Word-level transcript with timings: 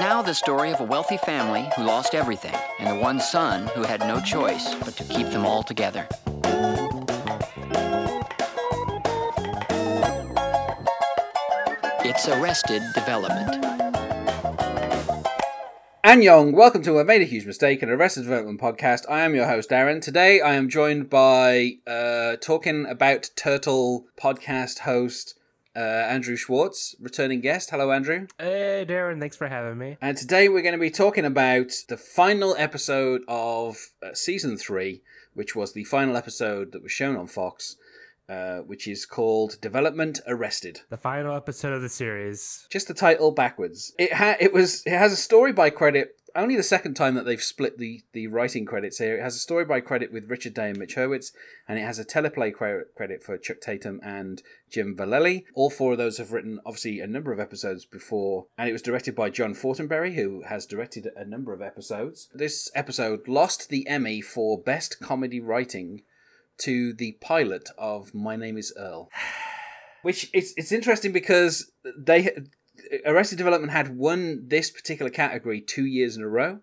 now 0.00 0.22
the 0.22 0.34
story 0.34 0.72
of 0.72 0.80
a 0.80 0.84
wealthy 0.84 1.18
family 1.18 1.68
who 1.76 1.82
lost 1.82 2.14
everything 2.14 2.54
and 2.78 2.88
the 2.88 3.02
one 3.02 3.20
son 3.20 3.66
who 3.74 3.82
had 3.82 4.00
no 4.00 4.18
choice 4.18 4.74
but 4.76 4.96
to 4.96 5.04
keep 5.04 5.28
them 5.28 5.44
all 5.44 5.62
together. 5.62 6.08
It's 12.02 12.26
Arrested 12.28 12.80
Development. 12.94 13.62
Annyeong, 16.02 16.54
welcome 16.54 16.82
to 16.84 16.98
I 16.98 17.02
Made 17.02 17.20
a 17.20 17.26
Huge 17.26 17.44
Mistake, 17.44 17.82
an 17.82 17.90
Arrested 17.90 18.22
Development 18.22 18.58
podcast. 18.58 19.02
I 19.06 19.20
am 19.20 19.34
your 19.34 19.46
host, 19.46 19.70
Aaron. 19.70 20.00
Today 20.00 20.40
I 20.40 20.54
am 20.54 20.70
joined 20.70 21.10
by 21.10 21.76
uh, 21.86 22.36
Talking 22.40 22.86
About 22.86 23.28
Turtle 23.36 24.06
podcast 24.18 24.78
host 24.78 25.34
uh, 25.76 25.78
Andrew 25.78 26.36
Schwartz, 26.36 26.94
returning 27.00 27.40
guest. 27.40 27.70
Hello, 27.70 27.92
Andrew. 27.92 28.26
Hey, 28.38 28.84
Darren, 28.88 29.20
thanks 29.20 29.36
for 29.36 29.48
having 29.48 29.78
me. 29.78 29.96
And 30.00 30.16
today 30.16 30.48
we're 30.48 30.62
going 30.62 30.74
to 30.74 30.80
be 30.80 30.90
talking 30.90 31.24
about 31.24 31.72
the 31.88 31.96
final 31.96 32.54
episode 32.58 33.22
of 33.28 33.90
uh, 34.02 34.14
season 34.14 34.56
three, 34.56 35.02
which 35.34 35.54
was 35.54 35.72
the 35.72 35.84
final 35.84 36.16
episode 36.16 36.72
that 36.72 36.82
was 36.82 36.92
shown 36.92 37.16
on 37.16 37.26
Fox, 37.26 37.76
uh, 38.28 38.58
which 38.58 38.86
is 38.86 39.06
called 39.06 39.60
Development 39.60 40.20
Arrested. 40.26 40.80
The 40.88 40.96
final 40.96 41.34
episode 41.36 41.72
of 41.72 41.82
the 41.82 41.88
series. 41.88 42.66
Just 42.70 42.88
the 42.88 42.94
title 42.94 43.32
backwards. 43.32 43.92
It 43.98 44.12
ha- 44.12 44.36
it 44.38 44.52
was 44.52 44.82
it 44.86 44.96
has 44.96 45.12
a 45.12 45.16
story 45.16 45.52
by 45.52 45.70
credit. 45.70 46.16
Only 46.34 46.56
the 46.56 46.62
second 46.62 46.94
time 46.94 47.14
that 47.14 47.24
they've 47.24 47.42
split 47.42 47.78
the, 47.78 48.02
the 48.12 48.26
writing 48.26 48.64
credits 48.64 48.98
here. 48.98 49.18
It 49.18 49.22
has 49.22 49.36
a 49.36 49.40
story 49.40 49.64
by 49.64 49.80
credit 49.80 50.12
with 50.12 50.30
Richard 50.30 50.54
Day 50.54 50.70
and 50.70 50.78
Mitch 50.78 50.96
Hurwitz, 50.96 51.32
and 51.68 51.78
it 51.78 51.82
has 51.82 51.98
a 51.98 52.04
teleplay 52.04 52.52
credit 52.52 53.22
for 53.22 53.38
Chuck 53.38 53.60
Tatham 53.60 54.00
and 54.02 54.42
Jim 54.70 54.96
Vallely. 54.96 55.44
All 55.54 55.70
four 55.70 55.92
of 55.92 55.98
those 55.98 56.18
have 56.18 56.32
written, 56.32 56.60
obviously, 56.64 57.00
a 57.00 57.06
number 57.06 57.32
of 57.32 57.40
episodes 57.40 57.84
before, 57.84 58.46
and 58.56 58.68
it 58.68 58.72
was 58.72 58.82
directed 58.82 59.14
by 59.14 59.30
John 59.30 59.54
Fortenberry, 59.54 60.14
who 60.14 60.42
has 60.48 60.66
directed 60.66 61.08
a 61.16 61.24
number 61.24 61.52
of 61.52 61.62
episodes. 61.62 62.28
This 62.34 62.70
episode 62.74 63.26
lost 63.28 63.68
the 63.68 63.86
Emmy 63.86 64.20
for 64.20 64.60
Best 64.60 65.00
Comedy 65.00 65.40
Writing 65.40 66.02
to 66.58 66.92
the 66.92 67.12
pilot 67.20 67.68
of 67.78 68.14
My 68.14 68.36
Name 68.36 68.58
Is 68.58 68.72
Earl. 68.76 69.10
Which 70.02 70.30
it's 70.32 70.54
it's 70.56 70.72
interesting 70.72 71.12
because 71.12 71.70
they 71.98 72.30
Arrested 73.04 73.38
Development 73.38 73.72
had 73.72 73.96
won 73.96 74.44
this 74.48 74.70
particular 74.70 75.10
category 75.10 75.60
two 75.60 75.86
years 75.86 76.16
in 76.16 76.22
a 76.22 76.28
row, 76.28 76.60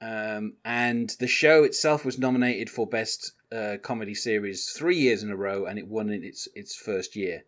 um, 0.00 0.54
and 0.64 1.10
the 1.20 1.26
show 1.26 1.62
itself 1.64 2.04
was 2.04 2.18
nominated 2.18 2.68
for 2.70 2.86
best 2.86 3.32
uh, 3.52 3.76
comedy 3.82 4.14
series 4.14 4.70
three 4.70 4.96
years 4.96 5.22
in 5.22 5.30
a 5.30 5.36
row, 5.36 5.66
and 5.66 5.78
it 5.78 5.86
won 5.88 6.10
in 6.10 6.24
its 6.24 6.48
its 6.54 6.74
first 6.74 7.14
year. 7.16 7.44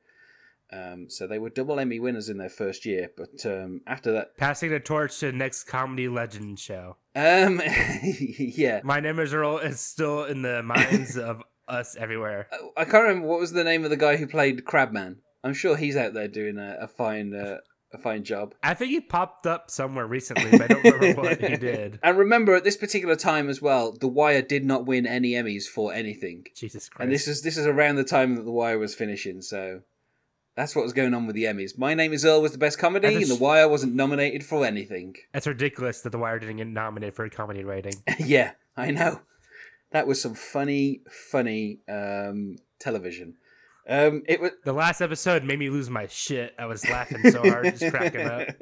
Um, 0.72 1.08
so 1.08 1.26
they 1.26 1.38
were 1.38 1.50
double 1.50 1.78
Emmy 1.78 2.00
winners 2.00 2.28
in 2.28 2.38
their 2.38 2.48
first 2.48 2.84
year, 2.84 3.10
but 3.16 3.46
um, 3.46 3.82
after 3.86 4.10
that, 4.12 4.36
Passing 4.36 4.70
the 4.70 4.80
torch 4.80 5.18
to 5.20 5.26
the 5.26 5.32
next 5.32 5.64
comedy 5.64 6.08
legend 6.08 6.58
show. 6.58 6.96
um, 7.14 7.60
yeah, 8.38 8.80
My 8.82 8.98
name 8.98 9.20
is 9.20 9.32
Earl 9.32 9.58
is 9.58 9.78
still 9.78 10.24
in 10.24 10.42
the 10.42 10.62
minds 10.62 11.16
of 11.30 11.42
us 11.68 11.96
everywhere. 11.96 12.48
I 12.76 12.84
can't 12.84 13.04
remember 13.04 13.28
what 13.28 13.40
was 13.40 13.52
the 13.52 13.62
name 13.62 13.84
of 13.84 13.90
the 13.90 13.96
guy 13.96 14.16
who 14.16 14.26
played 14.26 14.64
Crabman. 14.64 15.18
I'm 15.44 15.54
sure 15.54 15.76
he's 15.76 15.96
out 15.96 16.12
there 16.14 16.28
doing 16.28 16.58
a, 16.58 16.76
a 16.80 16.88
fine 16.88 17.34
uh, 17.34 17.58
a 17.94 17.98
fine 17.98 18.24
job. 18.24 18.54
I 18.62 18.74
think 18.74 18.90
he 18.90 19.00
popped 19.00 19.46
up 19.46 19.70
somewhere 19.70 20.06
recently, 20.06 20.50
but 20.50 20.62
I 20.62 20.66
don't 20.66 20.84
remember 20.84 21.22
what 21.22 21.40
he 21.40 21.56
did. 21.56 21.98
And 22.02 22.18
remember, 22.18 22.54
at 22.54 22.64
this 22.64 22.76
particular 22.76 23.16
time 23.16 23.48
as 23.48 23.62
well, 23.62 23.92
The 23.92 24.08
Wire 24.08 24.42
did 24.42 24.64
not 24.64 24.84
win 24.84 25.06
any 25.06 25.32
Emmys 25.32 25.64
for 25.64 25.94
anything. 25.94 26.46
Jesus 26.54 26.88
Christ. 26.88 27.04
And 27.04 27.12
this 27.12 27.28
is 27.28 27.42
this 27.42 27.56
is 27.56 27.66
around 27.66 27.96
the 27.96 28.04
time 28.04 28.34
that 28.34 28.42
The 28.42 28.52
Wire 28.52 28.78
was 28.78 28.94
finishing, 28.94 29.40
so 29.40 29.82
that's 30.56 30.76
what 30.76 30.82
was 30.82 30.92
going 30.92 31.14
on 31.14 31.26
with 31.26 31.36
the 31.36 31.44
Emmys. 31.44 31.78
My 31.78 31.94
Name 31.94 32.12
Is 32.12 32.24
Earl 32.24 32.42
was 32.42 32.52
the 32.52 32.58
best 32.58 32.78
comedy, 32.78 33.08
And 33.08 33.16
and 33.16 33.30
The 33.30 33.36
Wire 33.36 33.68
wasn't 33.68 33.94
nominated 33.94 34.44
for 34.44 34.64
anything. 34.64 35.16
It's 35.32 35.46
ridiculous 35.46 36.02
that 36.02 36.10
The 36.10 36.18
Wire 36.18 36.38
didn't 36.38 36.56
get 36.58 36.66
nominated 36.66 37.14
for 37.14 37.24
a 37.24 37.30
comedy 37.30 37.64
rating. 37.64 37.94
yeah, 38.18 38.52
I 38.76 38.90
know. 38.90 39.20
That 39.90 40.06
was 40.06 40.20
some 40.20 40.34
funny, 40.34 41.02
funny 41.30 41.78
um, 41.88 42.56
television. 42.80 43.36
Um, 43.86 44.22
it 44.26 44.40
was 44.40 44.52
The 44.64 44.72
last 44.72 45.00
episode 45.00 45.44
made 45.44 45.58
me 45.58 45.68
lose 45.70 45.90
my 45.90 46.06
shit. 46.06 46.54
I 46.58 46.66
was 46.66 46.88
laughing 46.88 47.30
so 47.30 47.42
hard, 47.42 47.64
just 47.76 47.92
cracking 47.92 48.26
up. 48.26 48.48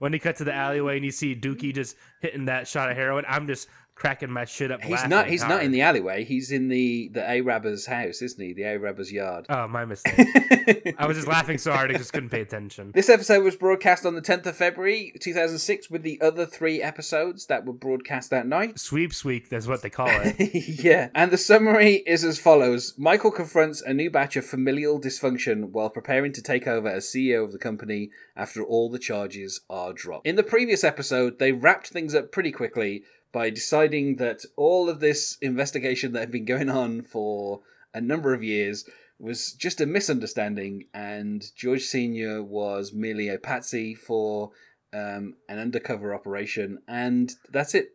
When 0.00 0.12
he 0.12 0.18
cut 0.18 0.36
to 0.36 0.44
the 0.44 0.52
alleyway 0.52 0.96
and 0.96 1.04
you 1.04 1.12
see 1.12 1.34
Dookie 1.36 1.72
just 1.74 1.96
hitting 2.20 2.46
that 2.46 2.66
shot 2.68 2.90
of 2.90 2.96
heroin, 2.96 3.24
I'm 3.28 3.46
just 3.46 3.68
cracking 3.94 4.30
my 4.30 4.44
shit 4.44 4.70
up. 4.70 4.82
He's 4.82 5.06
not. 5.06 5.28
He's 5.28 5.42
not 5.42 5.62
in 5.62 5.70
the 5.70 5.82
alleyway. 5.82 6.24
He's 6.24 6.50
in 6.50 6.68
the 6.68 7.10
the 7.12 7.20
Arabber's 7.20 7.86
house, 7.86 8.22
isn't 8.22 8.40
he? 8.40 8.52
The 8.52 8.62
Arabber's 8.62 9.12
yard. 9.12 9.46
Oh, 9.48 9.68
my 9.68 9.84
mistake. 9.84 10.94
I 10.98 11.06
was 11.06 11.16
just 11.16 11.28
laughing 11.28 11.58
so 11.58 11.72
hard 11.72 11.90
I 11.90 11.98
just 11.98 12.12
couldn't 12.12 12.30
pay 12.30 12.40
attention. 12.40 12.92
This 12.94 13.08
episode 13.08 13.44
was 13.44 13.56
broadcast 13.56 14.04
on 14.04 14.14
the 14.14 14.22
10th 14.22 14.46
of 14.46 14.56
February 14.56 15.12
2006, 15.20 15.90
with 15.90 16.02
the 16.02 16.20
other 16.20 16.46
three 16.46 16.82
episodes 16.82 17.46
that 17.46 17.64
were 17.64 17.72
broadcast 17.72 18.30
that 18.30 18.46
night. 18.46 18.78
Sweeps 18.78 19.24
week, 19.24 19.48
that's 19.48 19.66
what 19.66 19.82
they 19.82 19.90
call 19.90 20.08
it. 20.10 20.36
yeah, 20.84 21.10
and 21.14 21.30
the 21.30 21.38
summary 21.38 22.02
is 22.06 22.24
as 22.24 22.38
follows 22.38 22.94
Michael 22.98 23.30
confronts 23.30 23.80
a 23.80 23.94
new 23.94 24.10
batch 24.10 24.36
of 24.36 24.44
familial 24.44 25.00
dysfunction 25.00 25.70
while 25.70 25.90
preparing 25.90 26.32
to 26.32 26.42
take 26.42 26.66
over 26.66 26.88
as 26.88 27.06
CEO 27.06 27.44
of 27.44 27.52
the 27.52 27.58
company 27.58 28.10
after 28.36 28.62
all 28.62 28.90
the 28.90 28.98
charges 28.98 29.60
are 29.70 29.92
dropped. 29.92 30.26
In 30.26 30.36
the 30.36 30.42
previous 30.42 30.84
episode, 30.84 31.38
they 31.38 31.52
wrapped 31.52 31.88
things 31.88 32.14
up 32.14 32.32
pretty 32.32 32.52
quickly 32.52 33.04
by 33.34 33.50
deciding 33.50 34.16
that 34.16 34.44
all 34.56 34.88
of 34.88 35.00
this 35.00 35.36
investigation 35.42 36.12
that 36.12 36.20
had 36.20 36.30
been 36.30 36.44
going 36.44 36.70
on 36.70 37.02
for 37.02 37.60
a 37.92 38.00
number 38.00 38.32
of 38.32 38.44
years 38.44 38.88
was 39.18 39.52
just 39.52 39.80
a 39.80 39.86
misunderstanding, 39.86 40.84
and 40.94 41.44
George 41.56 41.82
Sr. 41.82 42.44
was 42.44 42.92
merely 42.92 43.28
a 43.28 43.38
patsy 43.38 43.92
for 43.92 44.52
um, 44.92 45.34
an 45.48 45.58
undercover 45.58 46.14
operation, 46.14 46.78
and 46.86 47.32
that's 47.50 47.74
it 47.74 47.88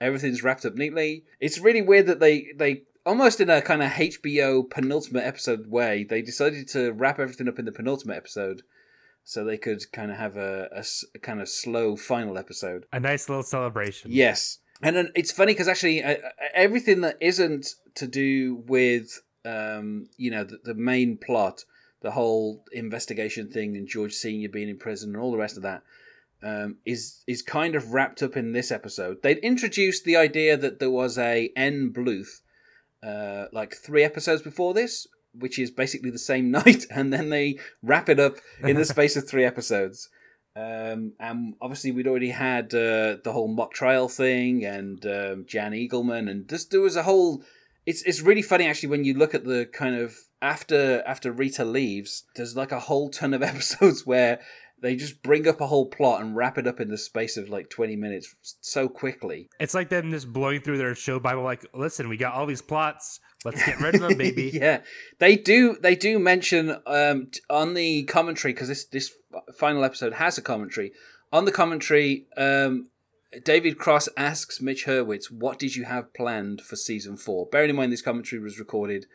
everything's 0.00 0.42
wrapped 0.42 0.64
up 0.64 0.74
neatly. 0.74 1.24
It's 1.38 1.60
really 1.60 1.82
weird 1.82 2.06
that 2.06 2.18
they 2.18 2.48
they 2.56 2.82
almost 3.06 3.40
in 3.40 3.50
a 3.50 3.62
kind 3.62 3.84
of 3.84 3.90
HBO 3.92 4.68
penultimate 4.68 5.24
episode 5.24 5.68
way 5.68 6.02
they 6.02 6.22
decided 6.22 6.66
to 6.70 6.90
wrap 6.90 7.20
everything 7.20 7.48
up 7.48 7.60
in 7.60 7.66
the 7.66 7.72
penultimate 7.72 8.16
episode, 8.16 8.62
so 9.22 9.44
they 9.44 9.58
could 9.58 9.80
kind 9.92 10.10
of 10.10 10.16
have 10.16 10.36
a 10.36 10.82
a 11.14 11.18
kind 11.20 11.40
of 11.40 11.48
slow 11.48 11.94
final 11.94 12.36
episode. 12.36 12.84
A 12.92 12.98
nice 12.98 13.28
little 13.28 13.44
celebration. 13.44 14.10
Yes, 14.10 14.58
and 14.82 14.96
then 14.96 15.12
it's 15.14 15.32
funny 15.32 15.52
because 15.52 15.68
actually 15.68 16.02
uh, 16.02 16.12
uh, 16.12 16.16
everything 16.54 17.02
that 17.02 17.16
isn't 17.20 17.74
to 17.94 18.06
do 18.06 18.62
with 18.66 19.22
um, 19.44 20.06
you 20.16 20.30
know 20.30 20.44
the, 20.44 20.58
the 20.64 20.74
main 20.74 21.16
plot, 21.16 21.64
the 22.02 22.10
whole 22.10 22.64
investigation 22.72 23.48
thing, 23.48 23.76
and 23.76 23.88
George 23.88 24.12
Senior 24.12 24.48
being 24.48 24.68
in 24.68 24.78
prison, 24.78 25.14
and 25.14 25.22
all 25.22 25.30
the 25.30 25.38
rest 25.38 25.56
of 25.56 25.62
that. 25.62 25.82
Um, 26.44 26.78
is 26.84 27.22
is 27.28 27.40
kind 27.40 27.76
of 27.76 27.92
wrapped 27.92 28.20
up 28.20 28.36
in 28.36 28.52
this 28.52 28.72
episode. 28.72 29.22
They'd 29.22 29.38
introduced 29.38 30.04
the 30.04 30.16
idea 30.16 30.56
that 30.56 30.80
there 30.80 30.90
was 30.90 31.16
a 31.16 31.52
N 31.54 31.92
Bluth, 31.96 32.40
uh, 33.00 33.46
like 33.52 33.76
three 33.76 34.02
episodes 34.02 34.42
before 34.42 34.74
this, 34.74 35.06
which 35.32 35.56
is 35.56 35.70
basically 35.70 36.10
the 36.10 36.18
same 36.18 36.50
night, 36.50 36.86
and 36.90 37.12
then 37.12 37.30
they 37.30 37.58
wrap 37.80 38.08
it 38.08 38.18
up 38.18 38.38
in 38.60 38.76
the 38.76 38.84
space 38.96 39.14
of 39.14 39.28
three 39.28 39.44
episodes. 39.44 40.08
Um, 40.54 41.12
and 41.18 41.54
obviously, 41.60 41.92
we'd 41.92 42.06
already 42.06 42.30
had 42.30 42.66
uh, 42.74 43.16
the 43.24 43.32
whole 43.32 43.48
mock 43.48 43.72
trial 43.72 44.08
thing 44.08 44.64
and 44.64 45.04
um, 45.06 45.46
Jan 45.46 45.72
Eagleman, 45.72 46.30
and 46.30 46.48
just 46.48 46.70
there 46.70 46.80
was 46.80 46.96
a 46.96 47.02
whole. 47.02 47.42
It's 47.86 48.02
it's 48.02 48.20
really 48.20 48.42
funny 48.42 48.66
actually 48.66 48.90
when 48.90 49.04
you 49.04 49.14
look 49.14 49.34
at 49.34 49.44
the 49.44 49.66
kind 49.72 49.96
of 49.96 50.14
after 50.40 51.02
after 51.06 51.32
Rita 51.32 51.64
leaves. 51.64 52.24
There's 52.36 52.56
like 52.56 52.72
a 52.72 52.80
whole 52.80 53.08
ton 53.08 53.32
of 53.32 53.42
episodes 53.42 54.06
where 54.06 54.40
they 54.82 54.96
just 54.96 55.22
bring 55.22 55.46
up 55.46 55.60
a 55.60 55.66
whole 55.66 55.86
plot 55.86 56.20
and 56.20 56.34
wrap 56.36 56.58
it 56.58 56.66
up 56.66 56.80
in 56.80 56.88
the 56.88 56.98
space 56.98 57.36
of 57.36 57.48
like 57.48 57.70
20 57.70 57.94
minutes 57.94 58.34
so 58.60 58.88
quickly. 58.88 59.48
It's 59.60 59.74
like 59.74 59.88
them 59.88 60.10
just 60.10 60.32
blowing 60.32 60.60
through 60.60 60.78
their 60.78 60.94
show 60.96 61.20
Bible, 61.20 61.42
like, 61.42 61.64
listen, 61.72 62.08
we 62.08 62.16
got 62.16 62.34
all 62.34 62.46
these 62.46 62.60
plots. 62.60 63.20
Let's 63.44 63.64
get 63.64 63.80
rid 63.80 63.94
of 63.94 64.02
them, 64.02 64.18
baby. 64.18 64.50
yeah, 64.54 64.82
they 65.18 65.36
do. 65.36 65.76
They 65.80 65.94
do 65.94 66.18
mention 66.18 66.76
um, 66.86 67.30
on 67.48 67.74
the 67.74 68.04
commentary 68.04 68.52
because 68.52 68.68
this 68.68 68.84
this 68.84 69.12
final 69.56 69.82
episode 69.82 70.14
has 70.14 70.38
a 70.38 70.42
commentary. 70.42 70.92
On 71.32 71.44
the 71.44 71.50
commentary, 71.50 72.26
um, 72.36 72.88
David 73.44 73.78
Cross 73.78 74.08
asks 74.16 74.60
Mitch 74.60 74.86
Hurwitz, 74.86 75.28
"What 75.30 75.58
did 75.58 75.74
you 75.74 75.86
have 75.86 76.14
planned 76.14 76.60
for 76.60 76.76
season 76.76 77.16
four? 77.16 77.46
Bearing 77.50 77.70
in 77.70 77.76
mind 77.76 77.92
this 77.92 78.00
commentary 78.00 78.40
was 78.40 78.60
recorded 78.60 79.06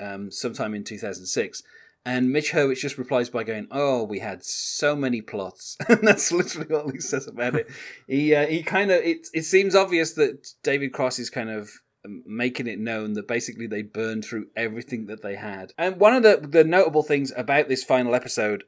um, 0.00 0.32
sometime 0.32 0.74
in 0.74 0.82
two 0.82 0.98
thousand 0.98 1.26
six. 1.26 1.62
And 2.06 2.30
Mitch 2.30 2.52
Hurwitz 2.52 2.78
just 2.78 2.98
replies 2.98 3.28
by 3.28 3.42
going, 3.42 3.66
"Oh, 3.72 4.04
we 4.04 4.20
had 4.20 4.44
so 4.44 4.94
many 4.94 5.20
plots," 5.20 5.76
and 5.88 6.06
that's 6.06 6.30
literally 6.30 6.72
all 6.72 6.88
he 6.88 7.00
says 7.00 7.26
about 7.26 7.56
it. 7.56 7.68
he 8.06 8.32
uh, 8.32 8.46
he 8.46 8.62
kind 8.62 8.92
of 8.92 9.02
it 9.02 9.26
it 9.34 9.42
seems 9.42 9.74
obvious 9.74 10.12
that 10.12 10.52
David 10.62 10.92
Cross 10.92 11.18
is 11.18 11.30
kind 11.30 11.50
of 11.50 11.68
making 12.24 12.68
it 12.68 12.78
known 12.78 13.14
that 13.14 13.26
basically 13.26 13.66
they 13.66 13.82
burned 13.82 14.24
through 14.24 14.46
everything 14.54 15.06
that 15.06 15.22
they 15.22 15.34
had. 15.34 15.72
And 15.76 15.98
one 15.98 16.14
of 16.14 16.22
the 16.22 16.46
the 16.48 16.62
notable 16.62 17.02
things 17.02 17.32
about 17.36 17.68
this 17.68 17.82
final 17.82 18.14
episode 18.14 18.62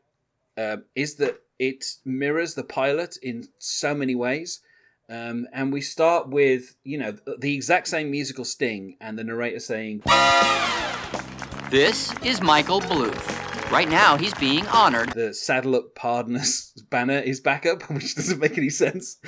um, 0.57 0.87
is 0.97 1.15
that 1.17 1.41
it 1.61 1.85
mirrors 2.05 2.55
the 2.55 2.65
pilot 2.65 3.19
in 3.23 3.45
so 3.59 3.95
many 3.95 4.17
ways. 4.17 4.61
Um, 5.09 5.47
and 5.53 5.73
we 5.73 5.81
start 5.81 6.29
with 6.29 6.75
you 6.83 6.99
know 6.99 7.15
the 7.39 7.55
exact 7.55 7.87
same 7.87 8.11
musical 8.11 8.45
sting 8.45 8.97
and 9.01 9.17
the 9.17 9.23
narrator 9.23 9.61
saying, 9.61 10.03
This 11.71 12.15
is 12.25 12.41
Michael 12.41 12.81
Bluth. 12.81 13.71
Right 13.71 13.91
now, 13.91 14.17
he's 14.17 14.33
being 14.33 14.67
honored. 14.69 15.11
The 15.11 15.35
saddle 15.35 15.77
up 15.77 15.95
pardoners 15.95 16.73
banner 16.91 17.19
is 17.19 17.41
back 17.41 17.67
up, 17.67 17.83
which 17.91 18.15
doesn't 18.15 18.41
make 18.41 18.57
any 18.57 18.71
sense. 18.71 19.19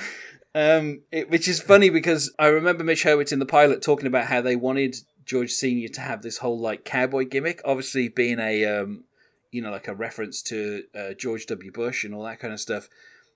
Um, 0.55 1.01
it, 1.11 1.29
which 1.29 1.47
is 1.47 1.61
funny 1.61 1.91
because 1.91 2.33
I 2.39 2.47
remember 2.47 2.83
Mitch 2.83 3.03
Hurwitz 3.03 3.31
in 3.31 3.37
the 3.37 3.45
pilot 3.45 3.83
talking 3.83 4.07
about 4.07 4.25
how 4.25 4.41
they 4.41 4.55
wanted 4.55 4.95
George 5.23 5.51
Senior 5.51 5.89
to 5.89 6.01
have 6.01 6.23
this 6.23 6.39
whole 6.39 6.59
like 6.59 6.83
cowboy 6.83 7.25
gimmick, 7.25 7.61
obviously 7.63 8.07
being 8.07 8.39
a 8.39 8.65
um, 8.65 9.03
you 9.51 9.61
know 9.61 9.69
like 9.69 9.87
a 9.87 9.93
reference 9.93 10.41
to 10.43 10.85
uh, 10.95 11.13
George 11.13 11.45
W. 11.45 11.71
Bush 11.71 12.03
and 12.03 12.15
all 12.15 12.23
that 12.23 12.39
kind 12.39 12.53
of 12.53 12.59
stuff. 12.59 12.89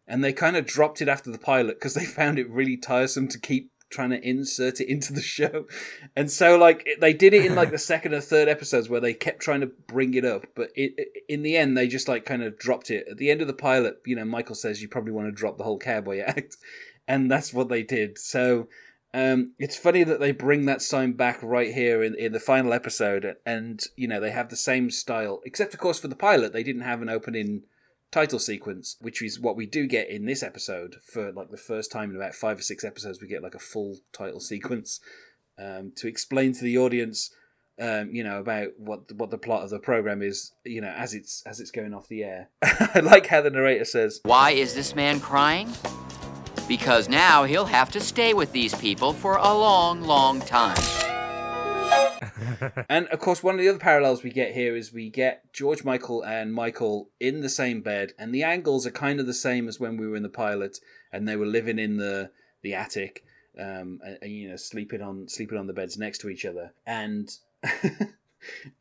And 0.08 0.24
they 0.24 0.34
kind 0.34 0.58
of 0.58 0.66
dropped 0.66 1.00
it 1.00 1.08
after 1.08 1.30
the 1.30 1.38
pilot 1.38 1.76
because 1.76 1.94
they 1.94 2.06
found 2.06 2.40
it 2.40 2.50
really 2.50 2.76
tiresome 2.76 3.28
to 3.28 3.40
keep 3.40 3.70
trying 3.90 4.10
to 4.10 4.28
insert 4.28 4.82
it 4.82 4.90
into 4.90 5.14
the 5.14 5.22
show. 5.38 5.66
And 6.16 6.32
so 6.32 6.58
like 6.58 6.88
they 7.00 7.14
did 7.14 7.34
it 7.34 7.46
in 7.46 7.56
like 7.56 7.72
the 7.72 7.78
second 7.94 8.14
or 8.14 8.22
third 8.22 8.48
episodes 8.48 8.90
where 8.90 9.02
they 9.02 9.14
kept 9.14 9.42
trying 9.42 9.62
to 9.62 9.68
bring 9.68 10.14
it 10.14 10.26
up, 10.26 10.46
but 10.56 10.70
it, 10.76 11.08
in 11.30 11.44
the 11.44 11.58
end 11.58 11.78
they 11.78 11.88
just 11.88 12.08
like 12.08 12.26
kind 12.26 12.44
of 12.44 12.58
dropped 12.58 12.92
it. 12.92 13.08
At 13.10 13.18
the 13.18 13.32
end 13.32 13.42
of 13.42 13.48
the 13.48 13.54
pilot, 13.54 14.00
you 14.06 14.16
know, 14.16 14.26
Michael 14.26 14.56
says 14.56 14.82
you 14.82 14.88
probably 14.88 15.12
want 15.12 15.28
to 15.28 15.32
drop 15.32 15.58
the 15.58 15.64
whole 15.64 15.80
cowboy 15.80 16.20
act, 16.26 16.58
and 17.08 17.30
that's 17.30 17.54
what 17.54 17.70
they 17.70 17.84
did. 17.84 18.18
So 18.18 18.68
um, 19.14 19.54
it's 19.60 19.78
funny 19.78 20.04
that 20.04 20.20
they 20.20 20.34
bring 20.34 20.66
that 20.66 20.82
sign 20.82 21.14
back 21.14 21.42
right 21.42 21.74
here 21.74 22.04
in, 22.04 22.16
in 22.16 22.34
the 22.34 22.40
final 22.40 22.74
episode, 22.74 23.36
and 23.46 23.82
you 23.96 24.08
know 24.08 24.20
they 24.20 24.32
have 24.32 24.50
the 24.50 24.58
same 24.58 24.92
style, 24.92 25.42
except 25.46 25.74
of 25.74 25.80
course 25.80 26.00
for 26.00 26.10
the 26.10 26.16
pilot 26.16 26.52
they 26.52 26.64
didn't 26.64 26.82
have 26.82 27.02
an 27.02 27.10
opening 27.10 27.64
title 28.16 28.40
sequence, 28.40 28.96
which 29.02 29.22
is 29.22 29.42
what 29.42 29.58
we 29.58 29.66
do 29.66 29.86
get 29.86 30.10
in 30.10 30.26
this 30.26 30.42
episode 30.42 30.96
for 31.04 31.34
like 31.34 31.52
the 31.52 31.58
first 31.58 31.92
time 31.92 32.12
in 32.12 32.16
about 32.16 32.34
five 32.34 32.58
or 32.58 32.62
six 32.62 32.86
episodes. 32.86 33.22
We 33.22 33.28
get 33.28 33.44
like 33.44 33.56
a 33.56 33.60
full 33.60 33.98
title 34.14 34.40
sequence 34.40 35.02
um, 35.60 35.92
to 35.98 36.08
explain 36.08 36.54
to 36.54 36.64
the 36.64 36.78
audience, 36.78 37.30
um, 37.78 38.12
you 38.12 38.24
know, 38.24 38.40
about 38.40 38.70
what 38.78 39.12
what 39.12 39.32
the 39.32 39.38
plot 39.38 39.64
of 39.64 39.70
the 39.70 39.80
program 39.80 40.22
is, 40.22 40.54
you 40.64 40.80
know, 40.80 40.94
as 40.96 41.14
it's 41.14 41.44
as 41.46 41.60
it's 41.60 41.72
going 41.72 41.94
off 41.94 42.08
the 42.08 42.24
air. 42.24 42.52
I 42.64 43.02
like 43.04 43.28
how 43.28 43.42
the 43.42 43.50
narrator 43.50 43.84
says, 43.84 44.22
Why 44.24 44.52
is 44.52 44.74
this 44.74 44.96
man 44.96 45.20
crying? 45.20 45.70
Because 46.70 47.10
now 47.10 47.44
he'll 47.44 47.66
have 47.66 47.92
to 47.92 48.00
stay 48.00 48.34
with 48.34 48.54
these 48.54 48.74
people 48.76 49.12
for 49.12 49.36
a 49.36 49.54
long, 49.54 50.02
long 50.02 50.40
time. 50.40 51.05
and 52.90 53.08
of 53.08 53.20
course, 53.20 53.44
one 53.44 53.56
of 53.56 53.62
the 53.62 53.70
other 53.70 53.80
parallels 53.80 54.24
we 54.24 54.32
get 54.32 54.54
here 54.54 54.76
is 54.76 54.94
we 54.94 55.10
get 55.10 55.52
George 55.54 55.84
Michael 55.84 56.24
and 56.24 56.54
Michael 56.54 57.10
in 57.20 57.42
the 57.42 57.50
same 57.50 57.82
bed, 57.82 58.14
and 58.18 58.34
the 58.34 58.44
angles 58.44 58.86
are 58.86 58.92
kind 58.92 59.20
of 59.20 59.26
the 59.26 59.34
same 59.34 59.68
as 59.68 59.80
when 59.80 59.98
we 59.98 60.08
were 60.08 60.16
in 60.16 60.24
the 60.24 60.30
pilot, 60.30 60.80
and 61.12 61.28
they 61.28 61.36
were 61.36 61.46
living 61.46 61.80
in 61.80 61.98
the 61.98 62.32
the 62.62 62.74
attic, 62.74 63.24
um, 63.60 64.00
and, 64.04 64.18
and 64.22 64.32
you 64.32 64.50
know, 64.50 64.56
sleeping 64.56 65.02
on 65.02 65.28
sleeping 65.28 65.58
on 65.58 65.68
the 65.68 65.74
beds 65.74 65.98
next 65.98 66.20
to 66.20 66.30
each 66.30 66.46
other, 66.46 66.74
and. 66.86 67.30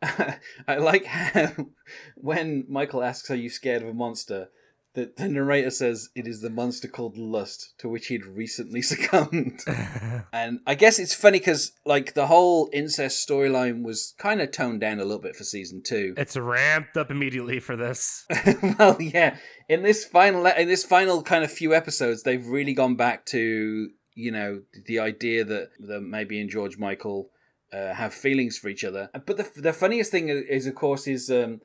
I 0.03 0.77
like 0.77 1.07
how 1.07 1.69
when 2.17 2.67
Michael 2.69 3.03
asks, 3.03 3.31
"Are 3.31 3.35
you 3.35 3.49
scared 3.49 3.81
of 3.81 3.89
a 3.89 3.95
monster?" 3.95 4.51
The, 4.95 5.13
the 5.17 5.29
narrator 5.29 5.71
says 5.71 6.09
it 6.15 6.27
is 6.27 6.41
the 6.41 6.51
monster 6.51 6.89
called 6.89 7.19
lust 7.19 7.75
to 7.79 7.89
which 7.89 8.07
he'd 8.07 8.25
recently 8.25 8.83
succumbed. 8.93 9.61
And 10.33 10.61
i 10.67 10.75
guess 10.75 10.99
it's 10.99 11.15
funny 11.15 11.39
because 11.39 11.73
like 11.85 12.15
the 12.15 12.27
whole 12.27 12.69
incest 12.73 13.27
storyline 13.29 13.83
was 13.83 14.15
kind 14.19 14.41
of 14.41 14.51
toned 14.51 14.81
down 14.81 14.99
a 14.99 15.05
little 15.05 15.21
bit 15.21 15.37
for 15.37 15.45
season 15.45 15.83
two. 15.85 16.15
It's 16.17 16.37
ramped 16.37 16.97
up 16.97 17.11
immediately 17.11 17.61
for 17.61 17.77
this. 17.77 18.27
Well 18.79 19.01
yeah. 19.01 19.37
In 19.69 19.83
this 19.83 20.05
final 20.05 20.47
in 20.47 20.69
this 20.69 20.85
final 20.85 21.23
kind 21.23 21.45
of 21.45 21.53
few 21.53 21.75
episodes 21.75 22.23
they've 22.23 22.47
really 22.47 22.75
gone 22.75 22.97
back 22.97 23.27
to 23.27 23.91
you 24.15 24.31
know 24.31 24.63
the 24.87 24.99
idea 24.99 25.45
that 25.45 25.71
that 25.81 26.01
maybe 26.01 26.41
in 26.41 26.49
george 26.49 26.79
michael 26.79 27.31
uh, 27.73 27.93
have 27.95 28.15
feelings 28.15 28.57
for 28.57 28.69
each 28.69 28.85
other. 28.85 29.11
But 29.27 29.37
the, 29.37 29.51
the 29.57 29.73
funniest 29.73 30.11
thing 30.11 30.29
is 30.29 30.67
of 30.67 30.75
course 30.75 31.07
is 31.07 31.31
um 31.31 31.61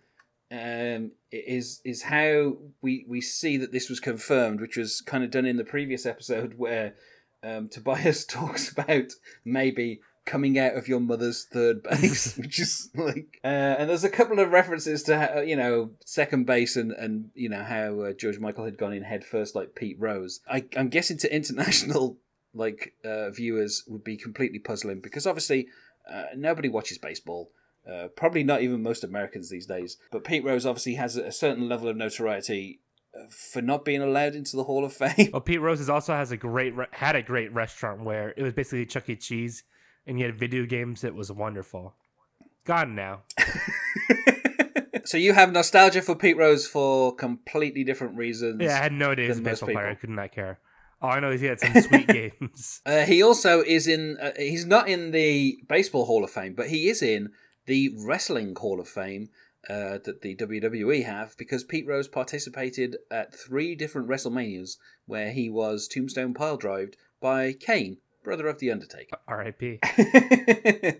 um, 0.51 1.11
is 1.31 1.81
is 1.85 2.03
how 2.03 2.57
we 2.81 3.05
we 3.07 3.21
see 3.21 3.57
that 3.57 3.71
this 3.71 3.89
was 3.89 3.99
confirmed, 3.99 4.61
which 4.61 4.77
was 4.77 5.01
kind 5.01 5.23
of 5.23 5.31
done 5.31 5.45
in 5.45 5.57
the 5.57 5.63
previous 5.63 6.05
episode 6.05 6.55
where 6.57 6.95
um, 7.43 7.69
Tobias 7.69 8.25
talks 8.27 8.71
about 8.71 9.13
maybe 9.45 10.01
coming 10.25 10.59
out 10.59 10.75
of 10.75 10.87
your 10.87 10.99
mother's 10.99 11.45
third 11.45 11.81
base, 11.89 12.37
which 12.37 12.59
is 12.59 12.89
like, 12.95 13.39
uh, 13.43 13.47
and 13.77 13.89
there's 13.89 14.03
a 14.03 14.09
couple 14.09 14.39
of 14.39 14.51
references 14.51 15.03
to 15.03 15.19
how, 15.19 15.39
you 15.39 15.55
know 15.55 15.91
second 16.05 16.45
base 16.45 16.75
and 16.75 16.91
and 16.91 17.29
you 17.35 17.49
know 17.49 17.63
how 17.63 18.01
uh, 18.01 18.13
George 18.13 18.39
Michael 18.39 18.65
had 18.65 18.77
gone 18.77 18.93
in 18.93 19.03
head 19.03 19.23
first 19.23 19.55
like 19.55 19.75
Pete 19.75 19.97
Rose. 19.99 20.41
I, 20.49 20.65
I'm 20.75 20.89
guessing 20.89 21.17
to 21.19 21.35
international 21.35 22.17
like 22.53 22.93
uh, 23.05 23.29
viewers 23.29 23.83
would 23.87 24.03
be 24.03 24.17
completely 24.17 24.59
puzzling 24.59 25.01
because 25.01 25.27
obviously 25.27 25.67
uh, 26.11 26.25
nobody 26.35 26.69
watches 26.69 26.97
baseball. 26.97 27.51
Uh, 27.89 28.07
probably 28.09 28.43
not 28.43 28.61
even 28.61 28.83
most 28.83 29.03
Americans 29.03 29.49
these 29.49 29.65
days. 29.65 29.97
But 30.11 30.23
Pete 30.23 30.43
Rose 30.43 30.65
obviously 30.65 30.95
has 30.95 31.15
a 31.15 31.31
certain 31.31 31.67
level 31.67 31.87
of 31.87 31.95
notoriety 31.95 32.81
uh, 33.17 33.23
for 33.29 33.61
not 33.61 33.83
being 33.83 34.01
allowed 34.01 34.35
into 34.35 34.55
the 34.55 34.63
Hall 34.63 34.85
of 34.85 34.93
Fame. 34.93 35.29
Well, 35.33 35.41
Pete 35.41 35.61
Rose 35.61 35.89
also 35.89 36.13
has 36.13 36.31
a 36.31 36.37
great 36.37 36.75
re- 36.75 36.85
had 36.91 37.15
a 37.15 37.23
great 37.23 37.51
restaurant 37.53 38.03
where 38.03 38.33
it 38.37 38.43
was 38.43 38.53
basically 38.53 38.85
Chuck 38.85 39.09
E. 39.09 39.15
Cheese, 39.15 39.63
and 40.05 40.17
he 40.17 40.23
had 40.23 40.37
video 40.37 40.65
games. 40.65 41.03
It 41.03 41.15
was 41.15 41.31
wonderful. 41.31 41.95
Gone 42.65 42.93
now. 42.93 43.21
so 45.05 45.17
you 45.17 45.33
have 45.33 45.51
nostalgia 45.51 46.03
for 46.03 46.15
Pete 46.15 46.37
Rose 46.37 46.67
for 46.67 47.15
completely 47.15 47.83
different 47.83 48.17
reasons. 48.17 48.61
Yeah, 48.61 48.75
I 48.75 48.83
had 48.83 48.93
no 48.93 49.11
idea 49.11 49.25
he 49.25 49.29
was 49.29 49.39
a 49.39 49.43
baseball 49.43 49.69
player. 49.69 49.87
I 49.87 49.95
could 49.95 50.11
not 50.11 50.31
care. 50.31 50.59
All 51.01 51.11
I 51.11 51.19
know 51.21 51.31
is 51.31 51.41
he 51.41 51.47
had 51.47 51.59
some 51.59 51.81
sweet 51.81 52.07
games. 52.09 52.81
Uh, 52.85 53.05
he 53.05 53.23
also 53.23 53.61
is 53.61 53.87
in. 53.87 54.17
Uh, 54.21 54.33
he's 54.37 54.65
not 54.65 54.87
in 54.87 55.09
the 55.09 55.57
baseball 55.67 56.05
Hall 56.05 56.23
of 56.23 56.29
Fame, 56.29 56.53
but 56.53 56.67
he 56.67 56.89
is 56.89 57.01
in 57.01 57.31
the 57.69 57.93
Wrestling 57.95 58.55
Hall 58.55 58.79
of 58.79 58.87
Fame 58.87 59.29
uh, 59.69 59.99
that 60.03 60.21
the 60.23 60.35
WWE 60.35 61.05
have 61.05 61.37
because 61.37 61.63
Pete 61.63 61.85
Rose 61.85 62.07
participated 62.07 62.97
at 63.11 63.35
three 63.35 63.75
different 63.75 64.07
WrestleManias 64.07 64.77
where 65.05 65.31
he 65.31 65.51
was 65.51 65.87
tombstone 65.87 66.33
pile 66.33 66.57
drived 66.57 66.97
by 67.21 67.53
Kane, 67.53 67.97
brother 68.23 68.47
of 68.47 68.57
The 68.57 68.71
Undertaker. 68.71 69.17
R.I.P. 69.27 69.79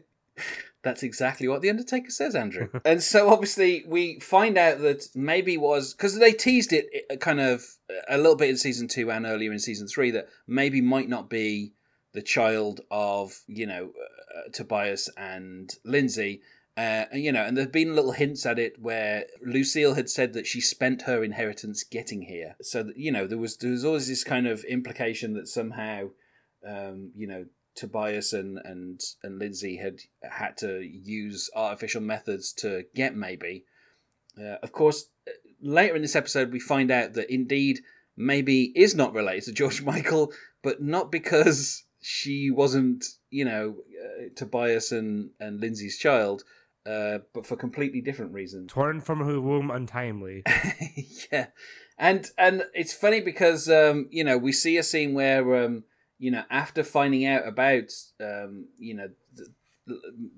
That's 0.84 1.02
exactly 1.02 1.48
what 1.48 1.64
The 1.64 1.72
Undertaker 1.72 2.12
says, 2.12 2.36
Andrew. 2.36 2.70
and 2.86 3.02
so 3.02 3.30
obviously 3.30 3.84
we 3.88 4.20
find 4.20 4.56
out 4.56 4.80
that 4.82 5.08
maybe 5.16 5.58
was 5.58 5.96
because 5.96 6.20
they 6.20 6.34
teased 6.34 6.72
it 6.72 7.20
kind 7.20 7.40
of 7.40 7.66
a 8.08 8.18
little 8.18 8.36
bit 8.36 8.52
in 8.52 8.58
season 8.58 8.88
two 8.88 9.10
and 9.10 9.26
earlier 9.26 9.52
in 9.52 9.58
season 9.58 9.88
three 9.88 10.12
that 10.12 10.30
maybe 10.46 10.82
might 10.82 11.10
not 11.10 11.32
be 11.32 11.74
the 12.14 12.22
child 12.22 12.82
of, 12.92 13.42
you 13.48 13.66
know, 13.66 13.92
uh, 14.36 14.50
Tobias 14.52 15.10
and 15.18 15.74
Lindsay 15.84 16.42
uh, 16.80 17.06
and, 17.12 17.22
you 17.22 17.32
know, 17.34 17.44
and 17.44 17.58
there've 17.58 17.74
been 17.74 17.94
little 17.94 18.14
hints 18.14 18.46
at 18.46 18.58
it 18.58 18.80
where 18.80 19.26
Lucille 19.46 19.96
had 19.96 20.10
said 20.10 20.32
that 20.32 20.48
she 20.48 20.62
spent 20.62 21.02
her 21.02 21.26
inheritance 21.26 21.84
getting 21.84 22.22
here. 22.22 22.56
So 22.62 22.84
that, 22.84 22.96
you 22.96 23.12
know, 23.12 23.28
there 23.28 23.38
was 23.38 23.58
there 23.58 23.72
was 23.72 23.84
always 23.84 24.08
this 24.08 24.24
kind 24.24 24.48
of 24.48 24.64
implication 24.64 25.34
that 25.34 25.50
somehow, 25.50 26.12
um, 26.66 27.12
you 27.18 27.28
know, 27.28 27.48
Tobias 27.76 28.32
and 28.32 28.60
and 28.64 29.02
and 29.24 29.40
Lindsay 29.40 29.76
had 29.76 30.00
had 30.24 30.56
to 30.60 30.80
use 30.80 31.50
artificial 31.54 32.00
methods 32.00 32.54
to 32.54 32.86
get 32.96 33.14
maybe. 33.14 33.66
Uh, 34.40 34.56
of 34.64 34.72
course, 34.72 35.10
later 35.62 35.98
in 35.98 36.02
this 36.02 36.16
episode, 36.16 36.54
we 36.54 36.62
find 36.62 36.92
out 36.92 37.12
that 37.12 37.30
indeed 37.30 37.82
maybe 38.16 38.72
is 38.74 38.96
not 38.96 39.14
related 39.14 39.44
to 39.44 39.52
George 39.52 39.82
Michael, 39.84 40.32
but 40.64 40.82
not 40.82 41.12
because 41.12 41.84
she 42.02 42.50
wasn't, 42.50 43.04
you 43.30 43.44
know, 43.44 43.76
uh, 44.02 44.30
Tobias 44.34 44.94
and 44.94 45.32
and 45.42 45.60
Lindsay's 45.60 45.98
child 45.98 46.46
uh, 46.86 47.20
but 47.34 47.46
for 47.46 47.56
completely 47.56 48.02
different 48.02 48.34
reasons. 48.34 48.72
Torn 48.72 49.02
from 49.02 49.26
her 49.26 49.40
womb 49.40 49.72
untimely. 49.72 50.44
yeah, 51.32 51.48
and 51.98 52.30
and 52.38 52.64
it's 52.74 52.94
funny 52.94 53.22
because 53.22 53.70
um, 53.70 54.08
you 54.12 54.24
know 54.24 54.38
we 54.38 54.52
see 54.52 54.78
a 54.78 54.84
scene 54.84 55.14
where 55.14 55.64
um, 55.64 55.84
you 56.18 56.32
know 56.32 56.44
after 56.50 56.84
finding 56.84 57.26
out 57.26 57.48
about 57.48 57.92
um, 58.22 58.68
you 58.78 58.94
know 58.94 59.10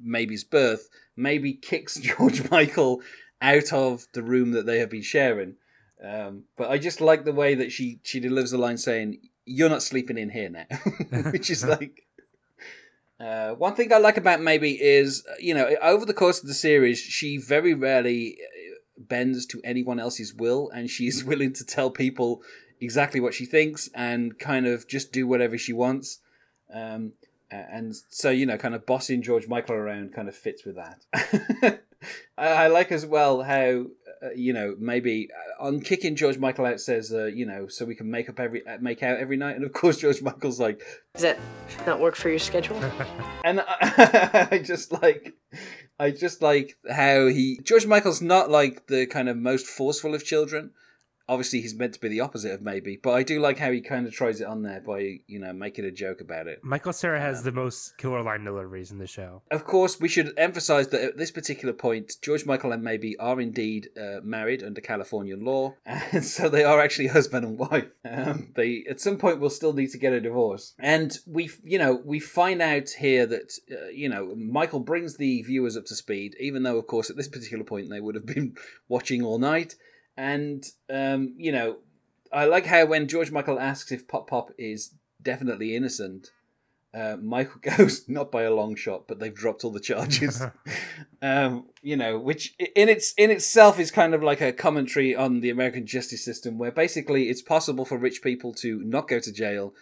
Maybe's 0.03 0.43
birth, 0.43 0.89
Maybe 1.15 1.53
kicks 1.53 1.95
George 1.99 2.49
Michael 2.49 3.01
out 3.41 3.73
of 3.73 4.07
the 4.13 4.23
room 4.23 4.51
that 4.51 4.65
they 4.65 4.79
have 4.79 4.89
been 4.89 5.01
sharing. 5.01 5.55
Um, 6.03 6.45
but 6.57 6.69
I 6.71 6.77
just 6.77 7.01
like 7.01 7.25
the 7.25 7.33
way 7.33 7.55
that 7.55 7.71
she 7.71 7.99
she 8.03 8.19
delivers 8.19 8.51
the 8.51 8.57
line 8.57 8.77
saying, 8.77 9.19
"You're 9.45 9.69
not 9.69 9.83
sleeping 9.83 10.17
in 10.17 10.29
here 10.29 10.49
now," 10.49 10.65
which 11.31 11.49
is 11.49 11.63
like 11.63 12.07
uh, 13.21 13.51
one 13.51 13.75
thing 13.75 13.93
I 13.93 13.97
like 13.97 14.17
about 14.17 14.41
Maybe 14.41 14.81
is, 14.81 15.23
you 15.39 15.53
know, 15.53 15.75
over 15.81 16.05
the 16.05 16.13
course 16.13 16.41
of 16.41 16.47
the 16.47 16.53
series, 16.53 16.99
she 16.99 17.37
very 17.37 17.73
rarely 17.73 18.37
uh, 18.39 18.75
bends 18.97 19.45
to 19.47 19.61
anyone 19.63 19.99
else's 19.99 20.33
will, 20.33 20.69
and 20.71 20.89
she's 20.89 21.23
willing 21.31 21.53
to 21.53 21.65
tell 21.65 21.91
people 21.91 22.41
exactly 22.79 23.19
what 23.19 23.35
she 23.35 23.45
thinks 23.45 23.89
and 23.93 24.39
kind 24.39 24.65
of 24.65 24.87
just 24.87 25.11
do 25.11 25.27
whatever 25.27 25.57
she 25.57 25.71
wants. 25.71 26.19
Um, 26.73 27.13
and 27.51 27.95
so, 28.09 28.29
you 28.29 28.45
know, 28.45 28.57
kind 28.57 28.73
of 28.73 28.85
bossing 28.85 29.21
George 29.21 29.47
Michael 29.47 29.75
around 29.75 30.13
kind 30.13 30.27
of 30.27 30.35
fits 30.35 30.65
with 30.65 30.77
that. 30.77 31.83
I, 32.37 32.67
like 32.67 32.91
as 32.91 33.05
well 33.05 33.43
how 33.43 33.85
uh, 34.23 34.31
you 34.35 34.53
know, 34.53 34.75
maybe 34.79 35.29
uh, 35.31 35.63
on 35.65 35.81
kicking 35.81 36.15
George 36.15 36.37
Michael 36.37 36.65
out 36.65 36.79
says, 36.79 37.11
uh, 37.11 37.25
you 37.25 37.45
know, 37.45 37.67
so 37.67 37.85
we 37.85 37.95
can 37.95 38.09
make 38.09 38.29
up 38.29 38.39
every 38.39 38.65
uh, 38.67 38.77
make 38.79 39.01
out 39.01 39.17
every 39.17 39.37
night, 39.37 39.55
and 39.55 39.65
of 39.65 39.73
course 39.73 39.97
George 40.01 40.21
Michael's 40.21 40.59
like, 40.59 40.81
Does 41.13 41.23
that 41.23 41.39
not 41.87 41.99
work 41.99 42.15
for 42.15 42.29
your 42.29 42.39
schedule? 42.39 42.77
and 43.43 43.61
I, 43.61 44.47
I 44.51 44.57
just 44.59 44.91
like, 44.91 45.33
I 45.99 46.11
just 46.11 46.41
like 46.41 46.77
how 46.89 47.27
he 47.27 47.59
George 47.63 47.87
Michael's 47.87 48.21
not 48.21 48.49
like 48.49 48.87
the 48.87 49.05
kind 49.07 49.27
of 49.27 49.37
most 49.37 49.65
forceful 49.65 50.13
of 50.13 50.23
children. 50.23 50.71
Obviously, 51.31 51.61
he's 51.61 51.73
meant 51.75 51.93
to 51.93 51.99
be 52.01 52.09
the 52.09 52.19
opposite 52.19 52.51
of 52.51 52.61
maybe, 52.61 52.99
but 53.01 53.11
I 53.11 53.23
do 53.23 53.39
like 53.39 53.57
how 53.57 53.71
he 53.71 53.79
kind 53.79 54.05
of 54.05 54.11
tries 54.11 54.41
it 54.41 54.47
on 54.47 54.63
there 54.63 54.81
by 54.81 55.19
you 55.27 55.39
know 55.39 55.53
making 55.53 55.85
a 55.85 55.91
joke 55.91 56.19
about 56.19 56.47
it. 56.47 56.59
Michael 56.61 56.91
Cera 56.91 57.21
has 57.21 57.43
the 57.43 57.53
most 57.53 57.97
killer 57.97 58.21
line 58.21 58.43
deliveries 58.43 58.91
in 58.91 58.97
the 58.97 59.07
show. 59.07 59.41
Of 59.49 59.63
course, 59.63 59.97
we 59.97 60.09
should 60.09 60.33
emphasize 60.35 60.89
that 60.89 61.01
at 61.01 61.17
this 61.17 61.31
particular 61.31 61.73
point, 61.73 62.17
George 62.21 62.45
Michael 62.45 62.73
and 62.73 62.83
Maybe 62.83 63.17
are 63.17 63.39
indeed 63.39 63.87
uh, 63.97 64.19
married 64.21 64.61
under 64.61 64.81
Californian 64.81 65.45
law, 65.45 65.75
and 65.85 66.25
so 66.25 66.49
they 66.49 66.65
are 66.65 66.81
actually 66.81 67.07
husband 67.07 67.45
and 67.45 67.57
wife. 67.57 67.93
Um, 68.03 68.51
they 68.57 68.83
at 68.89 68.99
some 68.99 69.17
point 69.17 69.39
will 69.39 69.49
still 69.49 69.71
need 69.71 69.91
to 69.91 69.97
get 69.97 70.11
a 70.11 70.19
divorce, 70.19 70.73
and 70.79 71.17
we, 71.25 71.49
you 71.63 71.79
know, 71.79 72.01
we 72.03 72.19
find 72.19 72.61
out 72.61 72.89
here 72.89 73.25
that 73.25 73.53
uh, 73.71 73.87
you 73.87 74.09
know 74.09 74.35
Michael 74.35 74.81
brings 74.81 75.15
the 75.15 75.41
viewers 75.43 75.77
up 75.77 75.85
to 75.85 75.95
speed, 75.95 76.35
even 76.41 76.63
though, 76.63 76.77
of 76.77 76.87
course, 76.87 77.09
at 77.09 77.15
this 77.15 77.29
particular 77.29 77.63
point 77.63 77.89
they 77.89 78.01
would 78.01 78.15
have 78.15 78.25
been 78.25 78.55
watching 78.89 79.23
all 79.23 79.39
night, 79.39 79.75
and 80.17 80.65
um, 80.89 81.33
you 81.37 81.51
know, 81.51 81.77
I 82.31 82.45
like 82.45 82.65
how 82.65 82.85
when 82.85 83.07
George 83.07 83.31
Michael 83.31 83.59
asks 83.59 83.91
if 83.91 84.07
Pop 84.07 84.29
Pop 84.29 84.51
is 84.57 84.93
definitely 85.21 85.75
innocent. 85.75 86.31
Uh, 86.93 87.15
Michael 87.21 87.61
goes 87.77 88.07
not 88.09 88.31
by 88.31 88.43
a 88.43 88.53
long 88.53 88.75
shot, 88.75 89.07
but 89.07 89.19
they've 89.19 89.33
dropped 89.33 89.63
all 89.63 89.71
the 89.71 89.79
charges. 89.79 90.43
um, 91.21 91.67
you 91.81 91.95
know, 91.95 92.19
which 92.19 92.53
in 92.59 92.89
its 92.89 93.13
in 93.13 93.31
itself 93.31 93.79
is 93.79 93.91
kind 93.91 94.13
of 94.13 94.21
like 94.21 94.41
a 94.41 94.51
commentary 94.51 95.15
on 95.15 95.39
the 95.39 95.49
American 95.49 95.85
justice 95.85 96.23
system, 96.23 96.57
where 96.57 96.71
basically 96.71 97.29
it's 97.29 97.41
possible 97.41 97.85
for 97.85 97.97
rich 97.97 98.21
people 98.21 98.53
to 98.55 98.81
not 98.83 99.07
go 99.07 99.19
to 99.19 99.31
jail, 99.31 99.73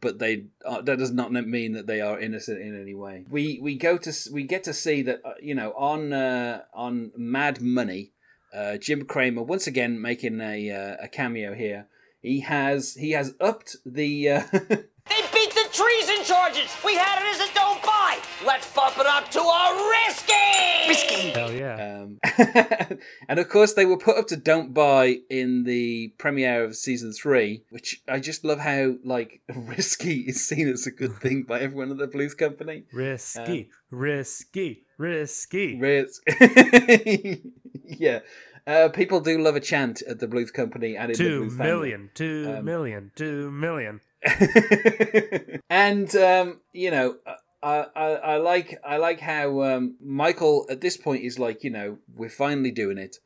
but 0.00 0.18
they 0.18 0.46
uh, 0.64 0.82
that 0.82 0.98
does 0.98 1.10
not 1.10 1.32
mean 1.32 1.72
that 1.72 1.86
they 1.86 2.00
are 2.00 2.20
innocent 2.20 2.60
in 2.60 2.80
any 2.80 2.94
way. 2.94 3.24
We 3.30 3.58
we 3.62 3.76
go 3.76 3.96
to 3.96 4.12
we 4.32 4.42
get 4.44 4.64
to 4.64 4.74
see 4.74 5.02
that 5.02 5.20
uh, 5.24 5.34
you 5.40 5.54
know 5.54 5.72
on 5.72 6.12
uh, 6.12 6.62
on 6.74 7.12
Mad 7.16 7.60
Money, 7.62 8.12
uh, 8.54 8.76
Jim 8.78 9.04
Cramer 9.04 9.42
once 9.42 9.66
again 9.66 10.00
making 10.00 10.40
a 10.40 10.70
uh, 10.70 10.96
a 11.04 11.08
cameo 11.08 11.54
here. 11.54 11.86
He 12.20 12.40
has 12.40 12.94
he 12.94 13.12
has 13.12 13.34
upped 13.40 13.76
the. 13.86 14.28
Uh, 14.30 14.42
They 15.08 15.22
beat 15.32 15.54
the 15.54 15.66
treason 15.72 16.22
charges. 16.22 16.70
We 16.84 16.94
had 16.94 17.22
it 17.22 17.40
as 17.40 17.48
a 17.48 17.54
don't 17.54 17.82
buy. 17.82 18.18
Let's 18.44 18.70
bump 18.74 18.98
it 18.98 19.06
up 19.06 19.30
to 19.30 19.40
a 19.40 19.90
risky. 20.06 20.86
Risky. 20.86 21.30
Hell 21.30 21.50
yeah. 21.50 22.02
Um, 22.02 22.18
and 23.28 23.38
of 23.38 23.48
course, 23.48 23.72
they 23.72 23.86
were 23.86 23.96
put 23.96 24.18
up 24.18 24.26
to 24.26 24.36
Don't 24.36 24.74
Buy 24.74 25.20
in 25.30 25.64
the 25.64 26.12
premiere 26.18 26.62
of 26.62 26.76
season 26.76 27.12
three, 27.14 27.62
which 27.70 28.02
I 28.06 28.20
just 28.20 28.44
love 28.44 28.58
how 28.58 28.96
like 29.02 29.40
risky 29.54 30.20
is 30.28 30.46
seen 30.46 30.68
as 30.68 30.86
a 30.86 30.90
good 30.90 31.14
thing 31.14 31.44
by 31.44 31.60
everyone 31.60 31.90
at 31.90 31.96
the 31.96 32.06
Bluth 32.06 32.36
Company. 32.36 32.84
risky, 32.92 33.70
risky, 33.90 34.84
risky. 34.98 35.78
Risk, 35.78 36.22
yeah. 37.84 38.20
Uh, 38.66 38.88
people 38.90 39.20
do 39.20 39.38
love 39.38 39.56
a 39.56 39.60
chant 39.60 40.02
at 40.02 40.18
the 40.18 40.26
Bluth 40.28 40.52
Company 40.52 40.94
and 40.96 41.10
in 41.10 41.16
the 41.16 41.24
Two 41.24 41.38
Blues 41.40 41.56
family. 41.56 41.72
million, 41.72 42.10
two 42.14 42.54
Um, 42.58 42.64
million, 42.66 43.10
two 43.16 43.50
million. 43.50 44.00
and 45.70 46.14
um, 46.16 46.60
you 46.72 46.90
know, 46.90 47.16
I, 47.62 47.86
I 47.96 48.06
I 48.06 48.36
like 48.36 48.78
I 48.84 48.96
like 48.98 49.20
how 49.20 49.62
um, 49.62 49.96
Michael 50.04 50.66
at 50.70 50.80
this 50.80 50.96
point 50.96 51.22
is 51.24 51.38
like, 51.38 51.64
you 51.64 51.70
know, 51.70 51.98
we're 52.14 52.28
finally 52.28 52.70
doing 52.70 52.98
it. 52.98 53.16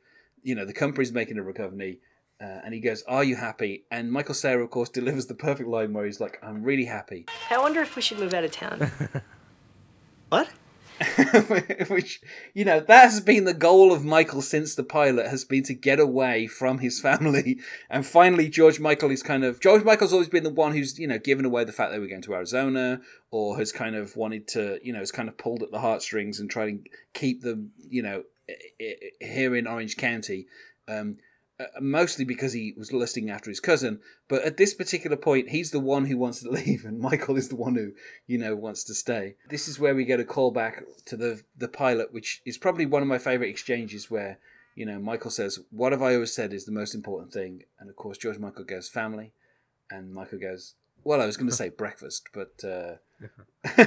You 0.42 0.54
know, 0.54 0.64
the 0.64 0.72
company's 0.72 1.12
making 1.12 1.38
a 1.38 1.42
recovery. 1.42 2.00
Uh, 2.40 2.60
and 2.64 2.74
he 2.74 2.80
goes, 2.80 3.04
"Are 3.06 3.22
you 3.22 3.36
happy?" 3.36 3.84
And 3.90 4.10
Michael 4.10 4.34
Cera, 4.34 4.64
of 4.64 4.70
course, 4.70 4.88
delivers 4.98 5.26
the 5.26 5.34
perfect 5.34 5.68
line 5.68 5.92
where 5.92 6.04
he's 6.06 6.18
like, 6.20 6.38
"I'm 6.42 6.62
really 6.64 6.86
happy," 6.86 7.26
I 7.50 7.58
wonder 7.58 7.80
if 7.80 7.94
we 7.94 8.02
should 8.02 8.18
move 8.18 8.34
out 8.34 8.42
of 8.44 8.50
town. 8.50 8.90
What? 10.28 10.48
which 11.88 12.20
you 12.54 12.64
know 12.64 12.80
that 12.80 13.10
has 13.10 13.20
been 13.20 13.44
the 13.44 13.54
goal 13.54 13.92
of 13.92 14.04
Michael 14.04 14.42
since 14.42 14.74
the 14.74 14.84
pilot 14.84 15.28
has 15.28 15.44
been 15.44 15.62
to 15.64 15.74
get 15.74 15.98
away 15.98 16.46
from 16.46 16.78
his 16.78 17.00
family, 17.00 17.58
and 17.90 18.06
finally 18.06 18.48
George 18.48 18.80
Michael 18.80 19.10
is 19.10 19.22
kind 19.22 19.44
of 19.44 19.60
George 19.60 19.84
Michael's 19.84 20.12
always 20.12 20.28
been 20.28 20.44
the 20.44 20.50
one 20.50 20.72
who's 20.72 20.98
you 20.98 21.06
know 21.06 21.18
given 21.18 21.44
away 21.44 21.64
the 21.64 21.72
fact 21.72 21.92
that 21.92 22.00
we're 22.00 22.08
going 22.08 22.22
to 22.22 22.34
Arizona, 22.34 23.00
or 23.30 23.58
has 23.58 23.72
kind 23.72 23.96
of 23.96 24.16
wanted 24.16 24.46
to 24.48 24.78
you 24.82 24.92
know 24.92 24.98
has 25.00 25.12
kind 25.12 25.28
of 25.28 25.38
pulled 25.38 25.62
at 25.62 25.70
the 25.70 25.80
heartstrings 25.80 26.40
and 26.40 26.50
try 26.50 26.70
to 26.70 26.78
keep 27.14 27.42
them 27.42 27.72
you 27.88 28.02
know 28.02 28.24
here 29.20 29.56
in 29.56 29.66
Orange 29.66 29.96
County. 29.96 30.46
Um, 30.88 31.18
mostly 31.80 32.24
because 32.24 32.52
he 32.52 32.74
was 32.76 32.92
lusting 32.92 33.30
after 33.30 33.50
his 33.50 33.60
cousin, 33.60 34.00
but 34.28 34.42
at 34.42 34.56
this 34.56 34.74
particular 34.74 35.16
point, 35.16 35.50
he's 35.50 35.70
the 35.70 35.80
one 35.80 36.06
who 36.06 36.16
wants 36.16 36.40
to 36.40 36.50
leave, 36.50 36.84
and 36.84 36.98
Michael 36.98 37.36
is 37.36 37.48
the 37.48 37.56
one 37.56 37.74
who, 37.74 37.92
you 38.26 38.38
know, 38.38 38.54
wants 38.54 38.84
to 38.84 38.94
stay. 38.94 39.36
This 39.48 39.68
is 39.68 39.78
where 39.78 39.94
we 39.94 40.04
get 40.04 40.20
a 40.20 40.24
callback 40.24 40.82
to 41.06 41.16
the 41.16 41.42
the 41.56 41.68
pilot, 41.68 42.12
which 42.12 42.42
is 42.44 42.58
probably 42.58 42.86
one 42.86 43.02
of 43.02 43.08
my 43.08 43.18
favorite 43.18 43.50
exchanges, 43.50 44.10
where 44.10 44.38
you 44.74 44.86
know 44.86 44.98
Michael 44.98 45.30
says, 45.30 45.58
"What 45.70 45.92
have 45.92 46.02
I 46.02 46.14
always 46.14 46.34
said 46.34 46.52
is 46.52 46.64
the 46.64 46.72
most 46.72 46.94
important 46.94 47.32
thing?" 47.32 47.64
And 47.78 47.88
of 47.88 47.96
course, 47.96 48.18
George 48.18 48.38
Michael 48.38 48.64
goes, 48.64 48.88
"Family," 48.88 49.32
and 49.90 50.12
Michael 50.12 50.38
goes, 50.38 50.74
"Well, 51.04 51.20
I 51.20 51.26
was 51.26 51.36
going 51.36 51.50
to 51.50 51.56
say 51.56 51.68
breakfast, 51.68 52.28
but." 52.32 52.64
Uh, 52.64 52.96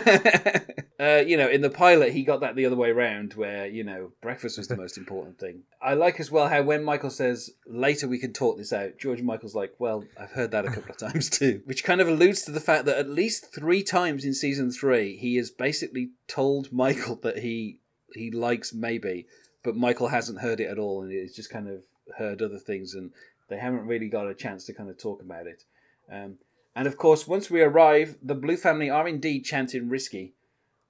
uh, 0.99 1.23
you 1.25 1.35
know, 1.35 1.49
in 1.49 1.61
the 1.61 1.69
pilot, 1.69 2.13
he 2.13 2.23
got 2.23 2.39
that 2.39 2.55
the 2.55 2.65
other 2.65 2.75
way 2.75 2.89
around, 2.89 3.33
where 3.33 3.67
you 3.67 3.83
know 3.83 4.11
breakfast 4.21 4.57
was 4.57 4.67
the 4.67 4.77
most 4.77 4.97
important 4.97 5.37
thing. 5.37 5.63
I 5.81 5.93
like 5.93 6.19
as 6.19 6.31
well 6.31 6.47
how 6.47 6.61
when 6.63 6.83
Michael 6.83 7.09
says 7.09 7.51
later 7.67 8.07
we 8.07 8.19
can 8.19 8.33
talk 8.33 8.57
this 8.57 8.71
out, 8.71 8.97
George 8.97 9.21
Michael's 9.21 9.55
like, 9.55 9.73
"Well, 9.79 10.05
I've 10.19 10.31
heard 10.31 10.51
that 10.51 10.65
a 10.65 10.71
couple 10.71 10.91
of 10.91 10.97
times 10.97 11.29
too," 11.29 11.61
which 11.65 11.83
kind 11.83 12.01
of 12.01 12.07
alludes 12.07 12.43
to 12.43 12.51
the 12.51 12.59
fact 12.59 12.85
that 12.85 12.97
at 12.97 13.09
least 13.09 13.53
three 13.53 13.83
times 13.83 14.23
in 14.23 14.33
season 14.33 14.71
three, 14.71 15.17
he 15.17 15.35
has 15.35 15.51
basically 15.51 16.11
told 16.27 16.71
Michael 16.71 17.15
that 17.23 17.39
he 17.39 17.79
he 18.13 18.31
likes 18.31 18.73
maybe, 18.73 19.27
but 19.63 19.75
Michael 19.75 20.07
hasn't 20.07 20.41
heard 20.41 20.59
it 20.59 20.69
at 20.69 20.79
all, 20.79 21.01
and 21.01 21.11
he's 21.11 21.35
just 21.35 21.49
kind 21.49 21.67
of 21.67 21.83
heard 22.17 22.41
other 22.41 22.59
things, 22.59 22.93
and 22.93 23.11
they 23.49 23.57
haven't 23.57 23.85
really 23.85 24.07
got 24.09 24.27
a 24.27 24.33
chance 24.33 24.65
to 24.65 24.73
kind 24.73 24.89
of 24.89 24.97
talk 24.97 25.21
about 25.21 25.47
it. 25.47 25.63
Um, 26.11 26.37
and 26.75 26.87
of 26.87 26.97
course, 26.97 27.27
once 27.27 27.49
we 27.49 27.61
arrive, 27.61 28.17
the 28.21 28.35
Bluth 28.35 28.59
family 28.59 28.89
are 28.89 29.07
indeed 29.07 29.41
chanting 29.45 29.89
"risky," 29.89 30.33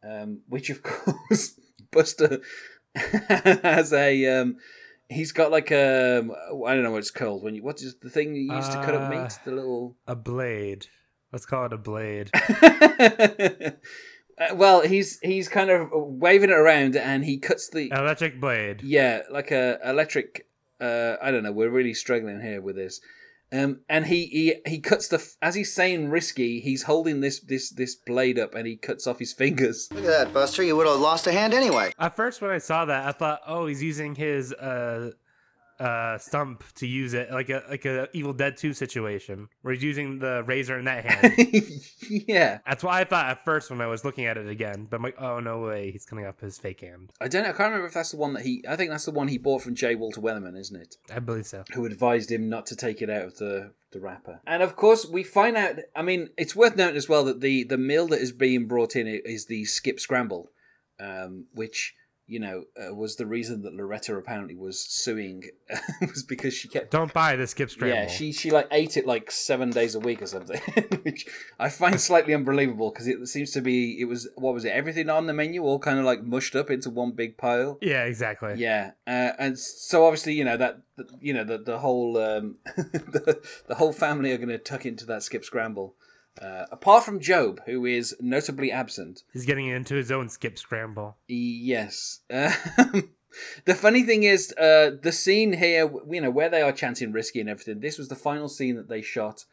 um, 0.04 0.40
which 0.48 0.70
of 0.70 0.82
course 0.84 1.60
Buster 1.92 2.42
has 2.96 3.94
a. 3.94 4.26
Um, 4.42 4.58
he's 5.10 5.32
got 5.32 5.52
like 5.52 5.72
a. 5.72 6.28
I 6.66 6.74
don't 6.74 6.84
know 6.84 6.92
what 6.92 7.00
it's 7.00 7.12
called. 7.12 7.44
When 7.44 7.56
you 7.56 7.64
what 7.64 7.82
is 7.82 7.96
the 8.02 8.10
thing 8.10 8.36
you 8.36 8.54
used 8.54 8.72
to 8.72 8.78
cut 8.84 8.96
up 8.96 9.12
Uh, 9.12 9.22
meat? 9.24 9.40
The 9.46 9.52
little. 9.52 9.96
A 10.08 10.16
blade. 10.16 10.88
Let's 11.32 11.46
call 11.46 11.66
it 11.66 11.74
a 11.74 11.78
blade. 11.78 12.32
Uh, 14.38 14.54
well, 14.54 14.82
he's 14.82 15.18
he's 15.22 15.48
kind 15.48 15.70
of 15.70 15.88
waving 15.94 16.50
it 16.50 16.54
around, 16.58 16.98
and 16.98 17.24
he 17.24 17.38
cuts 17.38 17.70
the. 17.70 17.90
Electric 17.90 18.42
blade. 18.42 18.82
Yeah, 18.84 19.22
like 19.32 19.52
a 19.52 19.80
electric. 19.86 20.46
Uh, 20.82 21.16
I 21.22 21.32
don't 21.32 21.42
know. 21.44 21.54
We're 21.54 21.70
really 21.70 21.94
struggling 21.94 22.42
here 22.42 22.60
with 22.62 22.76
this. 22.76 23.00
Um, 23.52 23.82
and 23.88 24.08
he, 24.08 24.26
he 24.26 24.56
he 24.66 24.80
cuts 24.80 25.08
the 25.08 25.24
as 25.42 25.56
he's 25.56 25.74
saying 25.74 26.10
risky. 26.10 26.60
He's 26.60 26.84
holding 26.84 27.22
this 27.22 27.40
this 27.40 27.70
this 27.70 27.96
blade 27.96 28.40
up, 28.40 28.56
and 28.56 28.66
he 28.68 28.76
cuts 28.76 29.08
off 29.08 29.20
his 29.20 29.34
fingers. 29.34 29.88
Look 29.94 30.04
at 30.04 30.10
that, 30.10 30.34
Buster. 30.34 30.64
You 30.64 30.76
would 30.76 30.88
have 30.88 31.00
lost 31.00 31.28
a 31.28 31.32
hand 31.32 31.54
anyway. 31.54 31.92
At 32.00 32.16
first, 32.16 32.42
when 32.42 32.52
I 32.52 32.58
saw 32.58 32.86
that, 32.86 33.08
I 33.08 33.12
thought, 33.12 33.42
oh, 33.48 33.68
he's 33.68 33.84
using 33.84 34.16
his 34.16 34.52
uh, 34.54 35.12
uh, 35.80 36.18
stump 36.18 36.64
to 36.76 36.88
use 36.88 37.14
it 37.14 37.32
like 37.32 37.50
a 37.50 37.64
like 37.70 37.86
a 37.86 38.08
Evil 38.14 38.34
Dead 38.34 38.58
Two 38.58 38.74
situation, 38.74 39.48
where 39.62 39.74
he's 39.74 39.84
using 39.84 40.20
the 40.20 40.44
razor 40.44 40.78
in 40.80 40.86
that 40.86 41.06
hand. 41.06 41.60
yeah, 42.10 42.60
That's 42.66 42.84
what 42.84 42.94
I 42.94 43.04
thought 43.04 43.26
at 43.28 43.46
first 43.46 43.70
when 43.70 43.82
I 43.82 43.88
was 43.88 44.06
looking 44.06 44.26
at 44.26 44.38
it 44.38 44.48
again. 44.48 44.88
But 44.90 44.98
I'm 44.98 45.04
like, 45.04 45.20
oh 45.20 45.40
no 45.40 45.60
way, 45.60 45.92
he's 45.92 46.06
cutting 46.06 46.26
up 46.26 46.40
his 46.42 46.58
fake 46.58 46.82
hand. 46.82 47.12
I 47.20 47.28
don't. 47.28 47.44
know. 47.44 47.50
I 47.50 47.52
can't 47.54 47.70
remember 47.70 47.88
if 47.88 47.94
that's 47.94 48.12
the 48.12 48.18
one 48.18 48.34
that 48.34 48.44
he. 48.44 48.64
I 48.68 48.76
think 48.76 48.92
that's 48.92 49.06
the 49.06 49.12
one 49.12 49.28
he 49.28 49.38
bought 49.38 49.62
from 49.62 49.76
J. 49.76 49.96
Walter 49.96 50.22
Weatherman, 50.22 50.58
isn't 50.58 50.80
it? 50.80 50.96
I 51.14 51.20
believe 51.20 51.46
so. 51.48 51.64
Who 51.74 51.86
advised 51.86 52.32
him 52.32 52.50
not 52.50 52.66
to 52.68 52.76
take 52.76 53.02
it 53.02 53.10
out 53.10 53.24
of 53.26 53.38
the 53.38 53.74
the 53.92 54.00
wrapper. 54.00 54.42
And 54.46 54.62
of 54.62 54.76
course, 54.76 55.06
we 55.06 55.24
find 55.24 55.56
out. 55.58 55.76
I 55.96 56.02
mean, 56.02 56.30
it's 56.38 56.56
worth 56.56 56.76
noting 56.76 56.98
as 56.98 57.10
well 57.10 57.24
that 57.26 57.42
the 57.42 57.64
the 57.64 57.78
meal 57.78 58.08
that 58.08 58.22
is 58.22 58.32
being 58.32 58.68
brought 58.68 58.96
in 58.96 59.08
is 59.08 59.46
the 59.46 59.66
skip 59.66 60.00
scramble, 60.00 60.52
um, 61.00 61.46
which 61.54 61.94
you 62.28 62.40
know 62.40 62.64
uh, 62.82 62.94
was 62.94 63.18
the 63.18 63.26
reason 63.26 63.62
that 63.62 63.74
Loretta 63.74 64.16
apparently 64.16 64.56
was 64.56 64.80
suing 64.80 65.44
was 66.02 66.24
because 66.24 66.54
she 66.54 66.68
kept. 66.68 66.92
Don't 66.92 67.14
buy 67.14 67.36
the 67.36 67.46
skip 67.46 67.70
scramble. 67.70 67.98
Yeah, 67.98 68.08
she 68.08 68.32
she 68.32 68.52
like 68.52 68.68
ate 68.72 68.98
it 68.98 69.06
like 69.06 69.30
seven 69.30 69.70
days 69.70 69.96
a 69.96 70.00
week 70.00 70.22
or 70.22 70.28
something, 70.28 70.60
which 71.04 71.28
I 71.60 71.70
find 71.70 72.00
slightly 72.00 72.34
unbelievable 72.34 72.92
because 72.92 73.08
it 73.08 73.26
seems 73.28 73.52
to 73.52 73.62
be 73.62 74.00
it 74.00 74.06
was 74.06 74.28
what 74.36 74.54
was 74.54 74.66
it 74.66 74.70
everything 74.70 75.10
on 75.10 75.28
the 75.28 75.34
menu 75.34 75.64
all 75.64 75.80
kind 75.80 76.00
of 76.00 76.06
like 76.06 76.24
mushed 76.24 76.56
up 76.56 76.72
into 76.72 76.90
one 76.90 77.12
big 77.12 77.38
pile. 77.38 77.78
Yeah, 77.82 78.04
exactly. 78.06 78.56
Yeah, 78.58 78.92
uh, 79.06 79.32
and 79.38 79.58
so 79.58 80.06
obviously 80.06 80.34
you 80.34 80.46
know 80.46 80.58
that 80.58 80.82
you 81.20 81.34
know 81.34 81.44
the 81.44 81.60
the 81.60 81.80
whole 81.80 82.18
um, 82.18 82.58
the, 82.76 83.42
the 83.68 83.76
whole 83.76 83.94
family 83.94 84.32
are 84.32 84.38
going 84.38 84.50
to 84.50 84.58
tuck 84.58 84.86
into 84.86 85.06
that 85.06 85.24
skip 85.24 85.46
scramble. 85.46 85.96
Uh, 86.42 86.66
apart 86.70 87.06
from 87.06 87.20
GOB, 87.20 87.62
who 87.66 87.86
is 87.86 88.16
notably 88.20 88.72
absent. 88.72 89.24
He's 89.32 89.46
getting 89.46 89.68
into 89.68 89.96
his 89.96 90.12
own 90.12 90.28
skip 90.28 90.60
scramble. 90.60 91.16
Yes. 91.28 92.20
Um, 92.30 93.10
The 93.66 93.76
funny 93.76 94.04
thing 94.04 94.24
is, 94.24 94.54
uh, 94.54 94.92
the 95.02 95.12
scene 95.12 95.54
here, 95.54 95.92
you 96.10 96.22
know, 96.22 96.30
where 96.30 96.50
they 96.50 96.62
are 96.62 96.72
chanting 96.72 97.12
"risky" 97.12 97.42
and 97.42 97.50
everything. 97.50 97.80
This 97.80 97.98
was 97.98 98.08
the 98.08 98.16
final 98.16 98.48
scene 98.48 98.76
that 98.76 98.90
they 98.90 99.02
shot 99.02 99.46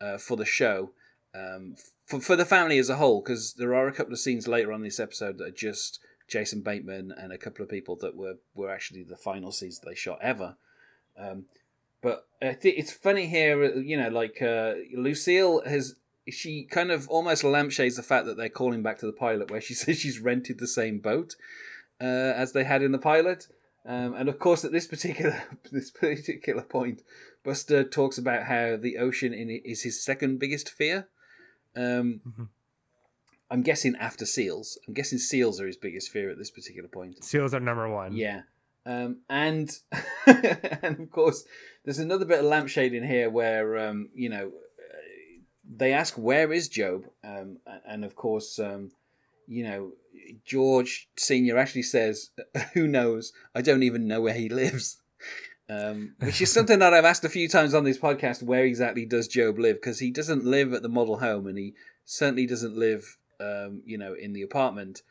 uh, 0.00 0.18
for 0.18 0.36
the 0.36 0.44
show, 0.44 0.90
um, 1.34 1.76
for 2.06 2.20
for 2.20 2.36
the 2.36 2.44
family 2.44 2.78
as 2.78 2.88
a 2.88 2.96
whole. 2.96 3.20
Because 3.20 3.54
there 3.54 3.74
are 3.74 3.86
a 3.86 3.92
couple 3.92 4.12
of 4.12 4.18
scenes 4.18 4.48
later 4.48 4.72
on 4.72 4.80
in 4.80 4.84
this 4.84 5.00
episode 5.00 5.38
that 5.38 5.48
are 5.48 5.50
just 5.52 6.00
Jason 6.26 6.62
Bateman 6.62 7.12
and 7.16 7.32
a 7.32 7.38
couple 7.38 7.62
of 7.62 7.70
people 7.70 7.96
that 7.96 8.16
were 8.16 8.38
were 8.54 8.70
actually 8.70 9.02
the 9.02 9.16
final 9.16 9.52
scenes 9.52 9.78
that 9.78 9.88
they 9.88 9.94
shot 9.94 10.18
ever. 10.20 10.56
Um, 11.16 11.46
but 12.00 12.26
I 12.40 12.52
think 12.54 12.78
it's 12.78 12.92
funny 12.92 13.26
here, 13.26 13.76
you 13.76 13.96
know, 13.96 14.08
like 14.08 14.40
uh, 14.40 14.74
Lucille 14.94 15.62
has 15.64 15.96
she 16.30 16.64
kind 16.64 16.90
of 16.90 17.08
almost 17.08 17.44
lampshades 17.44 17.96
the 17.96 18.02
fact 18.02 18.26
that 18.26 18.36
they're 18.36 18.48
calling 18.48 18.82
back 18.82 18.98
to 18.98 19.06
the 19.06 19.12
pilot, 19.12 19.50
where 19.50 19.60
she 19.60 19.74
says 19.74 19.98
she's 19.98 20.20
rented 20.20 20.58
the 20.58 20.66
same 20.66 20.98
boat 20.98 21.36
uh, 22.00 22.04
as 22.04 22.52
they 22.52 22.64
had 22.64 22.82
in 22.82 22.92
the 22.92 22.98
pilot. 22.98 23.48
Um, 23.86 24.14
and 24.14 24.28
of 24.28 24.38
course, 24.38 24.64
at 24.64 24.72
this 24.72 24.86
particular 24.86 25.42
this 25.72 25.90
particular 25.90 26.62
point, 26.62 27.02
Buster 27.44 27.84
talks 27.84 28.18
about 28.18 28.44
how 28.44 28.76
the 28.76 28.98
ocean 28.98 29.32
is 29.32 29.82
his 29.82 30.02
second 30.02 30.38
biggest 30.38 30.68
fear. 30.68 31.08
Um, 31.76 32.20
I'm 33.50 33.62
guessing 33.62 33.96
after 33.96 34.26
seals. 34.26 34.78
I'm 34.86 34.94
guessing 34.94 35.18
seals 35.18 35.60
are 35.60 35.66
his 35.66 35.76
biggest 35.76 36.10
fear 36.10 36.30
at 36.30 36.38
this 36.38 36.50
particular 36.50 36.88
point. 36.88 37.24
Seals 37.24 37.54
are 37.54 37.60
number 37.60 37.88
one. 37.88 38.14
Yeah. 38.14 38.42
Um, 38.84 39.18
and 39.28 39.70
and 40.26 41.00
of 41.00 41.10
course, 41.10 41.44
there's 41.84 41.98
another 41.98 42.24
bit 42.24 42.40
of 42.40 42.46
lampshade 42.46 42.94
in 42.94 43.06
here 43.06 43.30
where 43.30 43.78
um, 43.78 44.08
you 44.14 44.28
know 44.28 44.52
they 45.68 45.92
ask 45.92 46.14
where 46.14 46.52
is 46.52 46.68
GOB, 46.68 47.06
um, 47.22 47.58
and 47.86 48.04
of 48.04 48.16
course, 48.16 48.58
um, 48.58 48.90
you 49.46 49.64
know 49.64 49.92
George 50.44 51.08
Senior 51.16 51.58
actually 51.58 51.82
says, 51.82 52.30
"Who 52.74 52.86
knows? 52.86 53.32
I 53.54 53.62
don't 53.62 53.82
even 53.82 54.06
know 54.06 54.20
where 54.20 54.34
he 54.34 54.48
lives." 54.48 54.98
Um, 55.70 56.14
which 56.20 56.40
is 56.40 56.50
something 56.50 56.78
that 56.78 56.94
I've 56.94 57.04
asked 57.04 57.24
a 57.24 57.28
few 57.28 57.46
times 57.46 57.74
on 57.74 57.84
this 57.84 57.98
podcast. 57.98 58.42
Where 58.42 58.64
exactly 58.64 59.04
does 59.04 59.28
GOB 59.28 59.58
live? 59.58 59.76
Because 59.76 59.98
he 59.98 60.10
doesn't 60.10 60.44
live 60.44 60.72
at 60.72 60.82
the 60.82 60.88
model 60.88 61.18
home, 61.18 61.46
and 61.46 61.58
he 61.58 61.74
certainly 62.06 62.46
doesn't 62.46 62.74
live, 62.74 63.18
um, 63.38 63.82
you 63.84 63.98
know, 63.98 64.14
in 64.14 64.32
the 64.32 64.42
apartment. 64.42 65.02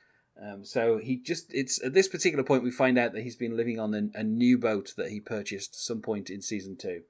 Um, 0.42 0.64
so 0.64 0.98
he 0.98 1.18
just 1.18 1.54
it's 1.54 1.84
at 1.84 1.94
this 1.94 2.08
particular 2.08 2.44
point 2.44 2.64
we 2.64 2.72
find 2.72 2.98
out 2.98 3.14
that 3.14 3.24
he's 3.24 3.36
been 3.36 3.58
living 3.58 3.80
on 3.80 4.12
a, 4.14 4.24
new 4.24 4.58
boat 4.58 4.94
that 4.98 5.10
he 5.10 5.20
purchased 5.20 5.84
some 5.84 6.02
point 6.02 6.30
in 6.30 6.42
season 6.42 6.76
two. 6.76 7.02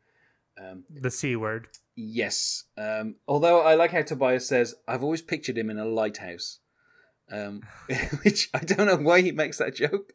Um, 0.61 0.83
The 0.89 1.11
C 1.11 1.35
word. 1.35 1.67
Yes. 1.99 2.65
Um, 2.77 3.15
although 3.27 3.61
I 3.61 3.73
like 3.73 3.91
how 3.91 4.03
Tobias 4.03 4.47
says, 4.47 4.75
I've 4.87 5.01
always 5.03 5.23
pictured 5.23 5.57
him 5.57 5.69
in 5.71 5.79
a 5.79 5.85
lighthouse. 5.85 6.59
Um, 7.31 7.63
which 8.23 8.49
I 8.53 8.59
don't 8.59 8.85
know 8.87 8.95
why 8.95 9.21
he 9.21 9.31
makes 9.31 9.57
that 9.57 9.75
joke, 9.75 10.13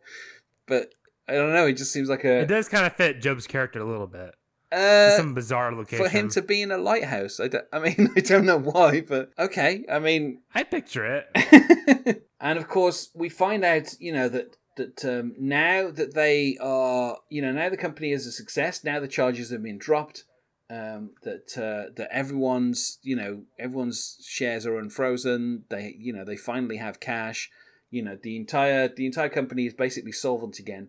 but 0.67 0.95
I 1.29 1.33
don't 1.35 1.53
know. 1.53 1.67
It 1.67 1.75
just 1.75 1.93
seems 1.93 2.09
like 2.09 2.25
a 2.25 2.41
It 2.41 2.47
does 2.47 2.69
kind 2.69 2.87
of 2.87 2.95
fit 2.95 3.21
GOB's 3.23 3.47
character 3.47 3.81
a 3.81 3.85
little 3.85 4.07
bit. 4.07 4.35
uh, 4.71 5.17
Some 5.17 5.35
bizarre 5.35 5.75
location. 5.75 6.05
for 6.05 6.09
him 6.09 6.29
to 6.31 6.41
be 6.41 6.63
in 6.63 6.71
a 6.71 6.79
lighthouse. 6.79 7.41
I, 7.41 7.49
don't, 7.49 7.65
I 7.73 7.81
mean, 7.81 8.11
I 8.17 8.21
don't 8.21 8.47
know 8.47 8.59
why, 8.61 9.01
but 9.03 9.33
okay. 9.39 9.85
I 9.91 9.99
mean, 9.99 10.41
I 10.55 10.63
picture 10.63 11.05
it. 11.35 12.25
and 12.41 12.59
of 12.59 12.69
course, 12.69 13.11
we 13.15 13.29
find 13.29 13.65
out, 13.65 13.95
you 14.01 14.13
know, 14.13 14.29
that 14.29 14.57
that 14.77 15.05
um, 15.05 15.35
now 15.39 15.91
that 15.91 16.15
they 16.15 16.57
are, 16.61 17.19
you 17.29 17.43
know, 17.43 17.53
now 17.53 17.69
the 17.69 17.77
company 17.77 18.13
is 18.13 18.27
a 18.27 18.33
success. 18.33 18.85
Now 18.85 19.01
the 19.01 19.09
charges 19.09 19.51
have 19.51 19.63
been 19.65 19.79
dropped. 19.79 20.25
Um, 20.73 21.11
that 21.23 21.59
uh, 21.59 21.93
that 21.97 22.09
everyone's, 22.11 22.99
you 23.03 23.15
know, 23.15 23.43
everyone's 23.59 24.17
shares 24.27 24.65
are 24.65 24.79
unfrozen. 24.79 25.65
They, 25.69 25.95
you 25.99 26.15
know, 26.15 26.25
they 26.25 26.37
finally 26.37 26.79
have 26.79 26.99
cash. 26.99 27.51
You 27.91 28.03
know, 28.03 28.17
the 28.23 28.37
entire 28.37 28.89
the 28.89 29.05
entire 29.05 29.29
company 29.29 29.67
is 29.67 29.75
basically 29.75 30.13
solvent 30.13 30.59
again. 30.59 30.89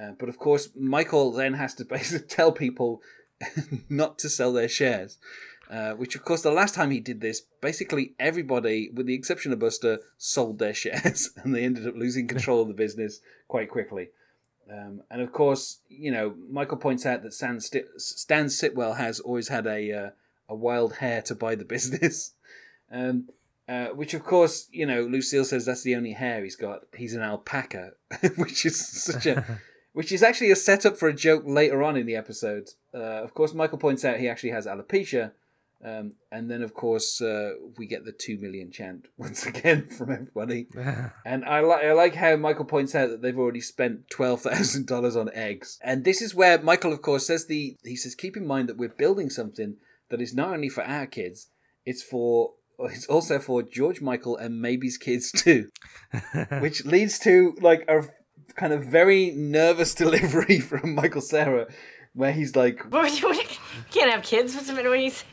Uh, 0.00 0.12
but 0.18 0.28
of 0.28 0.38
course, 0.38 0.68
Michael 0.76 1.32
then 1.32 1.54
has 1.54 1.74
to 1.74 1.84
basically 1.96 2.28
tell 2.28 2.52
people 2.52 3.02
not 3.88 4.18
to 4.20 4.28
sell 4.28 4.52
their 4.52 4.68
shares. 4.68 5.18
Uh, 5.70 5.92
which, 5.92 6.14
of 6.14 6.24
course, 6.24 6.42
the 6.42 6.50
last 6.50 6.74
time 6.74 6.90
he 6.90 7.00
did 7.00 7.20
this, 7.20 7.40
basically 7.62 8.14
everybody, 8.20 8.90
with 8.94 9.06
the 9.06 9.14
exception 9.14 9.52
of 9.52 9.58
Buster, 9.58 9.98
sold 10.18 10.58
their 10.58 10.74
shares 10.84 11.30
and 11.42 11.54
they 11.54 11.64
ended 11.64 11.88
up 11.88 11.96
losing 11.96 12.28
control 12.28 12.62
of 12.62 12.68
the 12.68 12.74
business 12.74 13.20
quite 13.48 13.70
quickly. 13.70 14.10
Um, 14.70 15.02
and 15.10 15.20
of 15.20 15.32
course, 15.32 15.80
you 15.88 16.10
know, 16.10 16.34
Michael 16.50 16.78
points 16.78 17.04
out 17.04 17.22
that 17.22 17.34
Stan, 17.34 17.60
Sti- 17.60 17.84
Stan 17.96 18.46
Sitwell 18.46 18.96
has 18.96 19.20
always 19.20 19.48
had 19.48 19.66
a 19.66 19.92
uh, 19.92 20.10
a 20.48 20.54
wild 20.54 20.96
hair 20.96 21.22
to 21.22 21.34
buy 21.34 21.54
the 21.54 21.64
business. 21.76 22.32
Um, 22.90 23.28
uh, 23.66 23.86
which, 23.88 24.12
of 24.12 24.22
course, 24.24 24.68
you 24.72 24.84
know, 24.84 25.02
Lucille 25.02 25.44
says 25.44 25.64
that's 25.64 25.82
the 25.82 25.96
only 25.96 26.12
hair 26.12 26.44
he's 26.44 26.56
got. 26.56 26.82
He's 26.94 27.14
an 27.14 27.22
alpaca, 27.22 27.92
which 28.36 28.66
is 28.66 28.86
such 28.86 29.26
a 29.26 29.60
which 29.94 30.12
is 30.12 30.22
actually 30.22 30.50
a 30.50 30.56
setup 30.56 30.96
for 30.96 31.08
a 31.08 31.14
joke 31.14 31.44
later 31.46 31.82
on 31.82 31.96
in 31.96 32.04
the 32.04 32.16
episode. 32.16 32.70
Uh, 32.92 33.22
of 33.22 33.32
course, 33.32 33.54
Michael 33.54 33.78
points 33.78 34.04
out 34.04 34.18
he 34.18 34.28
actually 34.28 34.50
has 34.50 34.66
alopecia, 34.66 35.32
um, 35.82 36.12
and 36.30 36.50
then 36.50 36.62
of 36.62 36.74
course 36.74 37.20
uh, 37.20 37.52
we 37.76 37.86
get 37.86 38.04
the 38.04 38.12
two 38.12 38.38
million 38.38 38.70
chant 38.70 39.06
once 39.16 39.46
again 39.46 39.88
from 39.88 40.10
everybody. 40.10 40.66
and 41.24 41.44
I 41.44 41.60
like 41.60 41.84
I 41.84 41.92
like 41.92 42.14
how 42.14 42.36
Michael 42.36 42.64
points 42.64 42.94
out 42.94 43.10
that 43.10 43.22
they've 43.22 43.38
already 43.38 43.60
spent 43.60 44.10
twelve 44.10 44.42
thousand 44.42 44.86
dollars 44.86 45.16
on 45.16 45.30
eggs, 45.34 45.78
and 45.82 46.04
this 46.04 46.22
is 46.22 46.34
where 46.34 46.60
Michael, 46.60 46.92
of 46.92 47.02
course, 47.02 47.26
says 47.26 47.46
the 47.46 47.76
he 47.84 47.96
says 47.96 48.14
keep 48.14 48.36
in 48.36 48.46
mind 48.46 48.68
that 48.68 48.76
we're 48.76 48.88
building 48.88 49.30
something 49.30 49.76
that 50.10 50.20
is 50.20 50.34
not 50.34 50.50
only 50.50 50.68
for 50.68 50.84
our 50.84 51.06
kids, 51.06 51.48
it's 51.84 52.02
for 52.02 52.52
it's 52.78 53.06
also 53.06 53.38
for 53.38 53.62
George 53.62 54.00
Michael 54.00 54.36
and 54.36 54.62
maybe's 54.62 54.96
kids 54.98 55.30
too, 55.30 55.68
which 56.60 56.84
leads 56.84 57.18
to 57.20 57.56
like 57.60 57.84
a 57.88 58.02
kind 58.56 58.72
of 58.72 58.84
very 58.84 59.30
nervous 59.32 59.94
delivery 59.94 60.60
from 60.60 60.94
Michael 60.94 61.20
Cera, 61.20 61.66
where 62.14 62.32
he's 62.32 62.56
like, 62.56 62.80
you, 62.84 63.34
can't 63.90 64.10
have 64.10 64.22
kids. 64.22 64.54
What's 64.54 64.68
the 64.68 64.74
matter? 64.74 64.90
What 64.90 65.24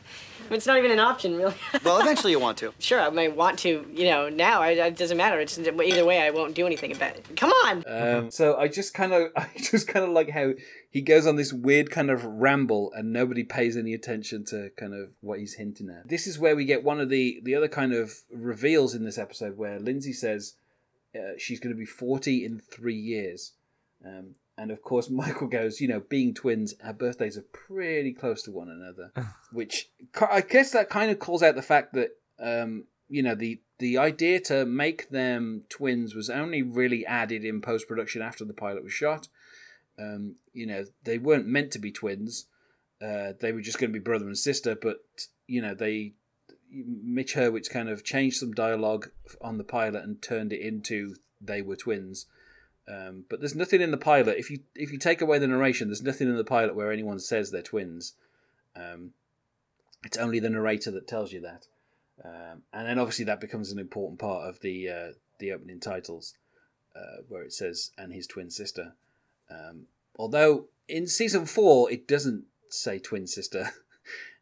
do? 0.52 0.56
It's 0.56 0.66
not 0.66 0.78
even 0.78 0.90
an 0.90 1.00
option, 1.00 1.36
really. 1.36 1.54
Well, 1.84 2.00
eventually 2.00 2.32
you 2.32 2.38
want 2.38 2.58
to. 2.58 2.72
sure, 2.78 3.00
I 3.00 3.10
may 3.10 3.28
want 3.28 3.58
to, 3.60 3.86
you 3.92 4.04
know, 4.04 4.28
now. 4.28 4.62
I, 4.62 4.70
it 4.70 4.96
doesn't 4.96 5.16
matter. 5.16 5.40
It's 5.40 5.58
either 5.58 6.04
way, 6.04 6.20
I 6.22 6.30
won't 6.30 6.54
do 6.54 6.66
anything 6.66 6.92
about 6.92 7.16
it. 7.16 7.36
Come 7.36 7.50
on. 7.50 7.84
Um, 7.86 8.30
so 8.30 8.56
I 8.56 8.68
just 8.68 8.94
kind 8.94 9.12
of, 9.12 9.32
I 9.36 9.48
just 9.56 9.88
kind 9.88 10.04
of 10.04 10.12
like 10.12 10.30
how 10.30 10.52
he 10.90 11.00
goes 11.00 11.26
on 11.26 11.36
this 11.36 11.52
weird 11.52 11.90
kind 11.90 12.10
of 12.10 12.24
ramble, 12.24 12.92
and 12.94 13.12
nobody 13.12 13.42
pays 13.42 13.76
any 13.76 13.94
attention 13.94 14.44
to 14.46 14.70
kind 14.76 14.94
of 14.94 15.10
what 15.20 15.38
he's 15.38 15.54
hinting 15.54 15.88
at. 15.88 16.08
This 16.08 16.26
is 16.26 16.38
where 16.38 16.54
we 16.54 16.64
get 16.64 16.84
one 16.84 17.00
of 17.00 17.08
the 17.08 17.40
the 17.42 17.54
other 17.54 17.68
kind 17.68 17.94
of 17.94 18.12
reveals 18.30 18.94
in 18.94 19.04
this 19.04 19.18
episode, 19.18 19.56
where 19.56 19.80
Lindsay 19.80 20.12
says 20.12 20.54
uh, 21.14 21.32
she's 21.38 21.60
going 21.60 21.74
to 21.74 21.78
be 21.78 21.86
forty 21.86 22.44
in 22.44 22.58
three 22.58 22.94
years, 22.94 23.52
um, 24.04 24.34
and 24.56 24.70
of 24.70 24.82
course 24.82 25.10
Michael 25.10 25.48
goes, 25.48 25.80
you 25.80 25.88
know, 25.88 26.00
being 26.00 26.34
twins, 26.34 26.74
our 26.84 26.92
birthdays 26.92 27.36
are 27.36 27.42
pretty 27.42 28.12
close 28.12 28.42
to 28.44 28.52
one 28.52 28.68
another, 28.68 29.12
which 29.52 29.90
I 30.20 30.40
guess 30.40 30.72
that 30.72 30.90
kind 30.90 31.10
of 31.10 31.18
calls 31.18 31.42
out 31.42 31.54
the 31.54 31.62
fact 31.62 31.94
that 31.94 32.16
um, 32.40 32.84
you 33.08 33.22
know 33.22 33.34
the 33.34 33.60
the 33.78 33.98
idea 33.98 34.40
to 34.40 34.64
make 34.64 35.10
them 35.10 35.64
twins 35.68 36.14
was 36.14 36.30
only 36.30 36.62
really 36.62 37.04
added 37.04 37.44
in 37.44 37.60
post 37.60 37.88
production 37.88 38.22
after 38.22 38.44
the 38.44 38.54
pilot 38.54 38.84
was 38.84 38.92
shot. 38.92 39.28
Um, 39.98 40.36
you 40.52 40.66
know, 40.66 40.84
they 41.04 41.18
weren't 41.18 41.46
meant 41.46 41.70
to 41.72 41.78
be 41.78 41.92
twins. 41.92 42.46
Uh, 43.00 43.32
they 43.40 43.52
were 43.52 43.60
just 43.60 43.78
going 43.78 43.90
to 43.92 43.98
be 43.98 44.02
brother 44.02 44.26
and 44.26 44.38
sister, 44.38 44.76
but 44.80 44.98
you 45.46 45.60
know, 45.60 45.74
they 45.74 46.14
Mitch 46.70 47.34
Hurwitz 47.34 47.68
kind 47.68 47.88
of 47.88 48.04
changed 48.04 48.38
some 48.38 48.52
dialogue 48.52 49.10
on 49.40 49.58
the 49.58 49.64
pilot 49.64 50.04
and 50.04 50.22
turned 50.22 50.52
it 50.52 50.60
into 50.60 51.16
they 51.40 51.60
were 51.60 51.76
twins. 51.76 52.26
Um, 52.92 53.24
but 53.28 53.40
there's 53.40 53.54
nothing 53.54 53.80
in 53.80 53.90
the 53.90 53.96
pilot. 53.96 54.38
If 54.38 54.50
you 54.50 54.60
if 54.74 54.92
you 54.92 54.98
take 54.98 55.20
away 55.20 55.38
the 55.38 55.46
narration, 55.46 55.88
there's 55.88 56.02
nothing 56.02 56.28
in 56.28 56.36
the 56.36 56.44
pilot 56.44 56.74
where 56.74 56.92
anyone 56.92 57.18
says 57.18 57.50
they're 57.50 57.62
twins. 57.62 58.14
Um, 58.76 59.12
it's 60.04 60.16
only 60.16 60.40
the 60.40 60.50
narrator 60.50 60.90
that 60.90 61.06
tells 61.06 61.32
you 61.32 61.40
that, 61.42 61.66
um, 62.24 62.62
and 62.72 62.88
then 62.88 62.98
obviously 62.98 63.24
that 63.26 63.40
becomes 63.40 63.70
an 63.70 63.78
important 63.78 64.18
part 64.18 64.48
of 64.48 64.60
the 64.60 64.88
uh, 64.88 65.12
the 65.38 65.52
opening 65.52 65.80
titles, 65.80 66.34
uh, 66.94 67.22
where 67.28 67.42
it 67.42 67.52
says 67.52 67.92
"and 67.96 68.12
his 68.12 68.26
twin 68.26 68.50
sister." 68.50 68.94
Um, 69.50 69.86
although 70.16 70.66
in 70.88 71.06
season 71.06 71.46
four 71.46 71.90
it 71.90 72.06
doesn't 72.06 72.44
say 72.68 72.98
twin 72.98 73.26
sister. 73.26 73.70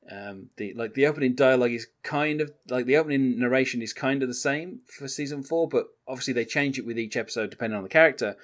um, 0.09 0.49
the 0.57 0.73
like 0.75 0.95
the 0.95 1.07
opening 1.07 1.35
dialogue 1.35 1.73
is 1.73 1.87
kind 2.03 2.41
of 2.41 2.53
like 2.69 2.87
the 2.87 2.97
opening 2.97 3.39
narration 3.39 3.83
is 3.83 3.93
kind 3.93 4.23
of 4.23 4.29
the 4.29 4.35
same 4.35 4.81
for 4.87 5.07
season 5.07 5.43
four, 5.43 5.69
but 5.69 5.89
obviously 6.09 6.33
they 6.33 6.45
change 6.45 6.79
it 6.79 6.87
with 6.87 6.99
each 6.99 7.17
episode 7.17 7.51
depending 7.51 7.77
on 7.77 7.83
the 7.83 7.89
character. 7.89 8.37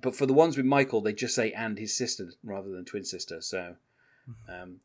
But 0.00 0.14
for 0.14 0.26
the 0.26 0.32
ones 0.32 0.56
with 0.56 0.66
Michael, 0.66 1.00
they 1.00 1.12
just 1.12 1.34
say 1.34 1.52
"and 1.52 1.78
his 1.78 1.96
sister" 1.96 2.30
rather 2.44 2.68
than 2.70 2.84
twin 2.84 3.04
sister. 3.04 3.40
So, 3.40 3.76
um, 4.48 4.80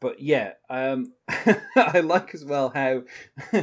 but 0.00 0.20
yeah, 0.20 0.54
um, 0.70 1.12
I 1.76 2.00
like 2.00 2.34
as 2.34 2.44
well 2.44 2.70
how 2.70 3.04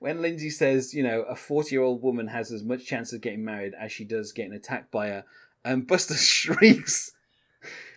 when 0.00 0.22
Lindsay 0.22 0.50
says, 0.50 0.94
you 0.94 1.02
know, 1.02 1.22
a 1.22 1.36
forty-year-old 1.36 2.02
woman 2.02 2.28
has 2.28 2.50
as 2.50 2.64
much 2.64 2.86
chance 2.86 3.12
of 3.12 3.20
getting 3.20 3.44
married 3.44 3.74
as 3.78 3.92
she 3.92 4.04
does 4.04 4.32
getting 4.32 4.54
attacked 4.54 4.90
by 4.90 5.08
a, 5.08 5.22
and 5.64 5.86
Buster 5.86 6.14
shrieks 6.16 7.12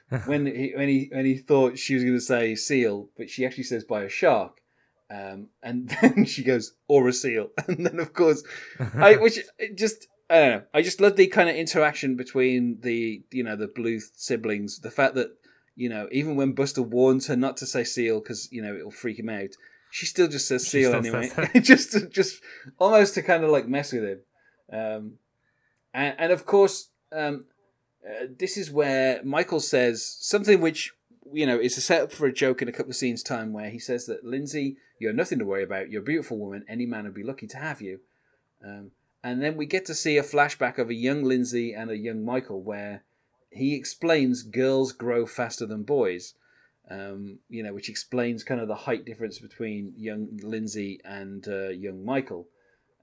when 0.26 0.46
he 0.46 0.74
when 0.76 0.88
he 0.88 1.10
when 1.12 1.26
he 1.26 1.36
thought 1.36 1.80
she 1.80 1.96
was 1.96 2.04
going 2.04 2.16
to 2.16 2.22
say 2.22 2.56
seal, 2.56 3.10
but 3.18 3.30
she 3.30 3.46
actually 3.46 3.64
says 3.64 3.84
by 3.84 4.04
a 4.04 4.10
shark. 4.10 4.62
Um, 5.10 5.50
and 5.62 5.90
then 6.02 6.26
she 6.26 6.44
goes 6.44 6.74
or 6.88 7.08
a 7.08 7.14
seal, 7.14 7.50
and 7.68 7.86
then 7.86 8.00
of 8.00 8.14
course, 8.14 8.44
I 8.96 9.16
which 9.16 9.40
just 9.76 10.08
I 10.30 10.36
don't 10.40 10.52
know. 10.52 10.64
I 10.74 10.82
just 10.82 11.02
love 11.02 11.16
the 11.16 11.28
kind 11.28 11.50
of 11.50 11.56
interaction 11.56 12.16
between 12.16 12.82
the 12.82 13.24
you 13.32 13.44
know 13.44 13.56
the 13.56 13.68
Bluth 13.68 14.12
siblings. 14.16 14.80
The 14.80 14.92
fact 14.92 15.16
that 15.16 15.30
you 15.76 15.90
know 15.90 16.08
even 16.12 16.36
when 16.36 16.54
Buster 16.54 16.82
warns 16.82 17.28
her 17.28 17.36
not 17.36 17.58
to 17.58 17.66
say 17.66 17.84
seal 17.84 18.20
because 18.20 18.52
you 18.52 18.62
know 18.62 18.76
it'll 18.76 18.92
freak 18.92 19.20
him 19.20 19.30
out, 19.30 19.50
she 19.92 20.06
still 20.06 20.28
just 20.28 20.48
says 20.48 20.68
seal 20.68 20.94
anyway. 20.94 21.28
says 21.30 21.50
just 21.62 21.92
to, 21.94 22.10
just 22.10 22.42
almost 22.80 23.14
to 23.16 23.22
kind 23.22 23.44
of 23.44 23.50
like 23.50 23.68
mess 23.68 23.94
with 23.94 24.04
him. 24.04 24.20
Um, 24.72 25.14
and, 25.94 26.16
and 26.18 26.32
of 26.32 26.46
course, 26.46 26.90
um, 27.12 27.46
uh, 28.06 28.28
this 28.38 28.58
is 28.58 28.72
where 28.72 29.22
Michael 29.24 29.60
says 29.60 30.18
something 30.20 30.62
which 30.62 30.94
you 31.32 31.46
know 31.46 31.60
is 31.60 31.78
a 31.78 31.82
setup 31.82 32.12
for 32.12 32.28
a 32.28 32.34
joke 32.34 32.62
in 32.62 32.68
a 32.68 32.72
couple 32.72 32.92
of 32.92 32.96
scenes 32.96 33.24
time 33.24 33.52
where 33.52 33.70
he 33.70 33.80
says 33.80 34.06
that 34.06 34.24
Lindsay, 34.24 34.78
you're 35.00 35.14
nothing 35.14 35.40
to 35.40 35.46
worry 35.46 35.64
about. 35.64 35.90
You're 35.90 36.02
a 36.02 36.06
beautiful 36.06 36.38
woman. 36.38 36.66
Any 36.68 36.86
man 36.86 37.06
would 37.06 37.14
be 37.14 37.24
lucky 37.24 37.48
to 37.48 37.58
have 37.58 37.82
you. 37.82 38.00
Um, 38.64 38.92
and 39.24 39.42
then 39.42 39.58
we 39.58 39.66
get 39.66 39.86
to 39.86 39.96
see 39.96 40.18
a 40.18 40.24
flashback 40.24 40.78
of 40.78 40.90
a 40.90 40.94
young 40.94 41.24
Lindsay 41.24 41.74
and 41.74 41.90
a 41.90 41.98
young 41.98 42.24
Michael 42.24 42.62
where 42.62 43.04
he 43.50 43.76
explains 43.76 44.44
girls 44.44 44.92
grow 44.92 45.26
faster 45.26 45.66
than 45.66 45.84
boys. 45.84 46.36
Um, 46.88 47.40
you 47.50 47.64
know, 47.64 47.74
which 47.74 47.90
explains 47.90 48.44
kind 48.44 48.62
of 48.62 48.68
the 48.68 48.76
height 48.76 49.06
difference 49.06 49.40
between 49.40 49.94
young 49.98 50.40
Lindsay 50.44 51.02
and 51.04 51.48
uh, 51.48 51.70
young 51.70 52.06
Michael. 52.06 52.48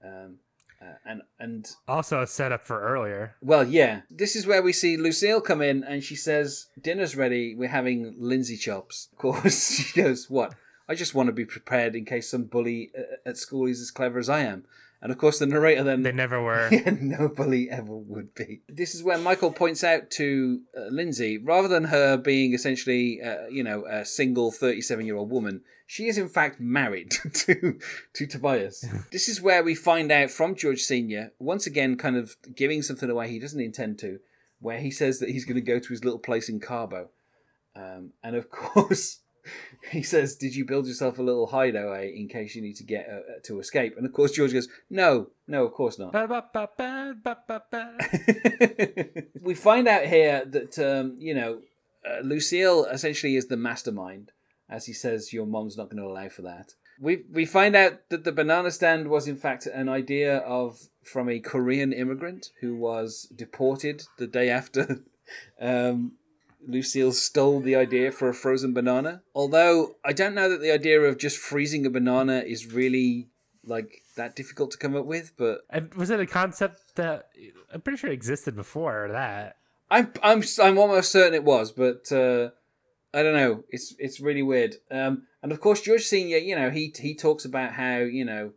Um, 0.01 0.37
uh, 0.83 0.95
and 1.05 1.21
and 1.39 1.75
Also 1.87 2.21
a 2.21 2.27
setup 2.27 2.63
for 2.65 2.81
earlier. 2.81 3.35
well, 3.41 3.63
yeah. 3.63 4.01
This 4.09 4.35
is 4.35 4.45
where 4.45 4.61
we 4.61 4.73
see 4.73 4.97
Lucille 4.97 5.41
come 5.41 5.61
in 5.61 5.83
and 5.83 6.03
she 6.03 6.15
says, 6.15 6.67
Dinner's 6.81 7.15
ready. 7.15 7.55
We're 7.55 7.69
having 7.69 8.15
Lindsay 8.17 8.57
chops. 8.57 9.07
Of 9.13 9.17
course, 9.17 9.71
she 9.75 10.01
goes, 10.01 10.29
What? 10.29 10.55
I 10.89 10.95
just 10.95 11.15
want 11.15 11.27
to 11.27 11.33
be 11.33 11.45
prepared 11.45 11.95
in 11.95 12.03
case 12.05 12.29
some 12.29 12.43
bully 12.43 12.91
uh, 12.97 13.29
at 13.29 13.37
school 13.37 13.67
is 13.67 13.79
as 13.79 13.91
clever 13.91 14.19
as 14.19 14.29
I 14.29 14.41
am. 14.41 14.65
And 15.01 15.11
of 15.11 15.17
course, 15.17 15.37
the 15.39 15.45
narrator 15.45 15.83
then. 15.83 16.03
They 16.03 16.13
never 16.13 16.41
were. 16.41 16.69
Yeah, 16.71 16.95
no 17.01 17.27
bully 17.27 17.69
ever 17.69 17.93
would 17.95 18.33
be. 18.35 18.61
This 18.69 18.95
is 18.95 19.03
where 19.03 19.17
Michael 19.17 19.51
points 19.51 19.83
out 19.83 20.09
to 20.11 20.61
uh, 20.77 20.85
Lindsay, 20.89 21.37
rather 21.37 21.67
than 21.67 21.85
her 21.85 22.15
being 22.15 22.53
essentially, 22.53 23.21
uh, 23.21 23.47
you 23.49 23.63
know, 23.63 23.85
a 23.85 24.05
single 24.05 24.49
37 24.51 25.05
year 25.05 25.17
old 25.17 25.29
woman, 25.29 25.61
she 25.85 26.07
is 26.07 26.17
in 26.17 26.29
fact 26.29 26.59
married 26.59 27.11
to 27.33 27.79
to 28.13 28.27
Tobias. 28.27 28.85
this 29.11 29.27
is 29.27 29.41
where 29.41 29.63
we 29.63 29.75
find 29.75 30.11
out 30.11 30.31
from 30.31 30.55
George 30.55 30.81
Senior 30.81 31.31
once 31.39 31.67
again, 31.67 31.97
kind 31.97 32.15
of 32.15 32.35
giving 32.55 32.81
something 32.81 33.09
away 33.09 33.29
he 33.29 33.39
doesn't 33.39 33.59
intend 33.61 33.99
to, 33.99 34.19
where 34.59 34.79
he 34.79 34.91
says 34.91 35.19
that 35.19 35.29
he's 35.29 35.45
going 35.45 35.55
to 35.55 35.61
go 35.61 35.79
to 35.79 35.89
his 35.89 36.03
little 36.03 36.19
place 36.19 36.49
in 36.49 36.59
Cabo, 36.59 37.09
um, 37.75 38.11
and 38.23 38.35
of 38.35 38.49
course. 38.61 39.19
He 39.91 40.03
says, 40.03 40.37
"Did 40.37 40.55
you 40.55 40.63
build 40.63 40.87
yourself 40.87 41.19
a 41.19 41.21
little 41.21 41.47
hideaway 41.47 42.13
in 42.15 42.29
case 42.29 42.55
you 42.55 42.61
need 42.61 42.77
to 42.77 42.85
get 42.85 43.09
uh, 43.09 43.41
to 43.43 43.59
escape?" 43.59 43.97
And 43.97 44.05
of 44.05 44.13
course, 44.13 44.31
George 44.31 44.53
goes, 44.53 44.69
"No, 44.89 45.31
no, 45.47 45.65
of 45.65 45.73
course 45.73 45.99
not." 45.99 46.13
We 49.41 49.53
find 49.53 49.89
out 49.89 50.05
here 50.05 50.45
that 50.45 50.79
um, 50.79 51.17
you 51.19 51.33
know 51.35 51.59
uh, 52.09 52.21
Lucille 52.21 52.85
essentially 52.85 53.35
is 53.35 53.47
the 53.47 53.57
mastermind, 53.57 54.31
as 54.69 54.85
he 54.85 54.93
says, 54.93 55.33
"Your 55.33 55.45
mom's 55.45 55.77
not 55.77 55.89
going 55.89 56.01
to 56.01 56.09
allow 56.09 56.29
for 56.29 56.41
that." 56.43 56.73
We 56.99 57.23
we 57.31 57.45
find 57.45 57.75
out 57.75 58.09
that 58.09 58.23
the 58.23 58.31
banana 58.31 58.71
stand 58.71 59.07
was 59.07 59.27
in 59.27 59.35
fact 59.35 59.65
an 59.65 59.89
idea 59.89 60.37
of 60.37 60.89
from 61.03 61.29
a 61.29 61.39
Korean 61.39 61.91
immigrant 61.91 62.51
who 62.61 62.75
was 62.75 63.31
deported 63.35 64.03
the 64.17 64.27
day 64.27 64.49
after. 64.49 65.03
Um, 65.59 66.17
Lucille 66.67 67.11
stole 67.13 67.59
the 67.59 67.75
idea 67.75 68.11
for 68.11 68.29
a 68.29 68.33
frozen 68.33 68.73
banana. 68.73 69.23
Although 69.33 69.95
I 70.03 70.13
don't 70.13 70.35
know 70.35 70.49
that 70.49 70.61
the 70.61 70.71
idea 70.71 70.99
of 71.01 71.17
just 71.17 71.37
freezing 71.37 71.85
a 71.85 71.89
banana 71.89 72.43
is 72.45 72.73
really 72.73 73.29
like 73.65 74.01
that 74.15 74.35
difficult 74.35 74.71
to 74.71 74.77
come 74.77 74.95
up 74.95 75.05
with, 75.05 75.33
but 75.37 75.61
And 75.69 75.93
was 75.95 76.09
it 76.09 76.19
a 76.19 76.25
concept 76.25 76.95
that 76.95 77.29
I'm 77.73 77.81
pretty 77.81 77.97
sure 77.97 78.11
existed 78.11 78.55
before 78.55 79.09
that? 79.11 79.57
I'm 79.89 80.11
I'm 80.21 80.43
I'm 80.61 80.77
almost 80.77 81.11
certain 81.11 81.33
it 81.33 81.43
was, 81.43 81.71
but 81.71 82.11
uh, 82.11 82.49
I 83.13 83.23
don't 83.23 83.35
know. 83.35 83.63
It's 83.69 83.95
it's 83.99 84.19
really 84.19 84.41
weird. 84.41 84.77
Um, 84.89 85.23
and 85.41 85.51
of 85.51 85.59
course, 85.59 85.81
George 85.81 86.03
Senior, 86.03 86.37
you 86.37 86.55
know, 86.55 86.69
he 86.69 86.93
he 86.97 87.15
talks 87.15 87.45
about 87.45 87.73
how 87.73 87.97
you 87.97 88.25
know 88.25 88.53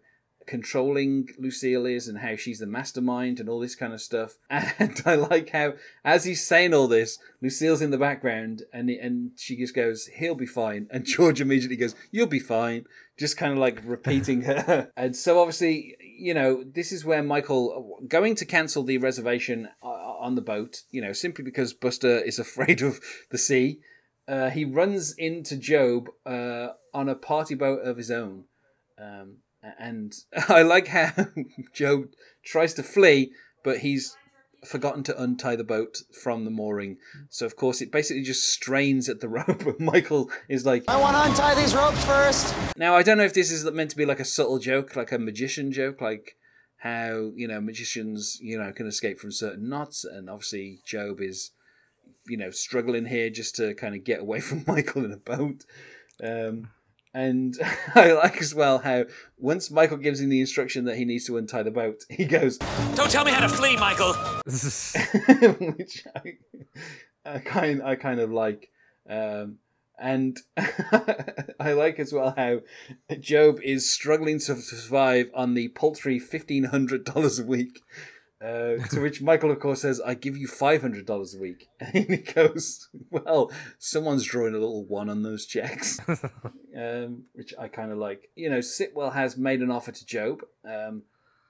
controlling 0.47 1.29
Lucille 1.39 1.87
is 1.87 2.07
and 2.09 2.19
how 2.19 2.37
she's 2.37 2.61
the 2.61 2.67
mastermind 2.67 3.41
and 3.41 3.49
all 3.49 3.61
this 3.61 3.75
kind 3.75 3.93
of 3.93 4.01
stuff. 4.01 4.37
And 4.51 5.03
I 5.05 5.17
like 5.17 5.51
how 5.51 5.75
as 6.05 6.25
he's 6.25 6.47
saying 6.47 6.73
all 6.73 6.89
this, 6.89 7.19
Lucille's 7.43 7.83
in 7.83 7.91
the 7.91 7.99
background 7.99 8.63
and 8.73 8.89
and 8.89 9.33
she 9.37 9.57
just 9.57 9.75
goes, 9.75 10.07
"He'll 10.07 10.35
be 10.35 10.47
fine," 10.47 10.87
and 10.91 11.05
George 11.17 11.41
immediately 11.41 11.77
goes, 11.77 11.95
"You'll 12.11 12.27
be 12.27 12.39
fine." 12.39 12.87
Just 13.19 13.37
kind 13.37 13.53
of 13.53 13.59
like 13.59 13.81
repeating 13.85 14.43
her. 14.43 14.93
and 14.97 15.17
so 15.17 15.41
obviously, 15.41 15.97
you 16.01 16.35
know, 16.35 16.63
this 16.65 16.93
is 16.93 17.05
where 17.05 17.23
Michael 17.23 17.99
going 18.07 18.35
to 18.37 18.45
cancel 18.45 18.83
the 18.83 18.99
reservation 18.99 19.69
on 19.83 20.35
the 20.35 20.43
boat. 20.43 20.83
You 20.91 21.03
know, 21.03 21.13
simply 21.13 21.45
because 21.45 21.73
Buster 21.73 22.19
is 22.19 22.39
afraid 22.39 22.83
of 22.83 23.01
the 23.31 23.39
sea. 23.39 23.81
Uh, 24.29 24.51
he 24.51 24.65
runs 24.65 25.15
into 25.17 25.57
GOB 25.57 26.09
uh, 26.25 26.69
on 26.93 27.09
a 27.09 27.15
party 27.15 27.55
boat 27.55 27.81
of 27.85 27.97
his 27.97 28.11
own. 28.11 28.45
Um, 28.99 29.39
and 29.79 30.15
I 30.49 30.63
like 30.63 30.89
how 30.89 31.13
GOB 31.79 32.09
tries 32.45 32.75
to 32.75 32.83
flee, 32.83 33.33
but 33.63 33.79
he's 33.79 34.17
forgotten 34.65 35.03
to 35.05 35.23
untie 35.23 35.57
the 35.57 35.65
boat 35.65 35.99
from 36.23 36.45
the 36.45 36.51
mooring. 36.51 36.99
So, 37.31 37.47
of 37.47 37.57
course, 37.57 37.81
it 37.81 37.93
basically 37.93 38.23
just 38.23 38.49
strains 38.49 39.09
at 39.09 39.21
the 39.21 39.29
rope. 39.29 39.67
And 39.67 39.81
Michael 39.81 40.31
is 40.49 40.67
like, 40.67 40.85
I 40.89 41.01
want 41.01 41.17
to 41.17 41.31
untie 41.31 41.55
these 41.55 41.75
ropes 41.75 42.05
first. 42.05 42.55
now, 42.77 42.95
I 42.95 43.03
don't 43.03 43.19
know 43.19 43.25
if 43.25 43.35
this 43.35 43.51
is 43.51 43.65
meant 43.71 43.91
to 43.91 43.97
be 43.97 44.07
like 44.07 44.21
a 44.21 44.25
subtle 44.25 44.59
joke, 44.59 44.97
like 44.97 45.13
a 45.13 45.19
magician 45.19 45.73
joke, 45.73 46.01
like 46.01 46.37
how, 46.79 47.33
you 47.35 47.49
know, 47.49 47.61
magicians, 47.61 48.39
you 48.41 48.59
know, 48.59 48.73
can 48.73 48.87
escape 48.87 49.19
from 49.19 49.33
certain 49.33 49.69
knots. 49.69 50.05
And 50.05 50.29
obviously, 50.29 50.81
GOB 50.91 51.21
is, 51.21 51.53
you 52.29 52.37
know, 52.37 52.51
struggling 52.51 53.07
here 53.07 53.31
just 53.31 53.57
to 53.57 53.75
kind 53.75 53.95
of 53.95 54.05
get 54.05 54.21
away 54.21 54.41
from 54.41 54.65
Michael 54.67 55.05
in 55.05 55.13
a 55.13 55.17
boat. 55.17 55.65
Um, 56.23 56.71
and 57.15 57.57
I 57.95 58.13
like 58.13 58.41
as 58.43 58.55
well 58.55 58.79
how 58.79 59.07
once 59.39 59.71
Michael 59.71 59.97
gives 59.97 60.21
him 60.21 60.29
the 60.29 60.41
instruction 60.41 60.85
that 60.85 60.97
he 60.97 61.05
needs 61.05 61.27
to 61.27 61.39
untie 61.39 61.63
the 61.63 61.71
boat, 61.71 62.05
he 62.11 62.27
goes, 62.27 62.59
Don't 62.95 63.11
tell 63.11 63.25
me 63.25 63.33
how 63.33 63.41
to 63.41 63.49
flee, 63.49 63.77
Michael. 63.77 64.13
which 65.77 66.05
I, 66.15 66.35
I 67.25 67.39
kind 67.39 67.83
I 67.83 67.97
kind 67.97 68.21
of 68.21 68.31
like. 68.31 68.71
Um, 69.09 69.59
and 69.99 70.39
I 70.59 71.73
like 71.73 71.99
as 71.99 72.13
well 72.13 72.35
how 72.37 72.61
GOB 73.09 73.61
is 73.63 73.91
struggling 73.91 74.39
to 74.41 74.57
survive 74.57 75.31
on 75.35 75.55
the 75.55 75.69
paltry 75.69 76.19
fifteen 76.19 76.65
hundred 76.65 77.05
dollars 77.05 77.39
a 77.39 77.47
week. 77.47 77.81
Uh, 78.39 78.77
to 78.91 79.01
which 79.01 79.23
Michael, 79.23 79.51
of 79.51 79.61
course, 79.61 79.81
says, 79.81 80.01
"I 80.01 80.13
give 80.13 80.37
you 80.37 80.47
five 80.47 80.83
hundred 80.83 81.07
dollars 81.07 81.35
a 81.35 81.39
week," 81.39 81.69
and 81.81 82.05
he 82.05 82.17
goes, 82.19 82.89
"Well, 83.11 83.51
someone's 83.79 84.25
drawing 84.25 84.55
a 84.55 84.59
little 84.59 84.85
one 84.85 85.09
on 85.09 85.23
those 85.23 85.47
checks," 85.47 85.99
um, 86.77 87.25
which 87.33 87.55
I 87.59 87.69
kind 87.69 87.91
of 87.91 87.99
like. 87.99 88.29
You 88.37 88.51
know, 88.51 88.59
Sitwell 88.59 89.15
has 89.15 89.39
made 89.39 89.61
an 89.61 89.71
offer 89.71 89.91
to 89.91 90.05
GOB, 90.05 90.43
um, 90.69 91.05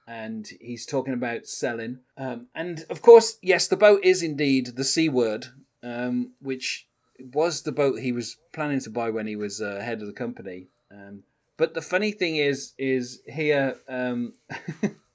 and 0.07 0.47
he's 0.61 0.85
talking 0.85 1.13
about 1.13 1.45
selling. 1.45 1.99
Um, 2.17 2.47
and 2.55 2.85
of 2.89 3.01
course, 3.01 3.37
yes, 3.41 3.67
the 3.67 3.75
boat 3.75 3.99
is 4.03 4.23
indeed 4.23 4.77
the 4.77 4.85
C 4.85 5.09
word, 5.09 5.47
um, 5.83 6.35
which 6.41 6.87
was 7.19 7.63
the 7.63 7.71
boat 7.73 7.99
he 7.99 8.13
was 8.13 8.37
planning 8.53 8.79
to 8.79 8.89
buy 8.89 9.09
when 9.09 9.27
he 9.27 9.35
was 9.35 9.61
uh, 9.61 9.81
head 9.83 10.01
of 10.01 10.07
the 10.07 10.13
company. 10.13 10.67
Um, 10.89 11.23
but 11.57 11.73
the 11.73 11.81
funny 11.81 12.11
thing 12.11 12.37
is, 12.37 12.73
is 12.77 13.21
here 13.25 13.77
um, 13.89 14.33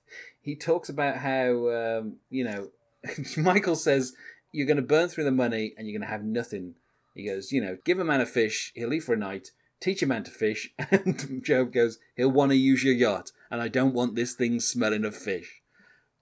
he 0.42 0.56
talks 0.56 0.88
about 0.88 1.16
how 1.16 1.70
um, 1.70 2.16
you 2.28 2.44
know 2.44 2.68
Michael 3.36 3.76
says 3.76 4.14
you're 4.50 4.66
going 4.66 4.76
to 4.76 4.82
burn 4.82 5.08
through 5.08 5.24
the 5.24 5.30
money 5.30 5.72
and 5.76 5.86
you're 5.86 5.98
going 5.98 6.06
to 6.06 6.12
have 6.12 6.24
nothing. 6.24 6.74
He 7.14 7.26
goes, 7.26 7.52
you 7.52 7.60
know, 7.60 7.78
give 7.84 7.98
a 7.98 8.04
man 8.04 8.20
a 8.20 8.26
fish, 8.26 8.72
he'll 8.74 8.88
leave 8.88 9.04
for 9.04 9.14
a 9.14 9.18
night. 9.18 9.50
Teach 9.80 10.02
a 10.02 10.06
man 10.06 10.22
to 10.22 10.30
fish, 10.30 10.70
and 10.78 11.44
GOB 11.44 11.72
goes, 11.72 11.98
he'll 12.16 12.30
want 12.30 12.52
to 12.52 12.56
use 12.56 12.84
your 12.84 12.94
yacht, 12.94 13.32
and 13.50 13.60
I 13.60 13.66
don't 13.66 13.94
want 13.94 14.14
this 14.14 14.32
thing 14.32 14.60
smelling 14.60 15.04
of 15.04 15.16
fish. 15.16 15.60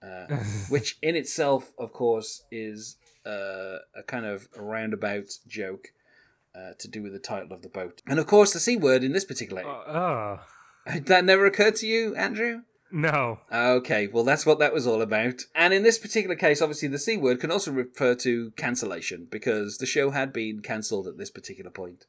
Uh, 0.01 0.25
which 0.69 0.97
in 1.03 1.15
itself, 1.15 1.71
of 1.77 1.93
course, 1.93 2.43
is 2.51 2.97
uh, 3.23 3.77
a 3.95 4.01
kind 4.07 4.25
of 4.25 4.49
roundabout 4.57 5.37
joke 5.47 5.89
uh, 6.55 6.71
to 6.79 6.87
do 6.87 7.03
with 7.03 7.13
the 7.13 7.19
title 7.19 7.53
of 7.53 7.61
the 7.61 7.69
boat. 7.69 8.01
And 8.07 8.17
of 8.17 8.25
course, 8.25 8.51
the 8.51 8.59
C 8.59 8.77
word 8.77 9.03
in 9.03 9.11
this 9.11 9.25
particular. 9.25 9.63
oh 9.63 10.39
That 11.05 11.23
never 11.23 11.45
occurred 11.45 11.75
to 11.77 11.87
you, 11.87 12.15
Andrew? 12.15 12.63
No! 12.91 13.39
Okay, 13.51 14.07
well, 14.07 14.23
that's 14.23 14.45
what 14.45 14.59
that 14.59 14.73
was 14.73 14.87
all 14.87 15.01
about. 15.01 15.41
And 15.55 15.73
in 15.73 15.83
this 15.83 15.97
particular 15.97 16.35
case, 16.35 16.61
obviously, 16.61 16.87
the 16.87 16.99
C 16.99 17.17
word 17.17 17.39
can 17.39 17.51
also 17.51 17.71
refer 17.71 18.15
to 18.15 18.51
cancellation 18.51 19.27
because 19.29 19.77
the 19.77 19.85
show 19.85 20.11
had 20.11 20.33
been 20.33 20.61
cancelled 20.61 21.07
at 21.07 21.17
this 21.17 21.31
particular 21.31 21.71
point. 21.71 22.05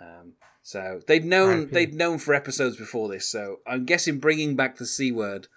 Um, 0.00 0.34
so 0.62 1.00
they'd 1.06 1.24
known 1.24 1.60
RIP. 1.60 1.70
they'd 1.72 1.94
known 1.94 2.18
for 2.18 2.34
episodes 2.34 2.76
before 2.76 3.08
this. 3.08 3.28
So 3.28 3.60
I'm 3.66 3.84
guessing 3.84 4.18
bringing 4.18 4.56
back 4.56 4.76
the 4.76 4.86
C 4.86 5.12
word 5.12 5.48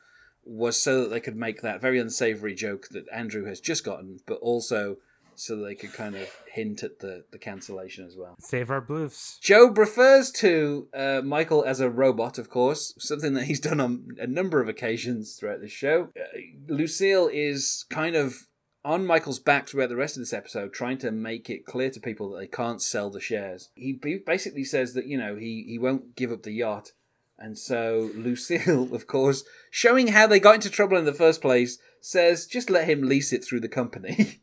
was 0.45 0.81
so 0.81 1.01
that 1.01 1.09
they 1.09 1.19
could 1.19 1.35
make 1.35 1.61
that 1.61 1.81
very 1.81 1.99
unsavory 1.99 2.53
joke 2.53 2.89
that 2.89 3.05
Andrew 3.11 3.45
has 3.45 3.59
just 3.59 3.83
gotten, 3.83 4.19
but 4.25 4.39
also 4.41 4.97
so 5.35 5.55
they 5.55 5.75
could 5.75 5.93
kind 5.93 6.15
of 6.15 6.29
hint 6.51 6.83
at 6.83 6.99
the, 6.99 7.25
the 7.31 7.37
cancellation 7.37 8.05
as 8.05 8.15
well. 8.17 8.35
Save 8.39 8.69
our 8.69 8.81
Bluths. 8.81 9.39
GOB 9.47 9.77
refers 9.77 10.31
to 10.31 10.87
uh, 10.93 11.21
Michael 11.23 11.63
as 11.63 11.79
a 11.79 11.89
robot, 11.89 12.37
of 12.37 12.49
course, 12.49 12.93
something 12.97 13.33
that 13.33 13.45
he's 13.45 13.59
done 13.59 13.79
on 13.79 14.07
a 14.17 14.27
number 14.27 14.61
of 14.61 14.69
occasions 14.69 15.35
throughout 15.35 15.61
the 15.61 15.67
show. 15.67 16.09
Uh, 16.17 16.39
Lucille 16.67 17.29
is 17.31 17.85
kind 17.89 18.15
of 18.15 18.47
on 18.85 19.05
Michael's 19.05 19.39
back 19.39 19.67
throughout 19.67 19.89
the 19.89 19.95
rest 19.95 20.17
of 20.17 20.21
this 20.21 20.33
episode, 20.33 20.73
trying 20.73 20.97
to 20.99 21.11
make 21.11 21.49
it 21.49 21.65
clear 21.65 21.89
to 21.89 21.99
people 21.99 22.31
that 22.31 22.39
they 22.39 22.47
can't 22.47 22.81
sell 22.81 23.09
the 23.09 23.21
shares. 23.21 23.69
He 23.75 23.93
basically 23.93 24.65
says 24.65 24.93
that, 24.93 25.07
you 25.07 25.17
know, 25.17 25.35
he, 25.35 25.65
he 25.67 25.79
won't 25.79 26.15
give 26.15 26.31
up 26.31 26.43
the 26.43 26.51
yacht. 26.51 26.91
And 27.37 27.57
so 27.57 28.11
Lucille, 28.15 28.93
of 28.95 29.07
course, 29.07 29.43
showing 29.71 30.07
how 30.09 30.27
they 30.27 30.39
got 30.39 30.55
into 30.55 30.69
trouble 30.69 30.97
in 30.97 31.05
the 31.05 31.13
first 31.13 31.41
place, 31.41 31.77
says 32.01 32.45
just 32.45 32.69
let 32.69 32.87
him 32.87 33.03
lease 33.03 33.31
it 33.31 33.43
through 33.43 33.61
the 33.61 33.69
company. 33.69 34.41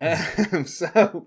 um, 0.00 0.66
so, 0.66 1.26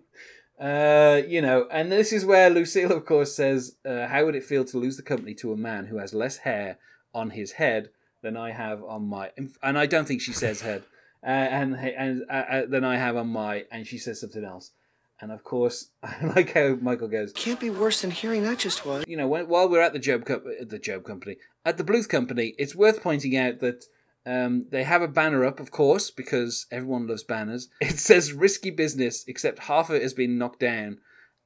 uh, 0.60 1.21
you 1.27 1.41
know, 1.41 1.67
and 1.71 1.91
this 1.91 2.12
is 2.12 2.25
where 2.25 2.49
Lucille, 2.49 2.91
of 2.91 3.05
course, 3.05 3.36
says, 3.36 3.75
uh, 3.86 4.07
How 4.07 4.25
would 4.25 4.36
it 4.36 4.43
feel 4.43 4.65
to 4.65 4.77
lose 4.77 4.97
the 4.97 5.03
company 5.03 5.34
to 5.36 5.51
a 5.51 5.57
man 5.57 5.88
who 5.88 5.97
has 5.97 6.13
less 6.13 6.38
hair 6.38 6.77
on 7.13 7.31
his 7.31 7.53
head 7.53 7.89
than 8.21 8.38
I 8.38 8.51
have 8.51 8.84
on 8.84 9.07
my. 9.07 9.31
And 9.63 9.77
I 9.77 9.86
don't 9.86 10.07
think 10.07 10.21
she 10.21 10.34
says 10.34 10.62
head. 10.62 10.84
Uh, 11.23 11.29
and 11.29 11.75
and 11.75 12.23
uh, 12.31 12.34
uh, 12.34 12.65
than 12.65 12.84
I 12.84 12.97
have 12.97 13.15
on 13.15 13.27
my, 13.27 13.65
and 13.71 13.86
she 13.86 13.99
says 13.99 14.19
something 14.19 14.43
else. 14.43 14.71
And 15.19 15.31
of 15.31 15.43
course, 15.43 15.89
I 16.03 16.25
like 16.36 16.51
how 16.53 16.79
Michael 16.81 17.10
goes, 17.10 17.31
Can't 17.34 17.60
be 17.60 17.69
worse 17.69 18.01
than 18.01 18.10
hearing 18.10 18.41
that 18.41 18.57
just 18.57 18.88
once. 18.88 19.05
you 19.07 19.17
know, 19.17 19.27
when, 19.27 19.47
while 19.47 19.69
we're 19.69 19.84
at 19.84 19.93
the 19.93 19.99
Job 19.99 20.25
Co- 20.25 20.41
the 20.65 20.79
Job 20.79 21.03
Company, 21.03 21.38
at 21.63 21.77
the 21.77 21.84
Bluth 21.84 22.10
Company, 22.10 22.55
it's 22.57 22.75
worth 22.75 23.03
pointing 23.03 23.38
out 23.38 23.60
that 23.60 23.86
um, 24.25 24.67
they 24.69 24.84
have 24.84 25.01
a 25.01 25.07
banner 25.07 25.43
up, 25.45 25.60
of 25.60 25.71
course, 25.71 26.12
because 26.12 26.67
everyone 26.71 27.07
loves 27.07 27.23
banners. 27.23 27.69
It 27.81 27.99
says 27.99 28.34
"risky 28.34 28.69
business," 28.69 29.23
except 29.27 29.60
half 29.60 29.89
of 29.89 29.95
it 29.95 30.03
has 30.03 30.13
been 30.13 30.38
knocked 30.38 30.60
down 30.60 30.99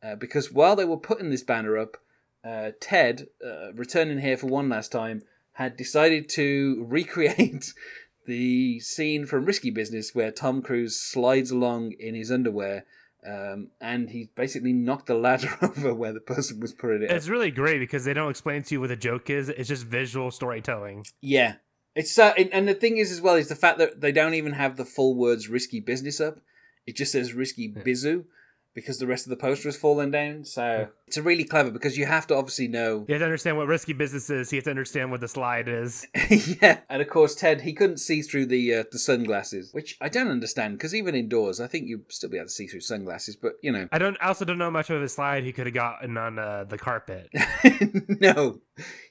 uh, 0.04 0.16
because 0.16 0.52
while 0.52 0.76
they 0.76 0.86
were 0.86 0.98
putting 0.98 1.30
this 1.30 1.44
banner 1.44 1.78
up, 1.78 1.98
uh, 2.44 2.72
Ted, 2.80 3.28
uh, 3.46 3.74
returning 3.74 4.20
here 4.20 4.38
for 4.38 4.48
one 4.48 4.70
last 4.70 4.92
time, 4.92 5.22
had 5.54 5.78
decided 5.78 6.30
to 6.30 6.86
recreate 6.90 7.74
the 8.28 8.80
scene 8.80 9.26
from 9.26 9.46
Risky 9.46 9.72
Business 9.72 10.14
where 10.14 10.32
Tom 10.32 10.62
Cruise 10.62 11.00
slides 11.00 11.52
along 11.52 11.94
in 11.94 12.16
his 12.16 12.32
underwear. 12.32 12.86
Um, 13.26 13.70
and 13.82 14.12
he 14.12 14.30
basically 14.36 14.74
knocked 14.74 15.08
the 15.08 15.16
ladder 15.16 15.58
over 15.62 15.96
where 15.96 16.14
the 16.14 16.20
person 16.20 16.60
was 16.60 16.74
putting 16.74 17.04
it. 17.04 17.10
up. 17.10 17.16
It's 17.16 17.28
really 17.28 17.50
great 17.50 17.80
because 17.80 18.06
they 18.06 18.14
don't 18.14 18.30
explain 18.30 18.62
to 18.64 18.76
you 18.76 18.82
what 18.82 18.90
the 18.90 18.96
joke 18.96 19.32
is. 19.32 19.50
It's 19.50 19.68
just 19.68 19.86
visual 19.86 20.30
storytelling. 20.30 21.06
Yeah, 21.22 21.56
it's 21.96 22.18
uh, 22.20 22.34
and, 22.38 22.54
and 22.54 22.68
the 22.68 22.74
thing 22.74 22.98
is 22.98 23.12
as 23.12 23.22
well 23.22 23.36
is 23.36 23.48
the 23.48 23.56
fact 23.56 23.78
that 23.80 24.02
they 24.02 24.12
don't 24.12 24.34
even 24.34 24.54
have 24.54 24.78
the 24.78 24.86
full 24.86 25.16
words 25.16 25.48
"risky 25.50 25.80
business" 25.80 26.20
up. 26.20 26.40
It 26.86 26.96
just 26.96 27.12
says 27.12 27.34
"risky 27.34 27.72
bizu" 27.72 28.26
because 28.76 29.00
the 29.00 29.08
rest 29.08 29.26
of 29.26 29.30
the 29.30 29.38
poster 29.38 29.70
has 29.70 29.78
fallen 29.78 30.12
down. 30.12 30.44
So 30.44 30.90
it's 31.08 31.18
really 31.18 31.46
clever 31.46 31.72
because 31.72 31.98
you 31.98 32.06
have 32.06 32.28
to 32.28 32.36
obviously 32.36 32.68
know. 32.68 33.06
You 33.08 33.14
have 33.14 33.22
to 33.22 33.26
understand 33.26 33.58
what 33.58 33.68
risky 33.68 33.94
business 33.94 34.30
is. 34.30 34.52
You 34.52 34.58
have 34.58 34.66
to 34.66 34.70
understand 34.70 35.10
what 35.10 35.22
the 35.22 35.28
slide 35.28 35.68
is. 35.68 36.06
yeah, 36.62 36.82
and 36.90 37.02
of 37.02 37.08
course 37.08 37.34
Ted 37.34 37.62
he 37.62 37.74
couldn't 37.74 37.98
see 37.98 38.22
through 38.22 38.48
the 38.48 38.76
uh, 38.76 38.84
the 38.92 39.00
sunglasses, 39.00 39.74
which 39.74 39.98
I 40.02 40.10
don't 40.10 40.30
understand 40.30 40.78
because 40.78 40.94
even 40.94 41.16
indoors 41.16 41.60
I 41.60 41.68
think 41.68 41.88
you'd 41.88 42.12
still 42.12 42.30
be 42.30 42.38
able 42.38 42.48
to 42.48 42.52
see 42.52 42.68
through 42.68 42.82
sunglasses. 42.82 43.36
But 43.36 43.54
you 43.64 43.72
know, 43.72 43.88
I 43.92 43.98
don't. 43.98 44.18
I 44.22 44.28
also 44.28 44.46
don't 44.46 44.58
know 44.58 44.70
much 44.70 44.90
of 44.90 45.02
a 45.02 45.10
slide 45.10 45.44
he 45.44 45.54
could 45.54 45.66
have 45.66 45.74
gotten 45.74 46.18
on 46.18 46.38
uh, 46.38 46.66
the 46.66 46.78
carpet. 46.78 47.30
no, 48.22 48.60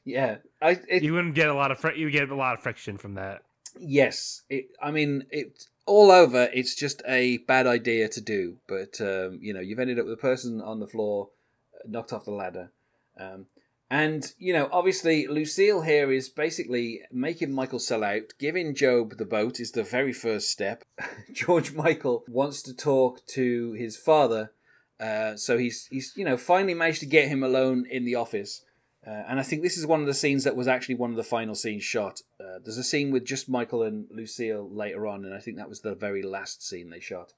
yeah, 0.05 0.37
I 0.61 0.79
it, 0.88 1.03
You 1.03 1.14
wouldn't 1.14 1.35
get 1.35 1.48
a 1.48 1.55
lot 1.55 1.70
of. 1.70 1.79
Fr- 1.79 1.92
you 1.92 2.07
would 2.07 2.12
get 2.12 2.29
a 2.29 2.37
lot 2.37 2.55
of 2.55 2.62
friction 2.62 2.98
from 2.98 3.14
that. 3.14 3.42
yes, 3.81 4.42
it. 4.50 4.66
I 4.83 4.90
mean, 4.90 5.24
it 5.31 5.64
all 5.87 6.11
over. 6.11 6.49
It's 6.53 6.75
just 6.75 7.03
a 7.07 7.38
bad 7.38 7.66
idea 7.66 8.09
to 8.09 8.20
do, 8.20 8.59
but 8.66 9.01
um, 9.01 9.38
you 9.40 9.53
know, 9.53 9.61
you've 9.61 9.79
ended 9.79 9.99
up 9.99 10.07
with 10.07 10.14
a 10.14 10.18
person 10.23 10.61
on 10.61 10.81
the 10.81 10.87
floor, 10.87 11.31
uh, 11.75 11.88
knocked 11.88 12.12
off 12.12 12.25
the 12.25 12.33
ladder, 12.33 12.73
um, 13.18 13.47
and 13.90 14.33
you 14.38 14.53
know, 14.53 14.68
obviously, 14.73 15.27
Lucille 15.27 15.83
here 15.83 16.11
is 16.11 16.29
basically 16.29 17.03
making 17.12 17.53
Michael 17.53 17.79
sell 17.79 18.03
out. 18.03 18.33
Giving 18.38 18.75
GOB 18.75 19.16
the 19.18 19.25
boat 19.25 19.61
is 19.61 19.70
the 19.70 19.85
very 19.85 20.12
first 20.12 20.51
step. 20.51 20.85
George 21.33 21.73
Michael 21.73 22.25
wants 22.27 22.62
to 22.62 22.75
talk 22.75 23.25
to 23.29 23.73
his 23.73 23.97
father, 23.97 24.53
uh, 24.99 25.37
so 25.37 25.59
he's 25.59 25.87
he's 25.92 26.12
you 26.16 26.25
know 26.25 26.37
finally 26.37 26.75
managed 26.75 27.01
to 27.01 27.07
get 27.07 27.29
him 27.29 27.42
alone 27.42 27.87
in 27.88 28.05
the 28.05 28.14
office. 28.14 28.63
Uh, 29.07 29.23
and 29.29 29.38
I 29.38 29.43
think 29.43 29.62
this 29.62 29.77
is 29.77 29.87
one 29.87 30.01
of 30.01 30.07
the 30.07 30.14
scenes 30.14 30.45
that 30.45 30.57
was 30.57 30.67
actually 30.67 30.95
one 30.95 31.11
of 31.11 31.17
the 31.17 31.25
final 31.25 31.55
scenes 31.55 31.85
shot. 31.85 32.23
Uh, 32.40 32.59
there's 32.62 32.79
a 32.79 32.85
scene 32.85 33.11
with 33.11 33.25
just 33.25 33.51
Michael 33.51 33.83
and 33.83 34.07
Lucille 34.11 34.69
later 34.73 35.07
on, 35.07 35.25
and 35.25 35.35
I 35.35 35.40
think 35.40 35.59
that 35.59 35.69
was 35.69 35.83
the 35.83 35.95
very 35.95 36.23
last 36.23 36.67
scene 36.67 36.88
they 36.88 37.01
shot. 37.01 37.35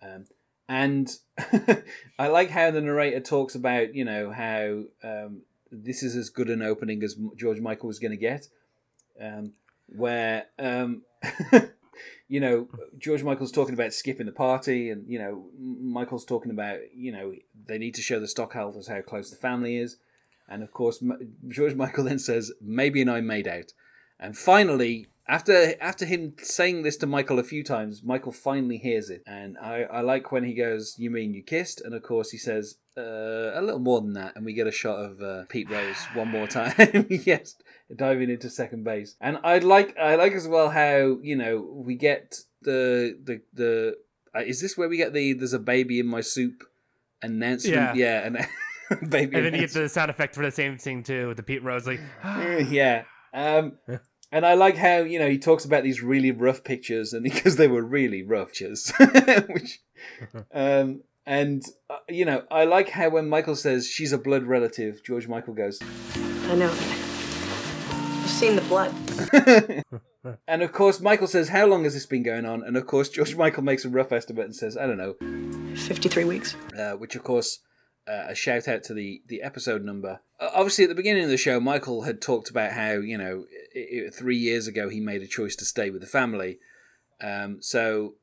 Um, 0.00 0.24
and 0.68 1.14
I 2.18 2.28
like 2.28 2.50
how 2.50 2.70
the 2.70 2.80
narrator 2.80 3.20
talks 3.20 3.54
about, 3.54 3.94
you 3.94 4.06
know, 4.06 4.30
how 4.30 4.84
um, 5.06 5.42
this 5.70 6.02
is 6.02 6.16
as 6.16 6.30
good 6.30 6.48
an 6.48 6.62
opening 6.62 7.02
as 7.02 7.16
George 7.36 7.60
Michael 7.60 7.88
was 7.88 7.98
going 7.98 8.12
to 8.12 8.16
get, 8.16 8.48
um, 9.20 9.52
where 9.88 10.46
um, 10.58 11.02
you 12.28 12.40
know 12.40 12.68
George 12.98 13.22
Michael's 13.22 13.52
talking 13.52 13.74
about 13.74 13.92
skipping 13.92 14.26
the 14.26 14.32
party, 14.32 14.90
and 14.90 15.06
you 15.06 15.18
know 15.18 15.46
Michael's 15.58 16.24
talking 16.24 16.50
about, 16.50 16.78
you 16.94 17.12
know, 17.12 17.34
they 17.66 17.78
need 17.78 17.94
to 17.96 18.02
show 18.02 18.18
the 18.20 18.28
stockholders 18.28 18.88
how 18.88 19.02
close 19.02 19.30
the 19.30 19.36
family 19.36 19.76
is. 19.76 19.96
And 20.48 20.62
of 20.62 20.72
course, 20.72 21.02
George 21.48 21.74
Michael 21.74 22.04
then 22.04 22.18
says, 22.18 22.52
"Maybe 22.60 23.00
and 23.00 23.10
I 23.10 23.20
made 23.20 23.48
out." 23.48 23.72
And 24.18 24.36
finally, 24.36 25.08
after 25.28 25.74
after 25.80 26.04
him 26.04 26.34
saying 26.42 26.82
this 26.82 26.96
to 26.98 27.06
Michael 27.06 27.38
a 27.38 27.44
few 27.44 27.62
times, 27.62 28.02
Michael 28.02 28.32
finally 28.32 28.78
hears 28.78 29.08
it. 29.08 29.22
And 29.26 29.56
I, 29.58 29.82
I 29.84 30.00
like 30.00 30.32
when 30.32 30.44
he 30.44 30.54
goes, 30.54 30.96
"You 30.98 31.10
mean 31.10 31.34
you 31.34 31.42
kissed?" 31.42 31.80
And 31.80 31.94
of 31.94 32.02
course, 32.02 32.30
he 32.30 32.38
says, 32.38 32.76
uh, 32.96 33.52
"A 33.54 33.62
little 33.62 33.80
more 33.80 34.00
than 34.00 34.14
that." 34.14 34.34
And 34.36 34.44
we 34.44 34.52
get 34.52 34.66
a 34.66 34.72
shot 34.72 34.98
of 34.98 35.22
uh, 35.22 35.44
Pete 35.48 35.70
Rose 35.70 35.96
one 36.14 36.28
more 36.28 36.46
time. 36.48 37.06
yes, 37.08 37.54
diving 37.94 38.30
into 38.30 38.50
second 38.50 38.84
base. 38.84 39.16
And 39.20 39.38
I 39.44 39.58
like 39.58 39.96
I 39.96 40.16
like 40.16 40.32
as 40.32 40.48
well 40.48 40.70
how 40.70 41.18
you 41.22 41.36
know 41.36 41.60
we 41.60 41.94
get 41.94 42.40
the 42.62 43.18
the 43.22 43.40
the. 43.52 43.96
Uh, 44.34 44.40
is 44.40 44.60
this 44.62 44.76
where 44.76 44.88
we 44.88 44.96
get 44.96 45.12
the 45.12 45.34
"There's 45.34 45.52
a 45.52 45.58
baby 45.58 46.00
in 46.00 46.06
my 46.06 46.20
soup" 46.20 46.64
announcement? 47.22 47.94
Yeah. 47.96 48.22
yeah 48.22 48.26
and 48.26 48.36
baby. 49.08 49.36
And 49.36 49.46
then 49.46 49.54
you 49.54 49.60
get 49.60 49.72
the 49.72 49.88
sound 49.88 50.10
effect 50.10 50.34
for 50.34 50.42
the 50.42 50.50
same 50.50 50.78
thing 50.78 51.02
too 51.02 51.28
with 51.28 51.36
the 51.36 51.42
Pete 51.42 51.62
Rose 51.62 51.86
like. 51.86 52.00
yeah. 52.68 53.04
Um, 53.34 53.78
and 54.32 54.46
I 54.46 54.54
like 54.54 54.76
how 54.76 54.98
you 54.98 55.18
know 55.18 55.28
he 55.28 55.38
talks 55.38 55.64
about 55.64 55.82
these 55.82 56.02
really 56.02 56.30
rough 56.30 56.64
pictures, 56.64 57.12
and 57.12 57.22
because 57.24 57.56
they 57.56 57.68
were 57.68 57.82
really 57.82 58.22
rough 58.22 58.48
pictures, 58.48 58.92
which, 59.48 59.80
um, 60.52 61.02
and 61.26 61.62
uh, 61.90 61.98
you 62.08 62.24
know 62.24 62.42
I 62.50 62.64
like 62.64 62.90
how 62.90 63.10
when 63.10 63.28
Michael 63.28 63.56
says 63.56 63.86
she's 63.86 64.12
a 64.12 64.18
blood 64.18 64.44
relative, 64.44 65.02
George 65.04 65.28
Michael 65.28 65.54
goes, 65.54 65.78
I 65.82 66.54
know. 66.54 66.70
I've 66.70 68.30
seen 68.30 68.56
the 68.56 68.62
blood. 68.62 68.94
and 70.48 70.62
of 70.62 70.72
course 70.72 71.00
Michael 71.00 71.26
says, 71.26 71.50
"How 71.50 71.66
long 71.66 71.84
has 71.84 71.94
this 71.94 72.06
been 72.06 72.22
going 72.22 72.46
on?" 72.46 72.62
And 72.62 72.76
of 72.76 72.86
course 72.86 73.08
George 73.10 73.36
Michael 73.36 73.62
makes 73.62 73.84
a 73.84 73.90
rough 73.90 74.12
estimate 74.12 74.46
and 74.46 74.56
says, 74.56 74.76
"I 74.76 74.86
don't 74.86 74.98
know," 74.98 75.14
53 75.76 76.24
weeks. 76.24 76.56
uh, 76.78 76.92
which 76.92 77.14
of 77.16 77.22
course. 77.22 77.60
Uh, 78.06 78.26
a 78.30 78.34
shout 78.34 78.66
out 78.66 78.82
to 78.82 78.94
the, 78.94 79.22
the 79.28 79.42
episode 79.42 79.84
number. 79.84 80.20
Uh, 80.40 80.50
obviously, 80.52 80.84
at 80.84 80.88
the 80.88 80.94
beginning 80.96 81.22
of 81.22 81.30
the 81.30 81.36
show, 81.36 81.60
Michael 81.60 82.02
had 82.02 82.20
talked 82.20 82.50
about 82.50 82.72
how 82.72 82.92
you 82.94 83.16
know 83.16 83.44
i 83.76 84.06
i 84.06 84.10
three 84.10 84.36
years 84.36 84.66
ago 84.66 84.88
he 84.88 84.98
made 85.00 85.22
a 85.22 85.26
choice 85.26 85.54
to 85.56 85.64
stay 85.64 85.88
with 85.90 86.00
the 86.00 86.06
family. 86.08 86.58
Um, 87.20 87.58
so 87.60 88.14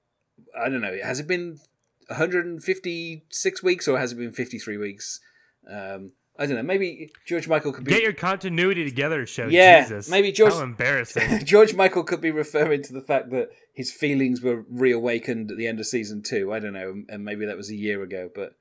I 0.59 0.67
don't 0.67 0.81
know. 0.81 0.97
Has 1.01 1.19
it 1.19 1.27
been 1.27 1.59
156 2.07 3.63
weeks 3.63 3.87
or 3.87 3.97
has 3.99 4.11
it 4.11 4.15
been 4.15 4.31
53 4.31 4.77
weeks? 4.77 5.19
Um, 5.69 6.11
I 6.37 6.45
don't 6.45 6.55
know. 6.55 6.63
Maybe 6.63 7.11
George 7.27 7.47
Michael 7.47 7.73
could 7.73 7.83
be 7.83 7.91
Get 7.91 8.01
your 8.01 8.13
continuity 8.13 8.85
together, 8.85 9.25
show. 9.25 9.47
Yeah, 9.47 9.81
Jesus. 9.81 10.09
maybe 10.09 10.31
George- 10.31 10.53
How 10.53 10.61
embarrassing. 10.63 11.39
George 11.45 11.73
Michael 11.73 12.03
could 12.03 12.21
be 12.21 12.31
referring 12.31 12.81
to 12.83 12.93
the 12.93 13.01
fact 13.01 13.29
that 13.31 13.49
his 13.73 13.91
feelings 13.91 14.41
were 14.41 14.63
reawakened 14.69 15.51
at 15.51 15.57
the 15.57 15.67
end 15.67 15.79
of 15.79 15.85
season 15.85 16.21
two. 16.23 16.53
I 16.53 16.59
don't 16.59 16.73
know, 16.73 17.03
and 17.09 17.25
maybe 17.25 17.45
that 17.45 17.57
was 17.57 17.69
a 17.69 17.75
year 17.75 18.01
ago, 18.03 18.29
but 18.33 18.53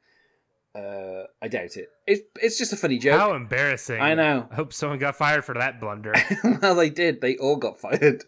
uh, 0.78 1.26
I 1.42 1.48
doubt 1.48 1.76
it. 1.76 1.88
It's 2.06 2.22
it's 2.40 2.58
just 2.58 2.72
a 2.72 2.76
funny 2.76 2.98
joke. 2.98 3.18
How 3.18 3.34
embarrassing. 3.34 4.00
I 4.00 4.14
know. 4.14 4.48
I 4.50 4.54
hope 4.54 4.72
someone 4.72 4.98
got 4.98 5.16
fired 5.16 5.44
for 5.44 5.54
that 5.54 5.80
blunder. 5.80 6.14
well, 6.62 6.74
they 6.74 6.90
did. 6.90 7.20
They 7.20 7.36
all 7.36 7.56
got 7.56 7.78
fired. 7.80 8.24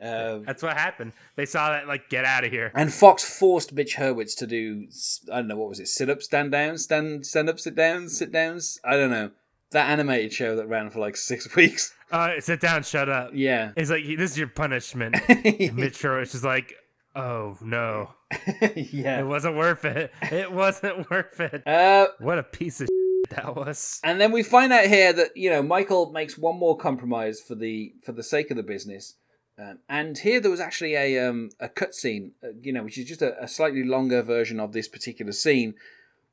Um, 0.00 0.44
That's 0.44 0.62
what 0.62 0.76
happened. 0.76 1.12
They 1.34 1.44
saw 1.44 1.70
that, 1.70 1.88
like, 1.88 2.08
get 2.08 2.24
out 2.24 2.44
of 2.44 2.52
here. 2.52 2.70
and 2.74 2.92
Fox 2.92 3.24
forced 3.24 3.72
Mitch 3.72 3.96
Hurwitz 3.96 4.36
to 4.36 4.46
do 4.46 4.86
I 5.32 5.36
don't 5.38 5.48
know 5.48 5.56
what 5.56 5.70
was 5.70 5.80
it, 5.80 5.88
sit 5.88 6.08
up, 6.08 6.22
stand 6.22 6.52
down, 6.52 6.78
stand 6.78 7.26
stand 7.26 7.48
up, 7.48 7.58
sit 7.58 7.74
down, 7.74 8.08
sit 8.08 8.30
downs. 8.30 8.78
I 8.84 8.96
don't 8.96 9.10
know 9.10 9.32
that 9.70 9.90
animated 9.90 10.32
show 10.32 10.56
that 10.56 10.68
ran 10.68 10.90
for 10.90 11.00
like 11.00 11.16
six 11.30 11.54
weeks. 11.54 11.92
Uh, 12.10 12.40
sit 12.40 12.60
down, 12.60 12.82
shut 12.82 13.08
up. 13.08 13.32
Yeah, 13.34 13.72
It's 13.76 13.90
like, 13.90 14.04
this 14.04 14.32
is 14.32 14.38
your 14.38 14.48
punishment. 14.48 15.14
Mitch 15.28 16.00
Hurwitz 16.00 16.34
is 16.34 16.44
like, 16.44 16.74
oh, 17.14 17.58
no. 17.60 18.10
yeah. 18.76 19.20
It 19.20 19.26
wasn't 19.26 19.56
worth 19.56 19.84
it. 19.84 20.12
It 20.22 20.52
wasn't 20.52 21.10
worth 21.10 21.40
it. 21.40 21.66
Uh, 21.66 22.08
What 22.18 22.38
a 22.38 22.42
piece 22.42 22.80
of 22.80 22.88
that 23.30 23.56
was. 23.56 24.00
And 24.04 24.20
then 24.20 24.32
we 24.32 24.42
find 24.42 24.72
out 24.72 24.86
here 24.86 25.12
that 25.12 25.36
you 25.36 25.50
know 25.50 25.62
Michael 25.62 26.12
makes 26.12 26.36
one 26.38 26.58
more 26.58 26.76
compromise 26.76 27.40
for 27.40 27.54
the 27.54 27.94
for 28.02 28.12
the 28.12 28.22
sake 28.22 28.50
of 28.50 28.56
the 28.56 28.62
business, 28.62 29.14
Um, 29.58 29.80
and 29.88 30.16
here 30.18 30.40
there 30.40 30.50
was 30.50 30.60
actually 30.60 30.94
a 30.94 31.18
um, 31.28 31.50
a 31.60 31.68
cutscene, 31.68 32.32
uh, 32.42 32.48
you 32.60 32.72
know, 32.72 32.82
which 32.84 32.98
is 32.98 33.06
just 33.08 33.22
a, 33.22 33.42
a 33.42 33.48
slightly 33.48 33.82
longer 33.84 34.22
version 34.22 34.60
of 34.60 34.72
this 34.72 34.88
particular 34.88 35.32
scene, 35.32 35.74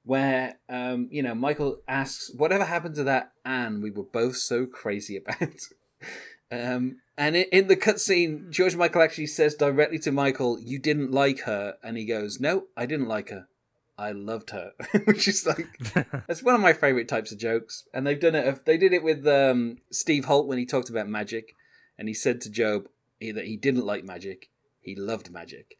where 0.04 0.58
um, 0.70 1.08
you 1.12 1.24
know 1.24 1.36
Michael 1.36 1.82
asks, 1.88 2.32
"Whatever 2.36 2.66
happened 2.66 2.96
to 2.96 3.04
that 3.06 3.32
Ann 3.44 3.82
we 3.82 3.92
were 3.92 4.04
both 4.04 4.38
so 4.38 4.66
crazy 4.66 5.18
about?" 5.18 5.40
um, 6.52 6.98
and 7.18 7.36
in, 7.36 7.46
in 7.52 7.68
the 7.68 7.78
cutscene, 7.78 8.50
George 8.50 8.76
Michael 8.76 9.02
actually 9.02 9.28
says 9.28 9.56
directly 9.56 10.00
to 10.00 10.12
Michael, 10.12 10.60
"You 10.60 10.80
didn't 10.80 11.12
like 11.12 11.42
her," 11.42 11.76
and 11.84 11.98
he 11.98 12.06
goes, 12.06 12.40
"No, 12.40 12.66
I 12.76 12.86
didn't 12.86 13.08
like 13.08 13.30
her. 13.30 13.48
I 13.98 14.12
loved 14.12 14.52
her," 14.52 14.74
which 15.06 15.28
is 15.28 15.46
like 15.46 15.68
that's 16.28 16.44
one 16.44 16.56
of 16.56 16.62
my 16.62 16.74
favorite 16.74 17.08
types 17.08 17.32
of 17.32 17.38
jokes. 17.38 17.88
And 17.94 18.06
they've 18.06 18.20
done 18.20 18.36
it. 18.36 18.66
They 18.66 18.78
did 18.78 18.94
it 18.94 19.04
with 19.04 19.26
um, 19.28 19.78
Steve 19.92 20.26
Holt 20.26 20.48
when 20.48 20.58
he 20.58 20.66
talked 20.66 20.90
about 20.90 21.08
magic, 21.08 21.56
and 21.98 22.08
he 22.08 22.14
said 22.14 22.42
to 22.42 22.50
GOB 22.50 22.88
that 23.34 23.46
he 23.46 23.58
didn't 23.58 23.86
like 23.86 24.04
magic, 24.04 24.50
he 24.82 24.96
loved 24.96 25.32
magic. 25.32 25.78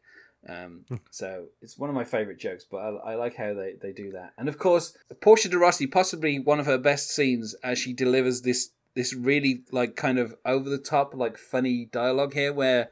Um, 0.48 0.84
so 1.10 1.46
it's 1.60 1.76
one 1.76 1.90
of 1.90 1.96
my 1.96 2.04
favorite 2.04 2.38
jokes, 2.38 2.64
but 2.70 2.78
I, 2.78 3.12
I, 3.12 3.14
like 3.16 3.34
how 3.34 3.52
they, 3.52 3.74
they 3.82 3.92
do 3.92 4.12
that. 4.12 4.32
And 4.38 4.48
of 4.48 4.58
course, 4.58 4.96
Portia 5.20 5.48
de 5.48 5.58
Rossi, 5.58 5.88
possibly 5.88 6.38
one 6.38 6.60
of 6.60 6.66
her 6.66 6.78
best 6.78 7.10
scenes 7.10 7.54
as 7.64 7.78
she 7.78 7.92
delivers 7.92 8.42
this 8.42 8.70
this 8.96 9.14
really 9.14 9.62
like 9.70 9.94
kind 9.94 10.18
of 10.18 10.34
over 10.44 10.68
the 10.68 10.78
top, 10.78 11.14
like 11.14 11.38
funny 11.38 11.84
dialogue 11.84 12.34
here, 12.34 12.52
where 12.52 12.90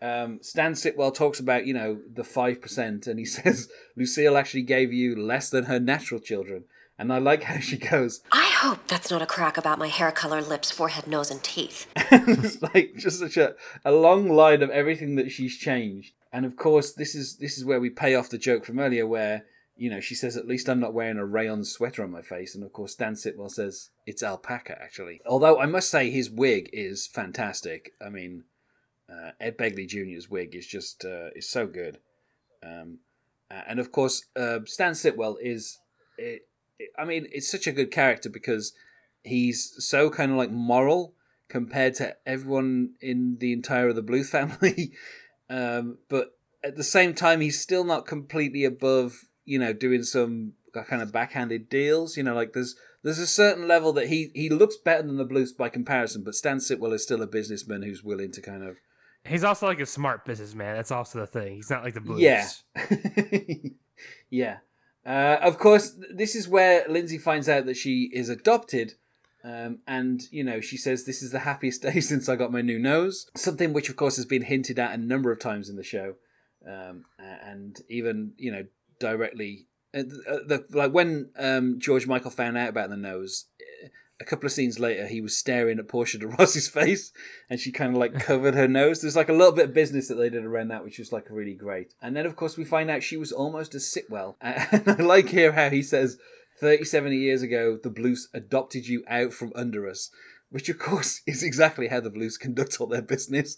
um, 0.00 0.38
Stan 0.40 0.72
Sitwell 0.72 1.12
talks 1.12 1.40
about 1.40 1.66
you 1.66 1.74
know 1.74 2.00
the 2.10 2.24
five 2.24 2.62
percent, 2.62 3.06
and 3.06 3.18
he 3.18 3.24
says 3.26 3.68
Lucille 3.96 4.38
actually 4.38 4.62
gave 4.62 4.92
you 4.92 5.14
less 5.14 5.50
than 5.50 5.64
her 5.64 5.78
natural 5.78 6.20
children. 6.20 6.64
And 6.98 7.10
I 7.14 7.18
like 7.18 7.44
how 7.44 7.58
she 7.60 7.78
goes. 7.78 8.20
I 8.30 8.44
hope 8.58 8.86
that's 8.86 9.10
not 9.10 9.22
a 9.22 9.26
crack 9.26 9.56
about 9.56 9.78
my 9.78 9.88
hair 9.88 10.12
color, 10.12 10.42
lips, 10.42 10.70
forehead, 10.70 11.06
nose, 11.06 11.30
and 11.30 11.42
teeth. 11.42 11.86
it's 11.96 12.60
like 12.60 12.92
just 12.98 13.18
such 13.18 13.38
a, 13.38 13.54
a 13.86 13.92
long 13.92 14.28
line 14.28 14.62
of 14.62 14.68
everything 14.68 15.14
that 15.14 15.30
she's 15.30 15.56
changed. 15.56 16.12
And 16.30 16.44
of 16.44 16.56
course, 16.56 16.92
this 16.92 17.14
is 17.14 17.36
this 17.36 17.56
is 17.56 17.64
where 17.64 17.80
we 17.80 17.90
pay 17.90 18.14
off 18.14 18.28
the 18.28 18.38
joke 18.38 18.64
from 18.64 18.78
earlier, 18.78 19.06
where 19.06 19.46
you 19.80 19.88
know 19.88 20.00
she 20.00 20.14
says, 20.14 20.36
"At 20.36 20.46
least 20.46 20.68
I'm 20.68 20.78
not 20.78 20.92
wearing 20.92 21.16
a 21.16 21.24
rayon 21.24 21.64
sweater 21.64 22.04
on 22.04 22.10
my 22.10 22.20
face." 22.20 22.54
And 22.54 22.62
of 22.62 22.72
course, 22.72 22.92
Stan 22.92 23.14
Sitwell 23.14 23.50
says, 23.50 23.88
"It's 24.06 24.22
alpaca, 24.22 24.76
actually." 24.80 25.22
Although 25.24 25.58
I 25.58 25.64
must 25.64 25.88
say, 25.88 26.10
his 26.10 26.30
wig 26.30 26.68
is 26.70 27.06
fantastic. 27.06 27.94
I 28.04 28.10
mean, 28.10 28.44
uh, 29.08 29.30
Ed 29.40 29.56
Begley 29.56 29.88
Jr.'s 29.88 30.28
wig 30.28 30.54
is 30.54 30.66
just 30.66 31.04
uh, 31.06 31.30
is 31.34 31.48
so 31.48 31.66
good. 31.66 31.98
Um, 32.62 32.98
and 33.50 33.80
of 33.80 33.90
course, 33.90 34.26
uh, 34.36 34.60
Stan 34.66 34.92
Sitwell 34.92 35.38
is. 35.40 35.78
It, 36.18 36.42
I 36.98 37.06
mean, 37.06 37.26
it's 37.32 37.50
such 37.50 37.66
a 37.66 37.72
good 37.72 37.90
character 37.90 38.28
because 38.28 38.74
he's 39.22 39.74
so 39.78 40.10
kind 40.10 40.30
of 40.30 40.36
like 40.36 40.50
moral 40.50 41.14
compared 41.48 41.94
to 41.94 42.16
everyone 42.26 42.90
in 43.00 43.38
the 43.40 43.52
entire 43.54 43.88
of 43.88 43.96
the 43.96 44.02
Bluth 44.02 44.26
family. 44.26 44.92
um, 45.50 45.98
but 46.10 46.38
at 46.62 46.76
the 46.76 46.84
same 46.84 47.14
time, 47.14 47.40
he's 47.40 47.60
still 47.60 47.84
not 47.84 48.06
completely 48.06 48.64
above, 48.64 49.24
you 49.50 49.58
know, 49.58 49.72
doing 49.72 50.04
some 50.04 50.52
kind 50.72 51.02
of 51.02 51.12
backhanded 51.12 51.68
deals. 51.68 52.16
You 52.16 52.22
know, 52.22 52.34
like 52.34 52.52
there's 52.52 52.76
there's 53.02 53.18
a 53.18 53.26
certain 53.26 53.66
level 53.66 53.92
that 53.94 54.08
he 54.08 54.30
he 54.32 54.48
looks 54.48 54.76
better 54.76 55.02
than 55.02 55.16
the 55.16 55.24
Bluths 55.24 55.52
by 55.52 55.68
comparison, 55.68 56.22
but 56.22 56.36
Stan 56.36 56.58
Sitwell 56.58 56.92
is 56.92 57.02
still 57.02 57.20
a 57.20 57.26
businessman 57.26 57.82
who's 57.82 58.04
willing 58.04 58.30
to 58.32 58.40
kind 58.40 58.62
of. 58.62 58.76
He's 59.24 59.44
also 59.44 59.66
like 59.66 59.80
a 59.80 59.86
smart 59.86 60.24
businessman. 60.24 60.76
That's 60.76 60.92
also 60.92 61.18
the 61.18 61.26
thing. 61.26 61.56
He's 61.56 61.68
not 61.68 61.82
like 61.82 61.94
the 61.94 62.00
Bluths. 62.00 62.22
Yeah. 62.22 62.48
yeah. 64.30 64.56
Uh, 65.04 65.36
of 65.42 65.58
course, 65.58 65.94
this 66.14 66.34
is 66.34 66.48
where 66.48 66.86
Lindsay 66.88 67.18
finds 67.18 67.48
out 67.48 67.66
that 67.66 67.76
she 67.76 68.08
is 68.14 68.28
adopted. 68.28 68.94
Um, 69.42 69.80
and, 69.86 70.22
you 70.30 70.44
know, 70.44 70.60
she 70.60 70.76
says, 70.78 71.04
This 71.04 71.22
is 71.22 71.32
the 71.32 71.40
happiest 71.40 71.82
day 71.88 72.00
since 72.00 72.28
I 72.30 72.36
got 72.36 72.52
my 72.52 72.62
new 72.62 72.78
nose. 72.78 73.26
Something 73.36 73.74
which, 73.74 73.90
of 73.90 73.96
course, 73.96 74.16
has 74.16 74.26
been 74.26 74.42
hinted 74.42 74.78
at 74.78 74.94
a 74.94 74.96
number 74.96 75.30
of 75.32 75.38
times 75.38 75.68
in 75.68 75.76
the 75.76 75.82
show. 75.82 76.14
Um, 76.66 77.04
and 77.18 77.78
even, 77.90 78.32
you 78.38 78.52
know, 78.52 78.64
directly. 79.00 79.66
Uh, 79.92 80.04
the, 80.04 80.64
like 80.70 80.92
when 80.92 81.30
um, 81.36 81.80
George 81.80 82.06
Michael 82.06 82.30
found 82.30 82.56
out 82.56 82.68
about 82.68 82.90
the 82.90 82.96
nose, 82.96 83.46
a 84.20 84.24
couple 84.24 84.46
of 84.46 84.52
scenes 84.52 84.78
later, 84.78 85.06
he 85.06 85.20
was 85.20 85.36
staring 85.36 85.78
at 85.78 85.88
Portia 85.88 86.18
de 86.18 86.28
Rossi's 86.28 86.68
face, 86.80 87.10
and 87.48 87.58
she 87.58 87.72
kind 87.72 87.94
of 87.94 87.98
like 87.98 88.14
covered 88.20 88.54
her 88.54 88.68
nose. 88.68 89.00
There's 89.00 89.16
like 89.16 89.30
a 89.30 89.34
little 89.34 89.52
bit 89.52 89.70
of 89.70 89.74
business 89.74 90.08
that 90.08 90.14
they 90.14 90.28
did 90.28 90.44
around 90.44 90.68
that, 90.68 90.84
which 90.84 90.98
was 90.98 91.12
like 91.12 91.26
really 91.30 91.54
great. 91.54 91.94
And 92.00 92.14
then, 92.14 92.26
of 92.26 92.36
course, 92.36 92.56
we 92.56 92.64
find 92.64 92.90
out 92.90 93.02
she 93.02 93.16
was 93.16 93.32
almost 93.32 93.74
a 93.74 93.78
Sitwell. 93.78 94.36
And 94.42 94.88
I 94.88 95.02
like 95.02 95.30
here 95.30 95.52
how 95.52 95.70
he 95.70 95.82
says, 95.82 96.18
37 96.60 97.12
years 97.12 97.42
ago, 97.42 97.78
the 97.82 97.90
Bluths 97.90 98.28
adopted 98.34 98.86
you 98.86 99.02
out 99.08 99.32
from 99.32 99.52
under 99.54 99.88
us. 99.88 100.10
Which, 100.50 100.68
of 100.68 100.78
course, 100.78 101.22
is 101.26 101.42
exactly 101.42 101.88
how 101.88 102.00
the 102.00 102.10
Bluths 102.10 102.36
conduct 102.36 102.80
all 102.80 102.86
their 102.86 103.02
business. 103.02 103.56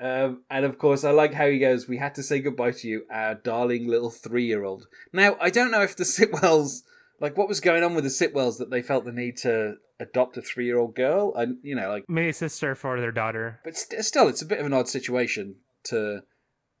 um, 0.00 0.42
and, 0.48 0.64
of 0.64 0.78
course, 0.78 1.04
I 1.04 1.10
like 1.10 1.34
how 1.34 1.48
he 1.48 1.58
goes, 1.58 1.88
We 1.88 1.98
had 1.98 2.14
to 2.16 2.22
say 2.22 2.40
goodbye 2.40 2.72
to 2.72 2.88
you, 2.88 3.06
our 3.10 3.34
darling 3.34 3.88
little 3.88 4.10
three 4.10 4.46
year 4.46 4.64
old. 4.64 4.86
Now, 5.12 5.36
I 5.40 5.50
don't 5.50 5.70
know 5.70 5.82
if 5.82 5.96
the 5.96 6.04
Sitwells 6.04 6.82
like 7.20 7.36
what 7.36 7.48
was 7.48 7.60
going 7.60 7.82
on 7.82 7.94
with 7.94 8.04
the 8.04 8.10
Sitwells 8.10 8.58
that 8.58 8.70
they 8.70 8.82
felt 8.82 9.04
the 9.04 9.12
need 9.12 9.36
to 9.38 9.76
adopt 10.00 10.36
a 10.36 10.42
three 10.42 10.66
year 10.66 10.78
old 10.78 10.94
girl 10.94 11.34
and 11.34 11.58
you 11.62 11.74
know 11.74 11.88
like 11.88 12.04
maybe 12.08 12.28
a 12.28 12.32
sister 12.32 12.74
for 12.74 13.00
their 13.00 13.10
daughter 13.10 13.58
but 13.64 13.76
st- 13.76 14.04
still 14.04 14.28
it's 14.28 14.42
a 14.42 14.46
bit 14.46 14.60
of 14.60 14.66
an 14.66 14.72
odd 14.72 14.88
situation 14.88 15.56
to 15.82 16.22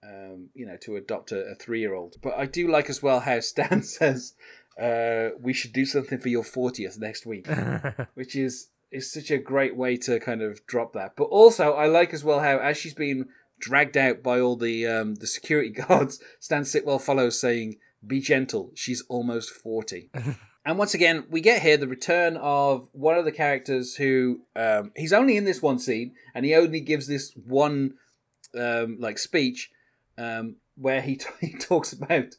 um, 0.04 0.48
you 0.54 0.64
know 0.64 0.76
to 0.76 0.94
adopt 0.94 1.32
a, 1.32 1.40
a 1.40 1.54
three 1.56 1.80
year 1.80 1.94
old 1.94 2.14
but 2.22 2.32
i 2.38 2.46
do 2.46 2.68
like 2.68 2.88
as 2.88 3.02
well 3.02 3.20
how 3.20 3.40
stan 3.40 3.82
says 3.82 4.34
uh, 4.80 5.30
we 5.40 5.52
should 5.52 5.72
do 5.72 5.84
something 5.84 6.20
for 6.20 6.28
your 6.28 6.44
40th 6.44 6.98
next 6.98 7.26
week 7.26 7.48
which 8.14 8.36
is 8.36 8.68
is 8.90 9.12
such 9.12 9.30
a 9.30 9.38
great 9.38 9.76
way 9.76 9.96
to 9.96 10.18
kind 10.20 10.42
of 10.42 10.64
drop 10.66 10.92
that. 10.94 11.14
But 11.16 11.24
also 11.24 11.74
i 11.74 11.86
like 11.86 12.12
as 12.14 12.24
well 12.24 12.40
how 12.40 12.58
as 12.58 12.76
she's 12.76 12.94
being 12.94 13.26
dragged 13.60 13.96
out 13.96 14.22
by 14.22 14.40
all 14.40 14.56
the 14.56 14.86
um, 14.86 15.16
the 15.16 15.26
security 15.26 15.70
guards 15.88 16.20
stan 16.38 16.64
sitwell 16.64 17.00
follows 17.00 17.40
saying 17.40 17.76
be 18.06 18.20
gentle 18.20 18.70
she's 18.74 19.02
almost 19.08 19.50
40 19.50 20.10
and 20.68 20.76
once 20.76 20.92
again, 20.92 21.24
we 21.30 21.40
get 21.40 21.62
here 21.62 21.78
the 21.78 21.88
return 21.88 22.36
of 22.36 22.90
one 22.92 23.16
of 23.16 23.24
the 23.24 23.32
characters 23.32 23.96
who 23.96 24.42
um, 24.54 24.92
he's 24.94 25.14
only 25.14 25.38
in 25.38 25.46
this 25.46 25.62
one 25.62 25.78
scene, 25.78 26.12
and 26.34 26.44
he 26.44 26.54
only 26.54 26.80
gives 26.80 27.06
this 27.06 27.32
one 27.34 27.94
um, 28.54 28.98
like 29.00 29.16
speech 29.16 29.70
um, 30.18 30.56
where 30.76 31.00
he, 31.00 31.16
t- 31.16 31.26
he 31.40 31.56
talks 31.56 31.94
about 31.94 32.34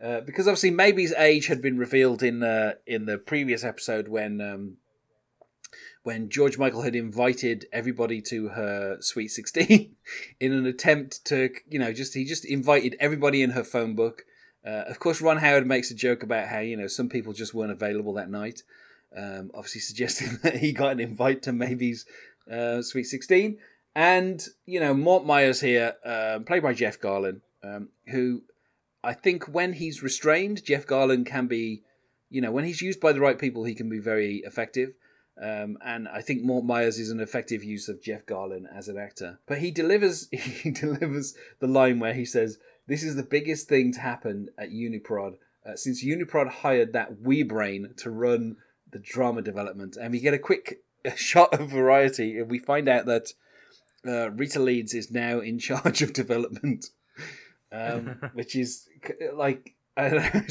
uh, 0.00 0.20
because 0.20 0.46
obviously 0.46 0.70
Maybe's 0.70 1.12
age 1.14 1.48
had 1.48 1.60
been 1.60 1.76
revealed 1.76 2.22
in 2.22 2.44
uh, 2.44 2.74
in 2.86 3.06
the 3.06 3.18
previous 3.18 3.64
episode 3.64 4.06
when 4.06 4.40
um, 4.40 4.76
when 6.02 6.28
George 6.28 6.58
Michael 6.58 6.82
had 6.82 6.96
invited 6.96 7.66
everybody 7.72 8.20
to 8.22 8.48
her 8.48 8.98
sweet 9.00 9.28
sixteen 9.28 9.96
in 10.40 10.52
an 10.52 10.66
attempt 10.66 11.24
to 11.26 11.50
you 11.68 11.78
know 11.78 11.92
just 11.92 12.14
he 12.14 12.24
just 12.24 12.44
invited 12.44 12.96
everybody 13.00 13.42
in 13.42 13.50
her 13.50 13.64
phone 13.64 13.94
book. 13.94 14.24
Uh, 14.64 14.84
of 14.88 15.00
course, 15.00 15.20
Ron 15.20 15.38
Howard 15.38 15.66
makes 15.66 15.90
a 15.90 15.94
joke 15.94 16.22
about 16.22 16.48
how 16.48 16.60
you 16.60 16.76
know 16.76 16.86
some 16.86 17.08
people 17.08 17.32
just 17.32 17.54
weren't 17.54 17.72
available 17.72 18.14
that 18.14 18.30
night. 18.30 18.62
Um, 19.16 19.50
obviously, 19.54 19.80
suggesting 19.80 20.38
that 20.42 20.56
he 20.56 20.72
got 20.72 20.92
an 20.92 21.00
invite 21.00 21.42
to 21.42 21.52
Maybe's 21.52 22.06
uh, 22.50 22.82
Sweet 22.82 23.04
Sixteen, 23.04 23.58
and 23.94 24.46
you 24.66 24.80
know 24.80 24.94
Mort 24.94 25.24
Meyers 25.24 25.60
here, 25.60 25.94
um, 26.04 26.44
played 26.44 26.62
by 26.62 26.74
Jeff 26.74 27.00
Garlin, 27.00 27.40
um, 27.62 27.88
who 28.08 28.42
I 29.04 29.14
think 29.14 29.48
when 29.48 29.74
he's 29.74 30.02
restrained, 30.02 30.64
Jeff 30.64 30.86
Garlin 30.86 31.26
can 31.26 31.46
be, 31.46 31.82
you 32.30 32.40
know, 32.40 32.52
when 32.52 32.64
he's 32.64 32.82
used 32.82 33.00
by 33.00 33.12
the 33.12 33.20
right 33.20 33.38
people, 33.38 33.64
he 33.64 33.74
can 33.74 33.88
be 33.88 33.98
very 33.98 34.36
effective. 34.38 34.92
Um, 35.40 35.78
and 35.84 36.08
I 36.08 36.20
think 36.20 36.42
Mort 36.42 36.64
Meyers 36.64 36.98
is 36.98 37.10
an 37.10 37.20
effective 37.20 37.64
use 37.64 37.88
of 37.88 38.02
Jeff 38.02 38.26
Garlin 38.26 38.64
as 38.74 38.88
an 38.88 38.98
actor. 38.98 39.40
But 39.46 39.58
he 39.58 39.70
delivers 39.70 40.28
he 40.32 40.70
delivers 40.70 41.34
the 41.58 41.66
line 41.66 42.00
where 42.00 42.14
he 42.14 42.24
says, 42.24 42.58
"This 42.86 43.02
is 43.02 43.16
the 43.16 43.22
biggest 43.22 43.68
thing 43.68 43.92
to 43.94 44.00
happen 44.00 44.48
at 44.58 44.70
Uniprod 44.70 45.36
uh, 45.66 45.76
since 45.76 46.04
Uniprod 46.04 46.48
hired 46.48 46.92
that 46.92 47.20
wee 47.20 47.42
brain 47.42 47.94
to 47.98 48.10
run 48.10 48.56
the 48.90 48.98
drama 48.98 49.42
development." 49.42 49.96
And 49.96 50.12
we 50.12 50.20
get 50.20 50.34
a 50.34 50.38
quick 50.38 50.82
shot 51.16 51.58
of 51.58 51.70
Variety, 51.70 52.38
and 52.38 52.50
we 52.50 52.58
find 52.58 52.88
out 52.88 53.06
that 53.06 53.32
uh, 54.06 54.30
Rita 54.32 54.60
Leeds 54.60 54.92
is 54.92 55.10
now 55.10 55.40
in 55.40 55.58
charge 55.58 56.02
of 56.02 56.12
development, 56.12 56.86
um, 57.72 58.20
which 58.34 58.54
is 58.54 58.86
like 59.32 59.74
I 59.96 60.08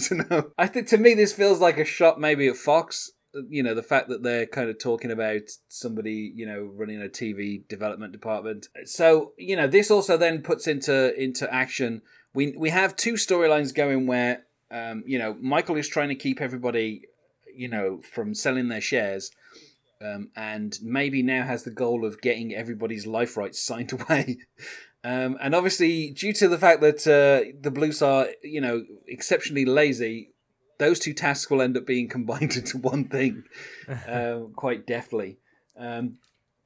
don't 0.09 0.29
know. 0.29 0.51
I 0.57 0.65
think 0.65 0.87
to 0.87 0.97
me 0.97 1.13
this 1.13 1.33
feels 1.33 1.59
like 1.59 1.77
a 1.77 1.85
shot 1.85 2.19
maybe 2.19 2.47
at 2.47 2.57
Fox 2.57 3.11
you 3.49 3.63
know 3.63 3.73
the 3.73 3.83
fact 3.83 4.09
that 4.09 4.23
they're 4.23 4.45
kind 4.45 4.69
of 4.69 4.77
talking 4.79 5.11
about 5.11 5.41
somebody 5.67 6.31
you 6.35 6.45
know 6.45 6.71
running 6.75 7.01
a 7.01 7.07
TV 7.07 7.67
development 7.67 8.11
department. 8.11 8.67
So 8.85 9.33
you 9.37 9.55
know 9.55 9.67
this 9.67 9.91
also 9.91 10.17
then 10.17 10.41
puts 10.41 10.67
into 10.67 11.15
into 11.21 11.51
action. 11.53 12.01
We 12.33 12.55
we 12.57 12.69
have 12.69 12.95
two 12.95 13.13
storylines 13.13 13.73
going 13.73 14.07
where 14.07 14.43
um, 14.69 15.03
you 15.05 15.19
know 15.19 15.35
Michael 15.39 15.77
is 15.77 15.87
trying 15.87 16.09
to 16.09 16.15
keep 16.15 16.41
everybody 16.41 17.03
you 17.55 17.67
know 17.67 18.01
from 18.01 18.33
selling 18.33 18.69
their 18.69 18.81
shares. 18.81 19.31
Um, 20.03 20.29
and 20.35 20.79
maybe 20.81 21.21
now 21.21 21.43
has 21.43 21.61
the 21.61 21.69
goal 21.69 22.05
of 22.05 22.21
getting 22.21 22.55
everybody's 22.55 23.05
life 23.05 23.37
rights 23.37 23.61
signed 23.65 23.93
away. 23.93 24.39
Um, 25.03 25.37
and 25.41 25.55
obviously, 25.55 26.11
due 26.11 26.33
to 26.33 26.47
the 26.47 26.57
fact 26.57 26.81
that 26.81 27.07
uh, 27.07 27.51
the 27.59 27.71
Bluths 27.71 28.01
are, 28.01 28.27
you 28.43 28.61
know, 28.61 28.83
exceptionally 29.07 29.65
lazy, 29.65 30.31
those 30.81 30.97
two 30.97 31.13
tasks 31.13 31.51
will 31.51 31.61
end 31.61 31.77
up 31.77 31.85
being 31.85 32.09
combined 32.09 32.55
into 32.57 32.79
one 32.79 33.05
thing 33.05 33.43
uh, 34.07 34.39
quite 34.55 34.87
deftly. 34.87 35.37
Um, 35.77 36.17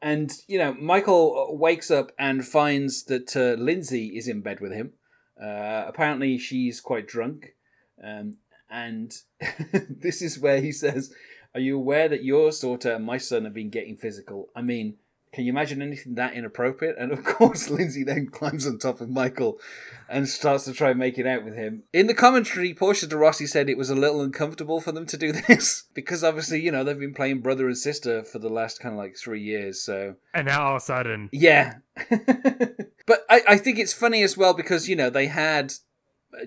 and 0.02 0.32
you 0.48 0.58
know, 0.58 0.74
Michael 0.74 1.58
wakes 1.58 1.92
up 1.92 2.14
and 2.18 2.48
finds 2.48 3.04
that 3.04 3.36
uh, 3.36 3.62
Lindsay 3.62 4.18
is 4.18 4.30
in 4.30 4.40
bed 4.40 4.62
with 4.62 4.72
him. 4.72 4.94
Uh, 5.40 5.84
apparently, 5.86 6.38
she's 6.38 6.80
quite 6.80 7.08
drunk, 7.08 7.56
um, 8.02 8.38
and 8.70 9.14
this 9.90 10.22
is 10.22 10.40
where 10.40 10.62
he 10.62 10.72
says, 10.72 11.14
"Are 11.54 11.60
you 11.60 11.76
aware 11.76 12.08
that 12.08 12.24
your 12.24 12.52
daughter 12.52 12.94
and 12.94 13.06
my 13.06 13.18
son 13.18 13.44
have 13.44 13.54
been 13.54 13.70
getting 13.70 13.98
physical? 13.98 14.50
I 14.56 14.62
mean." 14.62 14.96
Can 15.36 15.44
you 15.44 15.52
imagine 15.52 15.82
anything 15.82 16.16
that 16.16 16.34
inappropriate? 16.34 16.96
And 16.98 17.12
of 17.12 17.24
course, 17.26 17.70
Lindsay 17.70 18.06
then 18.06 18.28
climbs 18.28 18.66
on 18.66 18.78
top 18.80 19.02
of 19.02 19.10
Michael 19.10 19.60
and 20.08 20.30
starts 20.30 20.64
to 20.64 20.72
try 20.72 20.92
and 20.92 21.00
make 21.00 21.18
it 21.18 21.28
out 21.28 21.44
with 21.44 21.56
him. 21.56 21.84
In 21.92 22.08
the 22.08 22.14
commentary, 22.14 22.74
Portia 22.74 23.06
de 23.06 23.18
Rossi 23.18 23.46
said 23.46 23.70
it 23.70 23.78
was 23.78 23.90
a 23.90 23.96
little 23.96 24.22
uncomfortable 24.22 24.80
for 24.80 24.94
them 24.94 25.06
to 25.08 25.18
do 25.18 25.32
this 25.48 25.84
because 25.94 26.24
obviously, 26.24 26.62
you 26.62 26.72
know, 26.72 26.86
they've 26.86 26.98
been 26.98 27.14
playing 27.14 27.42
brother 27.42 27.68
and 27.68 27.78
sister 27.78 28.24
for 28.24 28.40
the 28.40 28.48
last 28.48 28.80
kind 28.80 28.94
of 28.96 28.98
like 28.98 29.18
three 29.18 29.42
years. 29.42 29.82
So 29.82 30.16
And 30.34 30.48
now 30.48 30.68
all 30.68 30.76
of 30.78 30.82
a 30.82 30.86
sudden, 30.86 31.28
yeah, 31.34 31.80
but 32.10 33.26
I, 33.30 33.42
I 33.46 33.58
think 33.58 33.78
it's 33.78 33.92
funny 33.92 34.24
as 34.24 34.38
well 34.38 34.54
because 34.54 34.88
you 34.88 34.96
know 34.96 35.10
they 35.10 35.28
had 35.28 35.74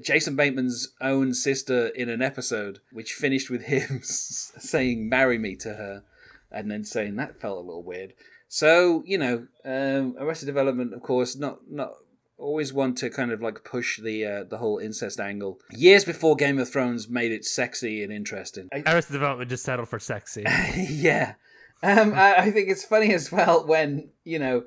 Jason 0.00 0.34
Bateman's 0.34 0.94
own 0.98 1.34
sister 1.34 1.88
in 1.88 2.08
an 2.08 2.22
episode, 2.22 2.80
which 2.90 3.12
finished 3.12 3.50
with 3.50 3.64
him 3.64 4.00
saying 4.02 5.10
"marry 5.10 5.36
me" 5.36 5.56
to 5.56 5.74
her, 5.74 6.04
and 6.50 6.70
then 6.70 6.84
saying 6.84 7.16
that 7.16 7.38
felt 7.38 7.58
a 7.58 7.60
little 7.60 7.82
weird. 7.82 8.14
So 8.48 9.02
you 9.06 9.18
know, 9.18 9.46
um, 9.64 10.16
Arrested 10.18 10.46
Development, 10.46 10.94
of 10.94 11.02
course, 11.02 11.36
not 11.36 11.60
not 11.70 11.92
always 12.38 12.72
want 12.72 12.96
to 12.98 13.10
kind 13.10 13.32
of 13.32 13.42
like 13.42 13.64
push 13.64 14.00
the 14.00 14.24
uh, 14.24 14.44
the 14.44 14.58
whole 14.58 14.78
incest 14.78 15.20
angle. 15.20 15.58
Years 15.70 16.04
before 16.04 16.36
Game 16.36 16.58
of 16.58 16.70
Thrones 16.70 17.08
made 17.08 17.32
it 17.32 17.44
sexy 17.44 18.02
and 18.02 18.12
interesting. 18.12 18.68
Arrested 18.72 19.12
Development 19.12 19.50
just 19.50 19.64
settled 19.64 19.88
for 19.88 19.98
sexy. 19.98 20.44
yeah. 20.76 21.34
Um, 21.82 22.14
I, 22.14 22.36
I 22.36 22.50
think 22.50 22.68
it's 22.68 22.84
funny 22.84 23.12
as 23.12 23.30
well 23.30 23.66
when, 23.66 24.10
you 24.24 24.38
know, 24.38 24.64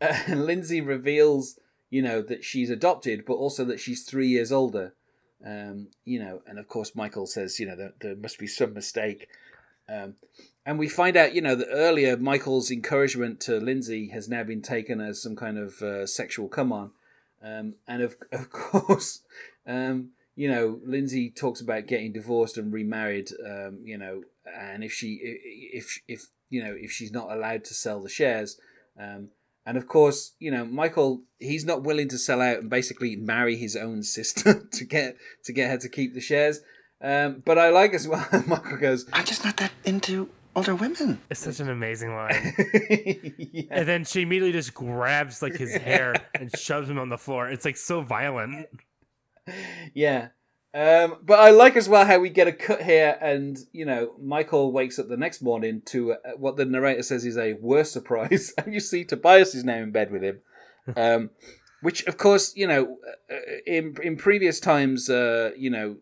uh, 0.00 0.18
Lindsay 0.28 0.80
reveals, 0.80 1.58
you 1.90 2.02
know, 2.02 2.22
that 2.22 2.44
she's 2.44 2.70
adopted, 2.70 3.24
but 3.26 3.34
also 3.34 3.64
that 3.66 3.80
she's 3.80 4.04
three 4.04 4.28
years 4.28 4.50
older. 4.50 4.94
Um, 5.44 5.88
you 6.04 6.20
know, 6.20 6.42
and 6.46 6.58
of 6.58 6.68
course, 6.68 6.94
Michael 6.94 7.26
says, 7.26 7.58
you 7.58 7.66
know, 7.66 7.76
that 7.76 8.00
there 8.00 8.16
must 8.16 8.38
be 8.38 8.46
some 8.46 8.74
mistake. 8.74 9.28
Um, 9.88 10.14
and 10.64 10.78
we 10.78 10.88
find 10.88 11.16
out, 11.16 11.34
you 11.34 11.40
know, 11.40 11.56
that 11.56 11.68
earlier 11.70 12.16
Michael's 12.16 12.70
encouragement 12.70 13.40
to 13.40 13.58
Lindsay 13.58 14.08
has 14.08 14.28
now 14.28 14.44
been 14.44 14.62
taken 14.62 15.00
as 15.00 15.20
some 15.20 15.34
kind 15.34 15.58
of 15.58 15.82
uh, 15.82 16.06
sexual 16.06 16.48
come 16.48 16.72
on. 16.72 16.92
Um, 17.42 17.74
and 17.88 18.02
of, 18.02 18.16
of 18.32 18.50
course, 18.50 19.20
um, 19.66 20.10
you 20.36 20.48
know, 20.48 20.80
Lindsay 20.84 21.30
talks 21.30 21.60
about 21.60 21.86
getting 21.86 22.12
divorced 22.12 22.56
and 22.56 22.72
remarried, 22.72 23.30
um, 23.44 23.80
you 23.82 23.98
know, 23.98 24.22
and 24.46 24.84
if 24.84 24.92
she, 24.92 25.20
if, 25.72 26.00
if, 26.06 26.26
you 26.48 26.62
know, 26.62 26.74
if 26.78 26.92
she's 26.92 27.12
not 27.12 27.30
allowed 27.32 27.64
to 27.64 27.74
sell 27.74 28.00
the 28.00 28.08
shares. 28.08 28.58
Um, 28.98 29.28
and 29.66 29.76
of 29.76 29.86
course, 29.86 30.32
you 30.38 30.50
know, 30.50 30.64
Michael, 30.64 31.22
he's 31.38 31.64
not 31.64 31.82
willing 31.82 32.08
to 32.08 32.18
sell 32.18 32.40
out 32.40 32.58
and 32.58 32.70
basically 32.70 33.16
marry 33.16 33.56
his 33.56 33.76
own 33.76 34.02
sister 34.02 34.66
to 34.72 34.84
get, 34.84 35.16
to 35.44 35.52
get 35.52 35.70
her 35.70 35.78
to 35.78 35.88
keep 35.88 36.14
the 36.14 36.20
shares. 36.20 36.60
Um, 37.00 37.42
but 37.44 37.58
I 37.58 37.70
like 37.70 37.94
as 37.94 38.06
well, 38.06 38.26
Michael 38.46 38.76
goes, 38.76 39.06
I'm 39.12 39.24
just 39.24 39.44
not 39.44 39.56
that 39.56 39.72
into 39.84 40.28
older 40.54 40.74
women. 40.74 41.20
It's 41.30 41.40
such 41.40 41.60
an 41.60 41.68
amazing 41.68 42.14
line. 42.14 42.54
yeah. 43.52 43.64
And 43.70 43.88
then 43.88 44.04
she 44.04 44.22
immediately 44.22 44.52
just 44.52 44.74
grabs 44.74 45.42
like 45.42 45.54
his 45.54 45.74
hair 45.76 46.14
and 46.34 46.56
shoves 46.56 46.88
him 46.88 46.98
on 46.98 47.08
the 47.08 47.18
floor. 47.18 47.48
It's 47.48 47.64
like 47.64 47.76
so 47.76 48.02
violent. 48.02 48.68
yeah. 49.94 50.28
Um, 50.74 51.18
but 51.22 51.38
I 51.38 51.50
like 51.50 51.76
as 51.76 51.88
well 51.88 52.06
how 52.06 52.18
we 52.18 52.30
get 52.30 52.48
a 52.48 52.52
cut 52.52 52.82
here, 52.82 53.18
and 53.20 53.58
you 53.72 53.84
know, 53.84 54.14
Michael 54.18 54.72
wakes 54.72 54.98
up 54.98 55.08
the 55.08 55.18
next 55.18 55.42
morning 55.42 55.82
to 55.86 56.12
uh, 56.12 56.16
what 56.38 56.56
the 56.56 56.64
narrator 56.64 57.02
says 57.02 57.26
is 57.26 57.36
a 57.36 57.52
worse 57.54 57.92
surprise, 57.92 58.54
and 58.58 58.72
you 58.72 58.80
see 58.80 59.04
Tobias 59.04 59.54
is 59.54 59.64
now 59.64 59.76
in 59.76 59.90
bed 59.90 60.10
with 60.10 60.22
him, 60.22 60.40
um, 60.96 61.30
which 61.82 62.06
of 62.06 62.16
course, 62.16 62.56
you 62.56 62.66
know, 62.66 62.96
uh, 63.30 63.36
in 63.66 63.96
in 64.02 64.16
previous 64.16 64.60
times, 64.60 65.10
uh, 65.10 65.50
you 65.58 65.68
know, 65.68 65.96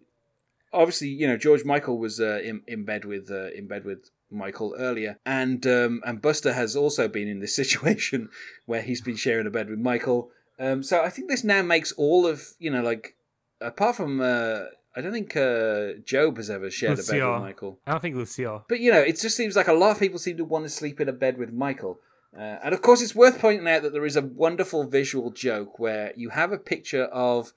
obviously, 0.73 1.09
you 1.09 1.27
know, 1.27 1.37
George 1.37 1.65
Michael 1.65 1.99
was 1.99 2.21
uh, 2.21 2.39
in 2.45 2.63
in 2.69 2.85
bed 2.85 3.05
with 3.05 3.29
uh, 3.29 3.51
in 3.51 3.67
bed 3.67 3.85
with 3.85 4.11
Michael 4.31 4.75
earlier, 4.79 5.19
and 5.25 5.67
um, 5.67 6.03
and 6.05 6.23
Buster 6.23 6.53
has 6.53 6.77
also 6.77 7.09
been 7.09 7.29
in 7.29 7.41
this 7.41 7.57
situation 7.63 8.29
where 8.67 8.83
he's 8.83 9.01
been 9.01 9.17
sharing 9.17 9.47
a 9.47 9.51
bed 9.51 9.71
with 9.71 9.79
Michael. 9.79 10.31
Um, 10.59 10.83
so 10.83 11.03
I 11.03 11.09
think 11.09 11.29
this 11.29 11.45
now 11.45 11.63
makes 11.63 11.93
all 11.93 12.27
of 12.27 12.49
you 12.59 12.71
know 12.71 12.83
like 12.83 13.17
apart 13.61 13.97
from 13.97 14.21
uh, 14.21 14.65
I 14.95 15.01
don't 15.01 15.13
think 15.13 15.37
uh, 15.37 16.01
GOB 16.11 16.37
has 16.39 16.51
ever 16.51 16.71
shared 16.71 16.99
a 16.99 17.03
bed 17.03 17.23
with 17.23 17.41
Michael. 17.41 17.79
I 17.87 17.93
don't 17.93 18.01
think 18.01 18.17
Lucille. 18.17 18.65
But 18.69 18.81
you 18.81 18.91
know, 18.91 19.01
it 19.01 19.21
just 19.21 19.37
seems 19.37 19.57
like 19.57 19.69
a 19.69 19.73
lot 19.73 19.93
of 19.93 19.99
people 19.99 20.19
seem 20.19 20.37
to 20.39 20.45
want 20.45 20.65
to 20.65 20.71
sleep 20.71 21.01
in 21.01 21.09
a 21.09 21.13
bed 21.13 21.39
with 21.39 21.53
Michael. 21.53 22.01
Uh, 22.37 22.59
and 22.63 22.75
of 22.75 22.83
course, 22.83 23.03
it's 23.03 23.15
worth 23.15 23.41
pointing 23.41 23.69
out 23.69 23.83
that 23.83 23.93
there 23.93 24.07
is 24.07 24.17
a 24.17 24.23
wonderful 24.23 24.85
visual 24.85 25.31
joke 25.31 25.79
where 25.79 26.13
you 26.17 26.31
have 26.31 26.53
a 26.53 26.59
picture 26.59 27.05
of 27.05 27.53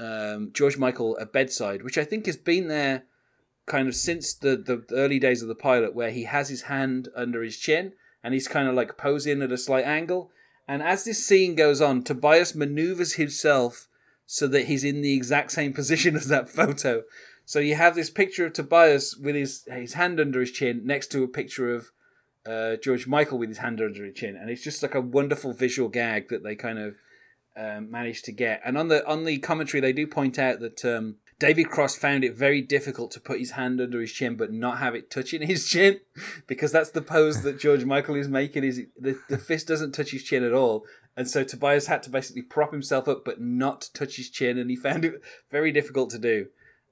um, 0.00 0.50
George 0.52 0.78
Michael 0.78 1.18
at 1.20 1.32
bedside, 1.32 1.82
which 1.82 1.98
I 1.98 2.04
think 2.04 2.26
has 2.26 2.36
been 2.36 2.68
there 2.68 3.04
kind 3.66 3.88
of 3.88 3.94
since 3.94 4.34
the, 4.34 4.56
the 4.56 4.84
early 4.94 5.18
days 5.18 5.42
of 5.42 5.48
the 5.48 5.54
pilot, 5.54 5.94
where 5.94 6.10
he 6.10 6.24
has 6.24 6.48
his 6.48 6.62
hand 6.62 7.08
under 7.16 7.42
his 7.42 7.56
chin 7.56 7.92
and 8.22 8.34
he's 8.34 8.48
kind 8.48 8.68
of 8.68 8.74
like 8.74 8.96
posing 8.96 9.42
at 9.42 9.52
a 9.52 9.58
slight 9.58 9.84
angle. 9.84 10.30
And 10.66 10.82
as 10.82 11.04
this 11.04 11.24
scene 11.24 11.54
goes 11.54 11.80
on, 11.80 12.02
Tobias 12.02 12.54
maneuvers 12.54 13.14
himself 13.14 13.86
so 14.26 14.46
that 14.48 14.66
he's 14.66 14.84
in 14.84 15.02
the 15.02 15.14
exact 15.14 15.52
same 15.52 15.72
position 15.74 16.16
as 16.16 16.28
that 16.28 16.48
photo. 16.48 17.02
So 17.44 17.58
you 17.58 17.74
have 17.74 17.94
this 17.94 18.08
picture 18.10 18.46
of 18.46 18.54
Tobias 18.54 19.16
with 19.16 19.34
his 19.34 19.64
his 19.70 19.92
hand 19.94 20.18
under 20.18 20.40
his 20.40 20.50
chin 20.50 20.80
next 20.84 21.08
to 21.12 21.22
a 21.22 21.28
picture 21.28 21.74
of 21.74 21.90
uh, 22.46 22.76
George 22.76 23.06
Michael 23.06 23.38
with 23.38 23.50
his 23.50 23.58
hand 23.58 23.80
under 23.80 24.04
his 24.04 24.14
chin, 24.14 24.36
and 24.36 24.50
it's 24.50 24.64
just 24.64 24.82
like 24.82 24.94
a 24.94 25.00
wonderful 25.00 25.52
visual 25.52 25.88
gag 25.88 26.28
that 26.28 26.42
they 26.42 26.54
kind 26.54 26.78
of 26.78 26.94
um, 27.56 27.90
managed 27.90 28.24
to 28.26 28.32
get. 28.32 28.62
And 28.64 28.78
on 28.78 28.88
the 28.88 29.06
on 29.06 29.24
the 29.24 29.38
commentary, 29.38 29.82
they 29.82 29.92
do 29.92 30.06
point 30.06 30.38
out 30.38 30.60
that 30.60 30.84
um, 30.86 31.16
David 31.38 31.70
Cross 31.70 31.96
found 31.96 32.24
it 32.24 32.34
very 32.36 32.60
difficult 32.60 33.10
to 33.12 33.20
put 33.20 33.38
his 33.38 33.52
hand 33.52 33.80
under 33.80 34.00
his 34.00 34.12
chin 34.12 34.36
but 34.36 34.52
not 34.52 34.78
have 34.78 34.94
it 34.94 35.10
touching 35.10 35.42
his 35.42 35.68
chin, 35.68 36.00
because 36.46 36.72
that's 36.72 36.90
the 36.90 37.02
pose 37.02 37.42
that 37.42 37.58
George 37.58 37.84
Michael 37.84 38.14
is 38.14 38.28
making. 38.28 38.64
Is 38.64 38.82
the 38.98 39.18
the 39.28 39.38
fist 39.38 39.68
doesn't 39.68 39.92
touch 39.92 40.10
his 40.10 40.22
chin 40.22 40.44
at 40.44 40.52
all, 40.52 40.84
and 41.16 41.28
so 41.28 41.44
Tobias 41.44 41.86
had 41.86 42.02
to 42.04 42.10
basically 42.10 42.42
prop 42.42 42.72
himself 42.72 43.08
up 43.08 43.24
but 43.24 43.40
not 43.40 43.88
touch 43.94 44.16
his 44.16 44.30
chin, 44.30 44.58
and 44.58 44.70
he 44.70 44.76
found 44.76 45.04
it 45.04 45.20
very 45.50 45.72
difficult 45.72 46.10
to 46.10 46.18
do. 46.18 46.46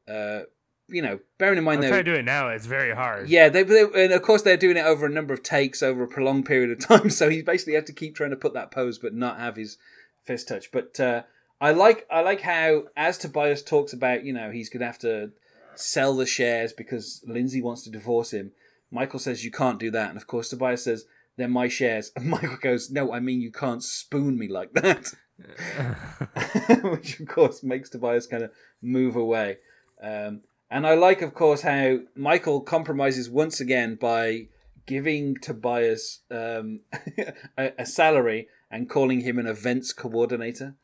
Uh, 0.08 0.40
you 0.88 1.00
know, 1.00 1.20
bearing 1.38 1.58
in 1.58 1.64
mind 1.64 1.78
I'm 1.78 1.82
though, 1.82 1.88
trying 1.88 2.04
to 2.04 2.12
do 2.12 2.18
it 2.18 2.24
now. 2.24 2.48
It's 2.48 2.66
very 2.66 2.94
hard. 2.94 3.28
yeah, 3.28 3.48
they, 3.48 3.62
they 3.62 3.82
and 3.82 4.12
of 4.12 4.22
course 4.22 4.42
they're 4.42 4.56
doing 4.56 4.76
it 4.76 4.84
over 4.84 5.06
a 5.06 5.10
number 5.10 5.32
of 5.32 5.42
takes 5.42 5.82
over 5.82 6.02
a 6.02 6.08
prolonged 6.08 6.46
period 6.46 6.70
of 6.70 6.80
time. 6.86 7.10
So 7.10 7.28
he 7.28 7.42
basically 7.42 7.74
had 7.74 7.86
to 7.86 7.92
keep 7.92 8.14
trying 8.14 8.30
to 8.30 8.36
put 8.36 8.54
that 8.54 8.70
pose, 8.70 8.98
but 8.98 9.14
not 9.14 9.38
have 9.38 9.56
his 9.56 9.78
fist 10.24 10.48
touch. 10.48 10.70
But 10.70 10.98
uh, 11.00 11.22
I 11.62 11.70
like 11.70 12.06
I 12.10 12.22
like 12.22 12.40
how 12.40 12.88
as 12.96 13.16
Tobias 13.16 13.62
talks 13.62 13.92
about, 13.92 14.24
you 14.24 14.32
know, 14.32 14.50
he's 14.50 14.68
gonna 14.68 14.84
have 14.84 14.98
to 14.98 15.30
sell 15.76 16.16
the 16.16 16.26
shares 16.26 16.72
because 16.72 17.22
Lindsay 17.24 17.62
wants 17.62 17.84
to 17.84 17.90
divorce 17.90 18.32
him. 18.32 18.50
Michael 18.90 19.20
says 19.20 19.44
you 19.44 19.52
can't 19.52 19.78
do 19.78 19.88
that, 19.92 20.08
and 20.08 20.16
of 20.18 20.26
course 20.26 20.48
Tobias 20.48 20.82
says 20.82 21.04
they're 21.36 21.46
my 21.46 21.68
shares, 21.68 22.10
and 22.16 22.26
Michael 22.28 22.56
goes, 22.60 22.90
"No, 22.90 23.12
I 23.12 23.20
mean 23.20 23.40
you 23.40 23.52
can't 23.52 23.82
spoon 23.82 24.36
me 24.36 24.48
like 24.48 24.72
that," 24.72 25.14
which 26.82 27.20
of 27.20 27.28
course 27.28 27.62
makes 27.62 27.90
Tobias 27.90 28.26
kind 28.26 28.42
of 28.42 28.50
move 28.82 29.14
away. 29.14 29.58
Um, 30.02 30.40
and 30.68 30.84
I 30.84 30.94
like, 30.94 31.22
of 31.22 31.32
course, 31.32 31.62
how 31.62 31.98
Michael 32.16 32.60
compromises 32.60 33.30
once 33.30 33.60
again 33.60 33.94
by 33.94 34.48
giving 34.86 35.36
Tobias 35.36 36.22
um, 36.28 36.80
a, 37.56 37.72
a 37.78 37.86
salary 37.86 38.48
and 38.68 38.90
calling 38.90 39.20
him 39.20 39.38
an 39.38 39.46
events 39.46 39.92
coordinator, 39.92 40.74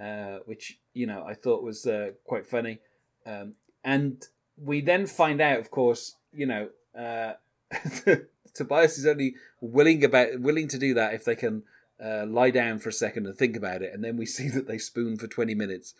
uh, 0.00 0.38
which 0.44 0.78
you 0.94 1.06
know 1.06 1.24
I 1.26 1.34
thought 1.34 1.62
was 1.62 1.86
uh, 1.86 2.10
quite 2.24 2.46
funny. 2.46 2.78
Um, 3.26 3.54
and 3.84 4.24
we 4.56 4.80
then 4.80 5.06
find 5.06 5.40
out, 5.40 5.58
of 5.58 5.70
course, 5.70 6.16
you 6.32 6.46
know, 6.46 6.68
uh, 6.98 7.34
Tobias 8.54 8.98
is 8.98 9.06
only 9.06 9.34
willing 9.60 10.04
about 10.04 10.40
willing 10.40 10.68
to 10.68 10.78
do 10.78 10.94
that 10.94 11.14
if 11.14 11.24
they 11.24 11.36
can 11.36 11.62
uh, 12.02 12.26
lie 12.26 12.50
down 12.50 12.78
for 12.78 12.88
a 12.88 12.92
second 12.92 13.26
and 13.26 13.36
think 13.36 13.56
about 13.56 13.82
it, 13.82 13.92
and 13.92 14.02
then 14.04 14.16
we 14.16 14.26
see 14.36 14.48
that 14.48 14.66
they 14.66 14.78
spoon 14.78 15.16
for 15.16 15.26
twenty 15.26 15.54
minutes. 15.54 15.94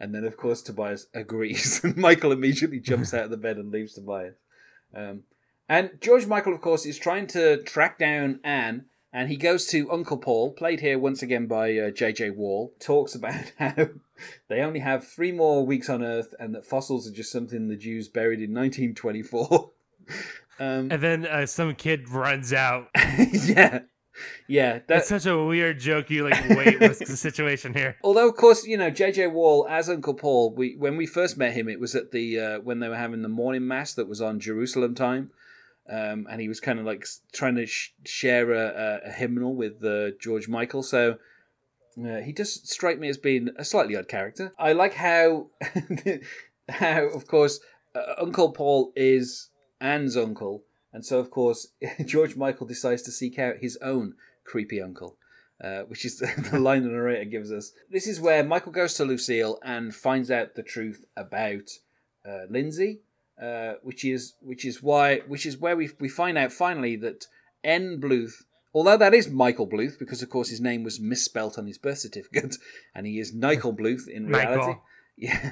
And 0.00 0.14
then, 0.14 0.24
of 0.24 0.36
course, 0.36 0.62
Tobias 0.62 1.08
agrees, 1.12 1.82
and 1.82 1.96
Michael 2.08 2.30
immediately 2.30 2.78
jumps 2.78 3.12
out 3.12 3.24
of 3.24 3.30
the 3.30 3.36
bed 3.36 3.56
and 3.56 3.72
leaves 3.72 3.94
Tobias. 3.94 4.36
Um, 4.94 5.24
and 5.68 5.90
George 6.00 6.24
Michael, 6.24 6.54
of 6.54 6.60
course, 6.60 6.86
is 6.86 6.98
trying 6.98 7.26
to 7.28 7.62
track 7.64 7.98
down 7.98 8.38
Ann, 8.44 8.86
and 9.12 9.28
he 9.28 9.36
goes 9.36 9.66
to 9.66 9.90
Uncle 9.90 10.18
Paul, 10.18 10.52
played 10.52 10.80
here 10.80 10.98
once 10.98 11.22
again 11.22 11.46
by 11.46 11.76
uh, 11.78 11.90
J.J. 11.90 12.30
Wall, 12.30 12.74
talks 12.78 13.14
about 13.14 13.52
how 13.58 13.88
they 14.48 14.60
only 14.60 14.80
have 14.80 15.06
three 15.06 15.32
more 15.32 15.64
weeks 15.64 15.88
on 15.88 16.02
Earth, 16.02 16.34
and 16.38 16.54
that 16.54 16.66
fossils 16.66 17.08
are 17.08 17.12
just 17.12 17.32
something 17.32 17.68
the 17.68 17.76
Jews 17.76 18.08
buried 18.08 18.40
in 18.40 18.52
1924. 18.54 19.70
um, 20.60 20.90
And 20.90 21.02
then 21.02 21.26
uh, 21.26 21.46
some 21.46 21.74
kid 21.74 22.08
runs 22.10 22.52
out. 22.52 22.88
yeah, 22.96 23.80
yeah. 24.46 24.80
That, 24.88 24.98
It's 24.98 25.08
such 25.08 25.24
a 25.24 25.42
weird 25.42 25.78
joke. 25.78 26.10
You 26.10 26.28
like, 26.28 26.48
wait, 26.50 26.78
what's 26.78 26.98
the 26.98 27.16
situation 27.16 27.72
here? 27.72 27.96
Although, 28.02 28.28
of 28.28 28.36
course, 28.36 28.66
you 28.66 28.76
know 28.76 28.90
J.J. 28.90 29.28
Wall 29.28 29.66
as 29.70 29.88
Uncle 29.88 30.14
Paul. 30.14 30.54
We 30.54 30.76
when 30.76 30.98
we 30.98 31.06
first 31.06 31.38
met 31.38 31.54
him, 31.54 31.68
it 31.68 31.80
was 31.80 31.94
at 31.94 32.10
the 32.12 32.38
uh, 32.38 32.60
when 32.60 32.80
they 32.80 32.88
were 32.88 32.96
having 32.96 33.22
the 33.22 33.28
morning 33.28 33.66
mass 33.66 33.94
that 33.94 34.08
was 34.08 34.20
on 34.20 34.38
Jerusalem 34.38 34.94
time. 34.94 35.30
Um, 35.90 36.26
and 36.30 36.40
he 36.40 36.48
was 36.48 36.60
kind 36.60 36.78
of 36.78 36.84
like 36.84 37.06
trying 37.32 37.54
to 37.56 37.66
sh- 37.66 37.94
share 38.04 38.52
a, 38.52 39.00
a, 39.06 39.10
hymnal 39.10 39.54
with 39.54 39.82
uh, 39.82 40.10
George 40.20 40.46
Michael. 40.46 40.82
So 40.82 41.16
uh, 41.98 42.18
he 42.18 42.32
does 42.32 42.60
strike 42.70 42.98
me 42.98 43.08
as 43.08 43.16
being 43.16 43.48
a 43.56 43.64
slightly 43.64 43.96
odd 43.96 44.06
character. 44.06 44.52
I 44.58 44.74
like 44.74 44.94
how, 44.94 45.46
how 46.68 47.06
of 47.08 47.26
course, 47.26 47.60
uh, 47.94 48.14
Uncle 48.18 48.52
Paul 48.52 48.92
is 48.94 49.48
Ann's 49.80 50.16
uncle, 50.16 50.64
and 50.92 51.06
so 51.06 51.18
of 51.18 51.30
course 51.30 51.68
George 52.04 52.36
Michael 52.36 52.66
decides 52.66 53.02
to 53.02 53.10
seek 53.10 53.38
out 53.38 53.58
his 53.58 53.78
own 53.80 54.14
creepy 54.44 54.82
uncle. 54.82 55.16
Uh, 55.60 55.80
which 55.88 56.04
is 56.04 56.18
the 56.52 56.60
line 56.60 56.84
the 56.84 56.88
narrator 56.88 57.24
gives 57.24 57.50
us. 57.50 57.72
This 57.90 58.06
is 58.06 58.20
where 58.20 58.44
Michael 58.44 58.70
goes 58.70 58.94
to 58.94 59.04
Lucille 59.04 59.58
and 59.64 59.92
finds 59.92 60.30
out 60.30 60.54
the 60.54 60.62
truth 60.62 61.04
about 61.16 61.70
uh, 62.24 62.42
Lindsay, 62.48 63.00
uh, 63.40 63.74
which 63.82 64.04
is 64.04 64.34
which 64.40 64.64
is 64.64 64.82
why 64.82 65.18
which 65.28 65.46
is 65.46 65.56
where 65.56 65.76
we 65.76 65.90
we 66.00 66.08
find 66.08 66.36
out 66.36 66.52
finally 66.52 66.96
that 66.96 67.26
N 67.62 68.00
Bluth, 68.00 68.42
although 68.74 68.96
that 68.96 69.14
is 69.14 69.28
Michael 69.28 69.66
Bluth, 69.66 69.98
because 69.98 70.22
of 70.22 70.30
course 70.30 70.48
his 70.48 70.60
name 70.60 70.82
was 70.82 71.00
misspelt 71.00 71.58
on 71.58 71.66
his 71.66 71.78
birth 71.78 71.98
certificate, 71.98 72.56
and 72.94 73.06
he 73.06 73.18
is 73.18 73.32
Michael 73.32 73.74
Bluth 73.74 74.08
in 74.08 74.26
reality. 74.26 74.78
Yeah. 75.20 75.50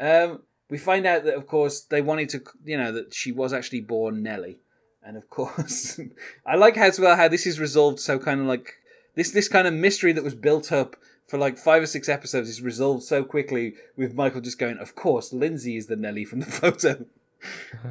um, 0.00 0.44
we 0.70 0.78
find 0.78 1.04
out 1.04 1.24
that 1.24 1.34
of 1.34 1.46
course 1.46 1.82
they 1.82 2.00
wanted 2.00 2.30
to, 2.30 2.42
you 2.64 2.78
know, 2.78 2.90
that 2.92 3.12
she 3.12 3.30
was 3.30 3.52
actually 3.52 3.82
born 3.82 4.22
Nellie, 4.22 4.60
and 5.02 5.18
of 5.18 5.28
course, 5.28 6.00
I 6.46 6.56
like 6.56 6.76
how 6.76 6.86
as 6.86 6.98
well 6.98 7.14
how 7.14 7.28
this 7.28 7.46
is 7.46 7.60
resolved 7.60 8.00
so 8.00 8.18
kind 8.18 8.40
of 8.40 8.46
like 8.46 8.72
this 9.14 9.30
this 9.30 9.48
kind 9.48 9.68
of 9.68 9.74
mystery 9.74 10.12
that 10.12 10.24
was 10.24 10.34
built 10.34 10.72
up 10.72 10.96
for 11.32 11.38
like 11.38 11.56
five 11.56 11.82
or 11.82 11.86
six 11.86 12.10
episodes 12.10 12.50
is 12.50 12.60
resolved 12.60 13.02
so 13.02 13.24
quickly 13.24 13.72
with 13.96 14.12
Michael 14.12 14.42
just 14.42 14.58
going, 14.58 14.76
of 14.76 14.94
course, 14.94 15.32
Lindsay 15.32 15.78
is 15.78 15.86
the 15.86 15.96
Nellie 15.96 16.26
from 16.26 16.40
the 16.40 16.46
photo. 16.60 17.06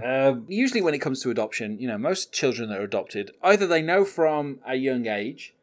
um, 0.06 0.46
usually, 0.48 0.80
when 0.80 0.94
it 0.94 1.00
comes 1.00 1.24
to 1.24 1.32
adoption, 1.32 1.80
you 1.80 1.88
know, 1.88 1.98
most 1.98 2.32
children 2.32 2.70
that 2.70 2.80
are 2.80 2.84
adopted 2.84 3.32
either 3.42 3.66
they 3.66 3.82
know 3.82 4.06
from 4.06 4.60
a 4.64 4.76
young 4.76 5.08
age. 5.08 5.56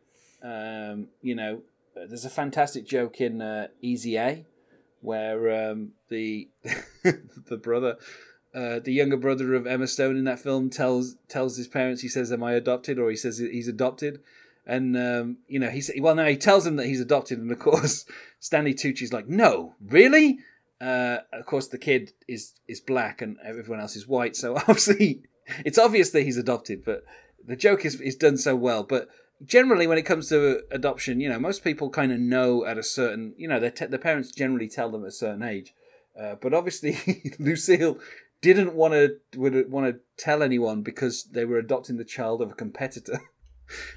Um, 0.43 1.07
you 1.22 1.37
know, 1.37 1.62
there's 1.95 2.24
a 2.24 2.31
fantastic 2.31 2.85
joke 2.85 3.20
in 3.20 3.41
uh, 3.41 3.68
Easy 3.81 4.16
A 4.16 4.45
where 5.01 5.70
um, 5.70 5.93
the 6.09 6.49
the 7.05 7.57
brother, 7.57 7.97
uh, 8.53 8.81
the 8.81 8.93
younger 8.93 9.16
brother 9.16 9.55
of 9.55 9.68
Emma 9.68 9.87
Stone 9.87 10.16
in 10.16 10.24
that 10.24 10.41
film, 10.41 10.68
tells 10.68 11.14
tells 11.29 11.57
his 11.57 11.68
parents, 11.68 12.03
he 12.03 12.09
says, 12.09 12.33
"Am 12.33 12.43
I 12.43 12.55
adopted?" 12.55 12.99
or 12.99 13.09
he 13.09 13.16
says 13.16 13.39
he's 13.39 13.68
adopted. 13.68 14.18
And 14.69 14.97
um, 14.99 15.39
you 15.49 15.59
know, 15.59 15.71
he's 15.71 15.91
well. 15.99 16.14
No, 16.14 16.27
he 16.27 16.37
tells 16.37 16.66
him 16.66 16.77
that 16.77 16.87
he's 16.87 17.01
adopted, 17.01 17.39
and 17.39 17.51
of 17.51 17.59
course, 17.59 18.05
Stanley 18.39 18.75
Tucci's 18.75 19.14
like, 19.14 19.27
"No, 19.27 19.75
really?" 19.81 20.41
Uh, 20.79 21.19
of 21.33 21.47
course, 21.47 21.69
the 21.69 21.79
kid 21.79 22.12
is 22.29 22.53
is 22.69 22.81
black, 22.81 23.23
and 23.23 23.39
everyone 23.43 23.81
else 23.81 23.97
is 23.97 24.07
white. 24.07 24.37
So 24.37 24.57
obviously, 24.69 25.23
it's 25.64 25.79
obvious 25.79 26.11
that 26.11 26.23
he's 26.23 26.37
adopted. 26.37 26.85
But 26.85 27.03
the 27.43 27.57
joke 27.57 27.87
is 27.87 27.99
is 28.03 28.14
done 28.14 28.37
so 28.37 28.55
well. 28.55 28.83
But 28.83 29.09
generally, 29.43 29.87
when 29.87 29.97
it 29.97 30.03
comes 30.03 30.29
to 30.29 30.61
adoption, 30.71 31.19
you 31.19 31.31
know, 31.31 31.39
most 31.39 31.64
people 31.64 31.89
kind 31.89 32.12
of 32.12 32.21
know 32.21 32.66
at 32.66 32.77
a 32.77 32.83
certain, 32.83 33.33
you 33.39 33.49
know, 33.49 33.59
their 33.59 33.71
te- 33.71 33.87
their 33.87 33.99
parents 33.99 34.33
generally 34.33 34.69
tell 34.69 34.91
them 34.91 35.03
at 35.03 35.09
a 35.09 35.12
certain 35.12 35.43
age. 35.43 35.73
Uh, 36.21 36.35
but 36.35 36.53
obviously, 36.53 37.33
Lucille 37.39 37.99
didn't 38.43 38.75
want 38.75 38.93
to 38.93 39.16
would 39.35 39.71
want 39.71 39.87
to 39.87 40.01
tell 40.23 40.43
anyone 40.43 40.83
because 40.83 41.25
they 41.25 41.47
were 41.47 41.59
adopting 41.59 41.97
the 41.97 42.05
child 42.05 42.43
of 42.43 42.51
a 42.51 42.55
competitor. 42.55 43.21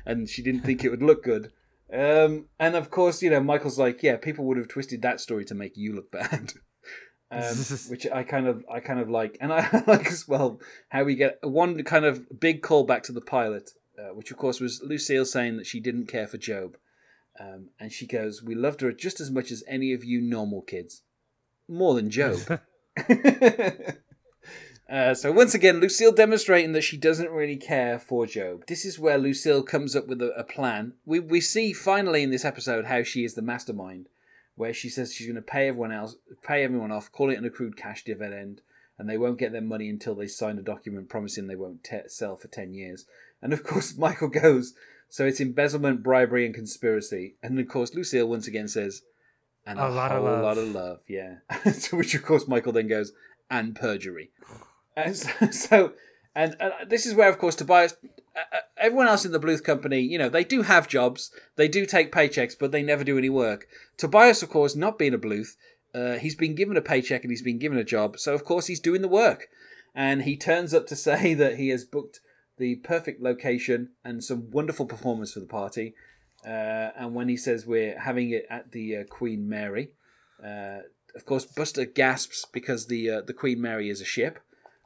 And 0.06 0.30
she 0.30 0.42
didn't 0.42 0.62
think 0.62 0.84
it 0.84 0.90
would 0.90 1.04
look 1.04 1.24
good. 1.24 1.52
Um, 1.94 2.46
and 2.60 2.76
of 2.76 2.90
course, 2.90 3.22
you 3.22 3.30
know, 3.30 3.42
Michael's 3.42 3.78
like, 3.78 4.02
yeah, 4.02 4.16
people 4.16 4.46
would 4.46 4.58
have 4.58 4.70
twisted 4.70 5.02
that 5.02 5.20
story 5.20 5.44
to 5.46 5.56
make 5.56 5.76
you 5.76 5.94
look 5.94 6.10
bad, 6.12 6.54
um, 7.32 7.56
which 7.90 8.08
I 8.08 8.24
kind 8.24 8.48
of, 8.48 8.64
I 8.72 8.80
kind 8.80 9.00
of 9.00 9.10
like, 9.10 9.38
and 9.42 9.52
I 9.52 9.84
like 9.88 10.08
as 10.08 10.28
well 10.28 10.60
how 10.90 11.04
we 11.04 11.16
get 11.16 11.40
one 11.42 11.84
kind 11.84 12.06
of 12.06 12.40
big 12.40 12.62
callback 12.62 13.04
to 13.04 13.12
the 13.12 13.22
pilot, 13.22 13.72
uh, 14.00 14.14
which 14.14 14.32
of 14.32 14.38
course 14.38 14.62
was 14.62 14.82
Lucille 14.84 15.26
saying 15.26 15.58
that 15.58 15.68
she 15.68 15.80
didn't 15.82 16.08
care 16.08 16.28
for 16.28 16.38
GOB, 16.38 16.78
um, 17.40 17.70
and 17.78 17.92
she 17.92 18.08
goes, 18.08 18.42
"We 18.42 18.56
loved 18.56 18.80
her 18.82 18.94
just 18.94 19.20
as 19.20 19.30
much 19.30 19.52
as 19.52 19.64
any 19.68 19.92
of 19.92 20.06
you 20.06 20.22
normal 20.22 20.62
kids, 20.62 21.02
more 21.68 21.94
than 21.94 22.10
GOB." 22.10 22.60
Uh, 24.92 25.14
so 25.14 25.32
once 25.32 25.54
again, 25.54 25.80
Lucille 25.80 26.12
demonstrating 26.12 26.74
that 26.74 26.82
she 26.82 26.98
doesn't 26.98 27.32
really 27.32 27.56
care 27.56 27.98
for 27.98 28.26
GOB. 28.26 28.66
This 28.68 28.84
is 28.84 29.00
where 29.00 29.18
Lucille 29.18 29.64
comes 29.64 29.96
up 29.96 30.08
with 30.08 30.22
a, 30.22 30.34
a 30.38 30.44
plan. 30.44 30.94
We 31.06 31.22
we 31.22 31.39
see 31.39 31.72
finally 31.72 32.24
in 32.24 32.30
this 32.30 32.44
episode 32.44 32.86
how 32.86 33.02
she 33.02 33.24
is 33.24 33.34
the 33.34 33.42
mastermind, 33.42 34.10
where 34.56 34.74
she 34.74 34.89
says 34.89 35.14
she's 35.14 35.28
going 35.28 35.38
to 35.38 35.42
pay 35.42 35.70
everyone 35.70 35.94
else, 35.94 36.18
pay 36.44 36.66
everyone 36.66 36.92
off, 36.92 37.10
call 37.10 37.30
it 37.30 37.38
an 37.38 37.46
accrued 37.46 37.78
cash 37.78 38.04
dividend, 38.04 38.60
and 39.00 39.10
they 39.10 39.18
won't 39.18 39.39
get 39.39 39.54
their 39.54 39.62
money 39.62 39.88
until 39.88 40.14
they 40.14 40.28
sign 40.28 40.58
a 40.58 40.62
document 40.62 41.08
promising 41.08 41.48
they 41.48 41.56
won't 41.56 41.86
te- 41.86 42.10
sell 42.10 42.36
for 42.36 42.50
ten 42.50 42.74
years. 42.74 43.06
And 43.42 43.54
of 43.54 43.64
course, 43.64 43.98
Michael 43.98 44.28
goes. 44.28 44.74
So 45.08 45.26
it's 45.26 45.39
embezzlement, 45.39 46.04
bribery, 46.04 46.46
and 46.46 46.54
conspiracy. 46.54 47.36
And 47.42 47.58
of 47.58 47.68
course, 47.70 47.96
Lucille 47.96 48.28
once 48.28 48.46
again 48.46 48.68
says, 48.68 49.04
"And 49.66 49.80
a, 49.80 49.88
A 49.88 49.89
lot 49.89 50.12
of 50.12 50.22
love." 50.22 50.44
lot 50.44 50.58
of 50.58 50.68
love." 50.76 51.00
Yeah. 51.08 51.36
to 51.84 51.96
which 51.96 52.14
of 52.14 52.26
course 52.26 52.46
Michael 52.46 52.74
then 52.74 52.89
goes, 52.89 53.14
"And 53.50 53.74
perjury." 53.74 54.32
And 54.96 55.16
so, 55.18 55.52
so 55.52 55.94
and, 56.36 56.56
and 56.60 56.74
this 56.89 57.06
is 57.06 57.14
where, 57.14 57.30
of 57.30 57.38
course, 57.38 57.56
Tobias, 57.56 57.96
uh, 58.36 58.39
uh, 58.39 58.60
everyone 58.78 59.08
else 59.08 59.26
in 59.26 59.32
the 59.32 59.39
Bluth 59.39 59.64
company, 59.64 60.00
you 60.00 60.18
know, 60.18 60.30
they 60.30 60.44
do 60.44 60.62
have 60.62 60.88
jobs, 60.88 61.32
they 61.56 61.68
do 61.68 61.86
take 61.86 62.12
paychecks, 62.12 62.56
but 62.58 62.72
they 62.72 62.84
never 62.84 63.04
do 63.04 63.18
any 63.18 63.30
work. 63.30 63.68
Tobias, 63.98 64.42
of 64.42 64.50
course, 64.50 64.76
not 64.76 64.98
being 64.98 65.14
a 65.14 65.20
Bluth, 65.20 65.56
uh, 65.94 66.14
he's 66.14 66.36
been 66.36 66.56
given 66.56 66.78
a 66.78 66.82
paycheck 66.82 67.24
and 67.24 67.32
he's 67.32 67.42
been 67.42 67.60
given 67.60 67.78
a 67.78 67.84
job, 67.84 68.18
so 68.18 68.34
of 68.34 68.46
course 68.46 68.68
he's 68.68 68.80
doing 68.80 69.02
the 69.02 69.08
work. 69.08 69.48
And 69.94 70.22
he 70.22 70.38
turns 70.38 70.74
up 70.74 70.88
to 70.88 70.96
say 71.08 71.34
that 71.34 71.58
he 71.58 71.70
has 71.70 71.84
booked 71.84 72.22
the 72.58 72.76
perfect 72.76 73.22
location 73.22 73.89
and 74.06 74.24
some 74.24 74.52
wonderful 74.52 74.86
performers 74.86 75.34
for 75.34 75.42
the 75.42 75.48
party. 75.48 75.96
Uh, 76.46 76.92
and 76.98 77.14
when 77.14 77.28
he 77.28 77.38
says 77.38 77.66
we're 77.66 78.00
having 78.00 78.32
it 78.32 78.46
at 78.50 78.72
the 78.72 78.98
uh, 78.98 79.04
Queen 79.04 79.48
Mary, 79.50 79.92
uh, 80.44 80.80
of 81.14 81.26
course, 81.26 81.46
Buster 81.46 81.86
gasps 81.86 82.46
because 82.54 82.88
the 82.88 83.10
uh, 83.10 83.22
the 83.22 83.34
Queen 83.34 83.62
Mary 83.62 83.89
is 83.89 84.00
a 84.00 84.06
ship 84.06 84.39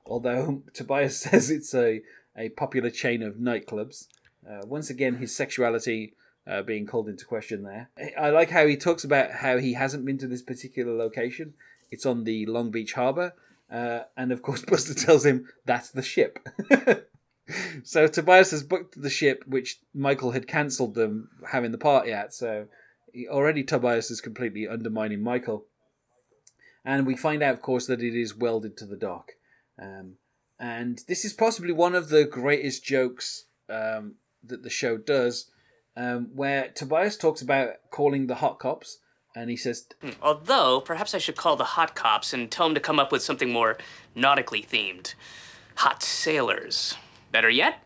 although 0.06 0.64
Tobias 0.74 1.18
says 1.18 1.50
it's 1.50 1.74
a, 1.74 2.02
a 2.38 2.50
popular 2.50 2.90
chain 2.90 3.24
of 3.24 3.36
nightclubs. 3.36 4.08
Uh, 4.48 4.62
once 4.66 4.90
again, 4.90 5.16
his 5.16 5.36
sexuality 5.36 6.14
uh, 6.48 6.62
being 6.62 6.86
called 6.86 7.10
into 7.10 7.26
question 7.26 7.64
there. 7.64 7.90
I 8.20 8.30
like 8.30 8.52
how 8.52 8.68
he 8.68 8.78
talks 8.78 9.04
about 9.04 9.32
how 9.32 9.58
he 9.58 9.74
hasn't 9.74 10.06
been 10.06 10.18
to 10.20 10.28
this 10.28 10.44
particular 10.44 10.96
location. 10.96 11.54
It's 11.90 12.06
on 12.06 12.24
the 12.24 12.46
Long 12.46 12.72
Beach 12.72 12.94
Harbor. 12.94 13.34
Uh, 13.72 14.02
and 14.16 14.32
of 14.32 14.42
course, 14.42 14.62
Buster 14.68 14.94
tells 14.94 15.26
him 15.26 15.48
that's 15.66 15.90
the 15.90 16.04
ship. 16.04 16.40
so 17.84 18.08
Tobias 18.08 18.52
has 18.52 18.64
booked 18.64 19.02
the 19.02 19.10
ship, 19.10 19.44
which 19.48 19.80
Michael 19.94 20.32
had 20.32 20.48
cancelled 20.48 20.96
them 20.96 21.30
having 21.52 21.72
the 21.72 21.78
party 21.78 22.12
at. 22.12 22.34
So 22.34 22.68
already 23.30 23.64
Tobias 23.64 24.12
is 24.12 24.22
completely 24.22 24.68
undermining 24.68 25.24
Michael. 25.24 25.66
And 26.84 27.08
we 27.08 27.16
find 27.16 27.42
out, 27.42 27.54
of 27.54 27.64
course, 27.64 27.88
that 27.88 28.04
it 28.04 28.14
is 28.14 28.36
welded 28.36 28.78
to 28.78 28.86
the 28.86 28.96
dock. 28.96 29.32
Um, 29.82 30.16
and 30.60 31.02
this 31.08 31.26
is 31.26 31.34
possibly 31.34 31.74
one 31.74 31.96
of 31.96 32.10
the 32.10 32.24
greatest 32.26 32.84
jokes 32.86 33.46
um, 33.70 34.16
that 34.44 34.64
the 34.64 34.70
show 34.70 34.98
does, 34.98 35.52
um, 35.98 36.30
where 36.34 36.70
Tobias 36.70 37.18
talks 37.18 37.42
about 37.42 37.70
calling 37.92 38.28
the 38.28 38.36
hot 38.36 38.60
cops, 38.60 39.00
and 39.36 39.50
he 39.50 39.58
says, 39.58 39.86
Although, 40.22 40.80
perhaps 40.82 41.14
I 41.14 41.18
should 41.18 41.36
call 41.36 41.56
the 41.58 41.64
hot 41.66 41.94
cops 41.96 42.32
and 42.34 42.50
tell 42.50 42.68
them 42.68 42.76
to 42.76 42.80
come 42.82 43.00
up 43.00 43.12
with 43.12 43.22
something 43.22 43.52
more 43.52 43.78
nautically 44.16 44.66
themed. 44.66 45.14
Hot 45.78 46.02
sailors. 46.02 46.96
Better 47.34 47.50
yet, 47.50 47.80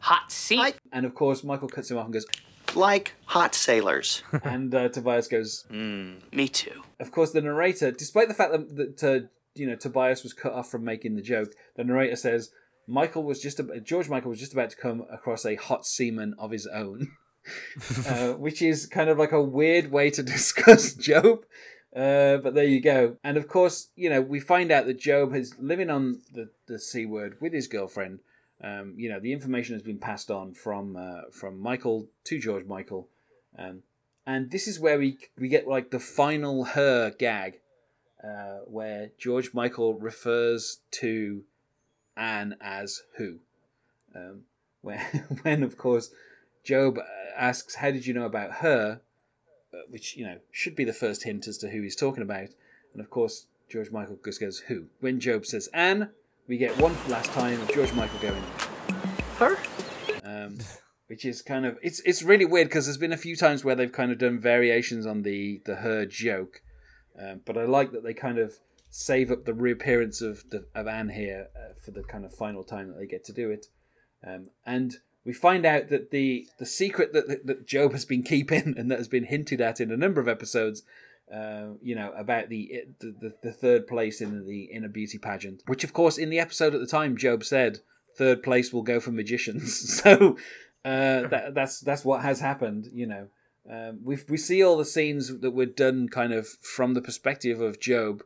hot 0.00 0.32
sea. 0.32 0.74
and 0.92 1.06
of 1.06 1.14
course 1.14 1.44
Michael 1.44 1.68
cuts 1.68 1.88
him 1.88 1.98
off 1.98 2.06
and 2.06 2.14
goes, 2.14 2.26
Like 2.74 3.14
hot 3.26 3.54
sailors. 3.54 4.24
and 4.42 4.74
uh, 4.74 4.88
Tobias 4.88 5.28
goes, 5.28 5.64
Me 5.70 6.48
too. 6.48 6.82
of 6.98 7.12
course 7.12 7.30
the 7.30 7.40
narrator, 7.42 7.92
despite 7.92 8.26
the 8.26 8.34
fact 8.34 8.50
that, 8.52 8.96
that 8.98 9.04
uh, 9.04 9.26
you 9.54 9.66
know 9.66 9.76
Tobias 9.76 10.22
was 10.22 10.32
cut 10.32 10.52
off 10.52 10.70
from 10.70 10.84
making 10.84 11.14
the 11.14 11.22
joke, 11.22 11.54
the 11.76 11.84
narrator 11.84 12.16
says 12.16 12.50
Michael 12.86 13.22
was 13.22 13.40
just 13.40 13.60
ab- 13.60 13.84
George 13.84 14.08
Michael 14.08 14.30
was 14.30 14.40
just 14.40 14.52
about 14.52 14.70
to 14.70 14.76
come 14.76 15.04
across 15.10 15.44
a 15.44 15.56
hot 15.56 15.86
seaman 15.86 16.34
of 16.38 16.50
his 16.50 16.66
own, 16.66 17.12
uh, 18.06 18.32
which 18.32 18.62
is 18.62 18.86
kind 18.86 19.08
of 19.08 19.18
like 19.18 19.32
a 19.32 19.42
weird 19.42 19.90
way 19.90 20.10
to 20.10 20.22
discuss 20.22 20.94
GOB. 20.94 21.44
Uh, 21.94 22.38
but 22.38 22.54
there 22.54 22.64
you 22.64 22.80
go. 22.80 23.16
And 23.22 23.36
of 23.36 23.48
course, 23.48 23.88
you 23.96 24.08
know, 24.08 24.22
we 24.22 24.40
find 24.40 24.72
out 24.72 24.86
that 24.86 25.04
GOB 25.04 25.34
is 25.34 25.54
living 25.58 25.90
on 25.90 26.22
the, 26.32 26.48
the 26.66 26.78
Seaward 26.78 27.36
with 27.40 27.52
his 27.52 27.66
girlfriend. 27.66 28.20
Um, 28.64 28.94
you 28.96 29.10
know, 29.10 29.20
the 29.20 29.32
information 29.32 29.74
has 29.74 29.82
been 29.82 29.98
passed 29.98 30.30
on 30.30 30.54
from 30.54 30.96
uh, 30.96 31.30
from 31.32 31.60
Michael 31.60 32.08
to 32.24 32.38
George 32.38 32.64
Michael. 32.64 33.08
Um, 33.58 33.82
and 34.26 34.50
this 34.50 34.68
is 34.68 34.78
where 34.78 34.98
we 34.98 35.18
we 35.38 35.48
get 35.48 35.66
like 35.66 35.90
the 35.90 35.98
final 35.98 36.64
her 36.64 37.10
gag, 37.10 37.60
uh, 38.22 38.60
where 38.66 39.10
George 39.18 39.52
Michael 39.52 39.94
refers 39.94 40.80
to 40.92 41.44
Ann 42.16 42.56
as 42.60 43.02
who, 43.16 43.38
um, 44.14 44.42
where 44.80 45.00
when 45.42 45.62
of 45.62 45.76
course 45.76 46.10
GOB 46.68 46.98
asks, 47.36 47.76
"How 47.76 47.90
did 47.90 48.06
you 48.06 48.14
know 48.14 48.26
about 48.26 48.52
her?" 48.54 49.00
Uh, 49.72 49.78
which 49.88 50.16
you 50.16 50.24
know 50.24 50.38
should 50.50 50.76
be 50.76 50.84
the 50.84 50.92
first 50.92 51.24
hint 51.24 51.48
as 51.48 51.58
to 51.58 51.70
who 51.70 51.82
he's 51.82 51.96
talking 51.96 52.22
about, 52.22 52.48
and 52.92 53.00
of 53.00 53.10
course 53.10 53.46
George 53.70 53.90
Michael 53.90 54.18
just 54.24 54.40
goes, 54.40 54.60
"Who?" 54.68 54.86
When 55.00 55.18
GOB 55.18 55.46
says 55.46 55.68
Ann, 55.72 56.10
we 56.46 56.58
get 56.58 56.76
one 56.78 56.94
last 57.08 57.30
time 57.32 57.60
of 57.60 57.72
George 57.72 57.92
Michael 57.92 58.18
going, 58.18 58.42
Her? 59.38 59.56
um, 60.24 60.58
which 61.06 61.24
is 61.24 61.42
kind 61.42 61.64
of 61.64 61.78
it's 61.82 62.00
it's 62.00 62.22
really 62.22 62.44
weird 62.44 62.68
because 62.68 62.86
there's 62.86 62.98
been 62.98 63.12
a 63.12 63.16
few 63.16 63.36
times 63.36 63.64
where 63.64 63.74
they've 63.74 63.92
kind 63.92 64.12
of 64.12 64.18
done 64.18 64.38
variations 64.38 65.06
on 65.06 65.22
the 65.22 65.62
the 65.64 65.76
her 65.76 66.04
joke, 66.04 66.62
um, 67.18 67.40
but 67.44 67.56
I 67.56 67.64
like 67.64 67.92
that 67.92 68.02
they 68.02 68.14
kind 68.14 68.38
of 68.38 68.58
save 68.90 69.30
up 69.30 69.44
the 69.44 69.54
reappearance 69.54 70.20
of 70.20 70.44
the, 70.50 70.66
of 70.74 70.86
Ann 70.86 71.10
here 71.10 71.48
uh, 71.56 71.74
for 71.82 71.90
the 71.90 72.02
kind 72.02 72.24
of 72.24 72.34
final 72.34 72.62
time 72.62 72.88
that 72.88 72.98
they 72.98 73.06
get 73.06 73.24
to 73.24 73.32
do 73.32 73.50
it, 73.50 73.66
um, 74.26 74.50
and 74.66 74.98
we 75.24 75.32
find 75.32 75.64
out 75.64 75.88
that 75.88 76.10
the 76.10 76.46
the 76.58 76.66
secret 76.66 77.12
that, 77.12 77.46
that 77.46 77.70
GOB 77.70 77.92
has 77.92 78.04
been 78.04 78.22
keeping 78.22 78.74
and 78.78 78.90
that 78.90 78.98
has 78.98 79.08
been 79.08 79.24
hinted 79.24 79.60
at 79.60 79.80
in 79.80 79.90
a 79.90 79.96
number 79.96 80.20
of 80.20 80.28
episodes. 80.28 80.82
Uh, 81.32 81.74
you 81.80 81.94
know 81.94 82.12
about 82.14 82.50
the, 82.50 82.84
the 83.00 83.32
the 83.42 83.52
third 83.52 83.86
place 83.86 84.20
in 84.20 84.46
the 84.46 84.64
inner 84.64 84.88
beauty 84.88 85.16
pageant, 85.16 85.62
which 85.66 85.84
of 85.84 85.94
course 85.94 86.18
in 86.18 86.28
the 86.28 86.38
episode 86.38 86.74
at 86.74 86.80
the 86.80 86.86
time 86.86 87.16
GOB 87.16 87.42
said 87.42 87.78
third 88.16 88.42
place 88.42 88.72
will 88.72 88.82
go 88.82 89.00
for 89.00 89.12
magicians. 89.12 90.00
so 90.02 90.36
uh, 90.84 91.28
that, 91.28 91.52
that's 91.54 91.80
that's 91.80 92.04
what 92.04 92.22
has 92.22 92.40
happened. 92.40 92.88
You 92.92 93.06
know, 93.06 93.28
um, 93.70 94.00
we 94.02 94.18
we 94.28 94.36
see 94.36 94.62
all 94.62 94.76
the 94.76 94.84
scenes 94.84 95.38
that 95.40 95.52
were 95.52 95.66
done 95.66 96.08
kind 96.08 96.32
of 96.32 96.48
from 96.48 96.94
the 96.94 97.00
perspective 97.00 97.60
of 97.60 97.80
GOB, 97.80 98.22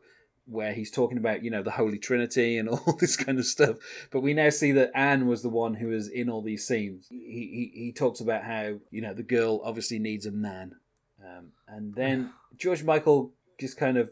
where 0.46 0.72
he's 0.72 0.90
talking 0.90 1.18
about 1.18 1.44
you 1.44 1.50
know 1.50 1.62
the 1.62 1.72
Holy 1.72 1.98
Trinity 1.98 2.56
and 2.56 2.68
all 2.68 2.96
this 2.98 3.16
kind 3.16 3.38
of 3.38 3.44
stuff. 3.44 3.76
But 4.10 4.20
we 4.20 4.32
now 4.32 4.50
see 4.50 4.72
that 4.72 4.92
Ann 4.94 5.26
was 5.26 5.42
the 5.42 5.48
one 5.48 5.74
who 5.74 5.88
was 5.88 6.08
in 6.08 6.30
all 6.30 6.42
these 6.42 6.66
scenes. 6.66 7.06
He 7.10 7.70
he, 7.74 7.80
he 7.80 7.92
talks 7.92 8.20
about 8.20 8.44
how 8.44 8.78
you 8.90 9.02
know 9.02 9.12
the 9.12 9.22
girl 9.22 9.60
obviously 9.62 9.98
needs 9.98 10.24
a 10.24 10.32
man, 10.32 10.76
um, 11.22 11.48
and 11.68 11.94
then 11.94 12.32
George 12.56 12.82
Michael 12.82 13.32
just 13.58 13.76
kind 13.76 13.98
of 13.98 14.10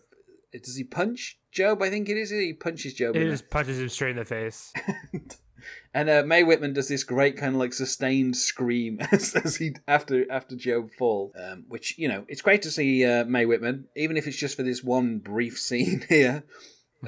does 0.52 0.76
he 0.76 0.84
punch 0.84 1.38
GOB? 1.56 1.82
I 1.82 1.90
think 1.90 2.08
it 2.08 2.16
is. 2.16 2.30
He 2.30 2.52
punches 2.52 2.98
GOB. 2.98 3.16
He 3.16 3.24
just 3.24 3.50
punches 3.50 3.80
him 3.80 3.88
straight 3.88 4.10
in 4.10 4.16
the 4.16 4.24
face. 4.24 4.72
and 5.92 6.10
uh, 6.10 6.22
Mae 6.26 6.42
Whitman 6.42 6.72
does 6.72 6.88
this 6.88 7.04
great 7.04 7.36
kind 7.36 7.54
of 7.54 7.60
like 7.60 7.72
sustained 7.72 8.36
scream 8.36 8.98
as, 9.12 9.34
as 9.34 9.56
he 9.56 9.74
after 9.86 10.30
after 10.30 10.56
GOB 10.56 10.90
falls, 10.92 11.32
um, 11.40 11.64
which 11.68 11.96
you 11.98 12.08
know 12.08 12.24
it's 12.28 12.42
great 12.42 12.62
to 12.62 12.70
see 12.70 13.04
uh, 13.04 13.24
Mae 13.24 13.46
Whitman, 13.46 13.86
even 13.96 14.16
if 14.16 14.26
it's 14.26 14.36
just 14.36 14.56
for 14.56 14.62
this 14.62 14.82
one 14.82 15.18
brief 15.18 15.58
scene 15.58 16.04
here. 16.08 16.44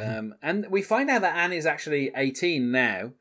Um, 0.01 0.35
and 0.43 0.67
we 0.71 0.83
find 0.83 1.09
out 1.09 1.23
that 1.23 1.37
Ann 1.37 1.53
is 1.53 1.67
actually 1.67 2.13
eighteen 2.15 2.71
now, 2.71 3.13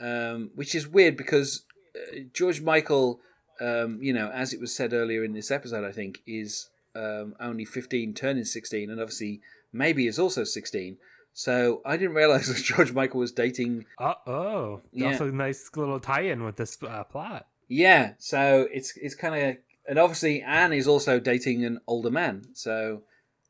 um, 0.00 0.50
which 0.54 0.74
is 0.74 0.86
weird 0.86 1.16
because 1.16 1.64
uh, 1.96 2.20
George 2.34 2.60
Michael, 2.60 3.20
um, 3.60 3.98
you 4.02 4.12
know, 4.12 4.30
as 4.30 4.52
it 4.52 4.60
was 4.60 4.74
said 4.74 4.92
earlier 4.92 5.24
in 5.24 5.32
this 5.32 5.50
episode, 5.50 5.84
I 5.84 5.92
think 5.92 6.20
is 6.26 6.68
um, 6.94 7.34
only 7.40 7.64
fifteen, 7.64 8.12
turning 8.14 8.44
sixteen, 8.44 8.90
and 8.90 9.00
obviously 9.00 9.40
maybe 9.72 10.06
is 10.06 10.18
also 10.18 10.44
sixteen. 10.44 10.98
So 11.38 11.82
I 11.86 11.96
didn't 11.96 12.16
realize 12.16 12.48
that 12.52 12.64
George 12.64 12.92
Michael 12.92 13.20
was 13.20 13.30
dating 13.30 13.84
Uh 13.96 14.14
oh. 14.26 14.80
Yeah. 14.92 15.12
Also, 15.12 15.28
a 15.28 15.32
nice 15.32 15.70
little 15.76 16.00
tie-in 16.00 16.42
with 16.42 16.56
this 16.56 16.76
uh, 16.82 17.04
plot. 17.04 17.46
Yeah, 17.68 18.14
so 18.18 18.66
it's 18.72 18.96
it's 18.96 19.14
kind 19.14 19.34
of 19.36 19.56
and 19.88 20.00
obviously 20.00 20.42
Ann 20.42 20.72
is 20.72 20.88
also 20.88 21.20
dating 21.20 21.64
an 21.64 21.78
older 21.86 22.10
man, 22.10 22.48
so 22.54 23.02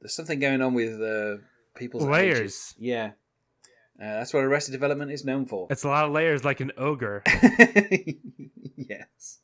there's 0.03 0.13
something 0.13 0.39
going 0.39 0.61
on 0.61 0.75
with 0.75 1.01
uh, 1.01 1.39
people's 1.77 2.05
Layers. 2.05 2.39
ages. 2.39 2.75
Yeah, 2.79 3.13
uh, 4.01 4.19
that's 4.19 4.33
what 4.33 4.45
Arrested 4.45 4.73
Development 4.73 5.11
is 5.11 5.25
known 5.25 5.45
for. 5.45 5.67
It's 5.71 5.83
a 5.83 5.89
lot 5.89 6.05
of 6.05 6.13
layers, 6.13 6.45
like 6.45 6.61
an 6.61 6.71
ogre. 6.77 7.25
yes, 8.77 9.41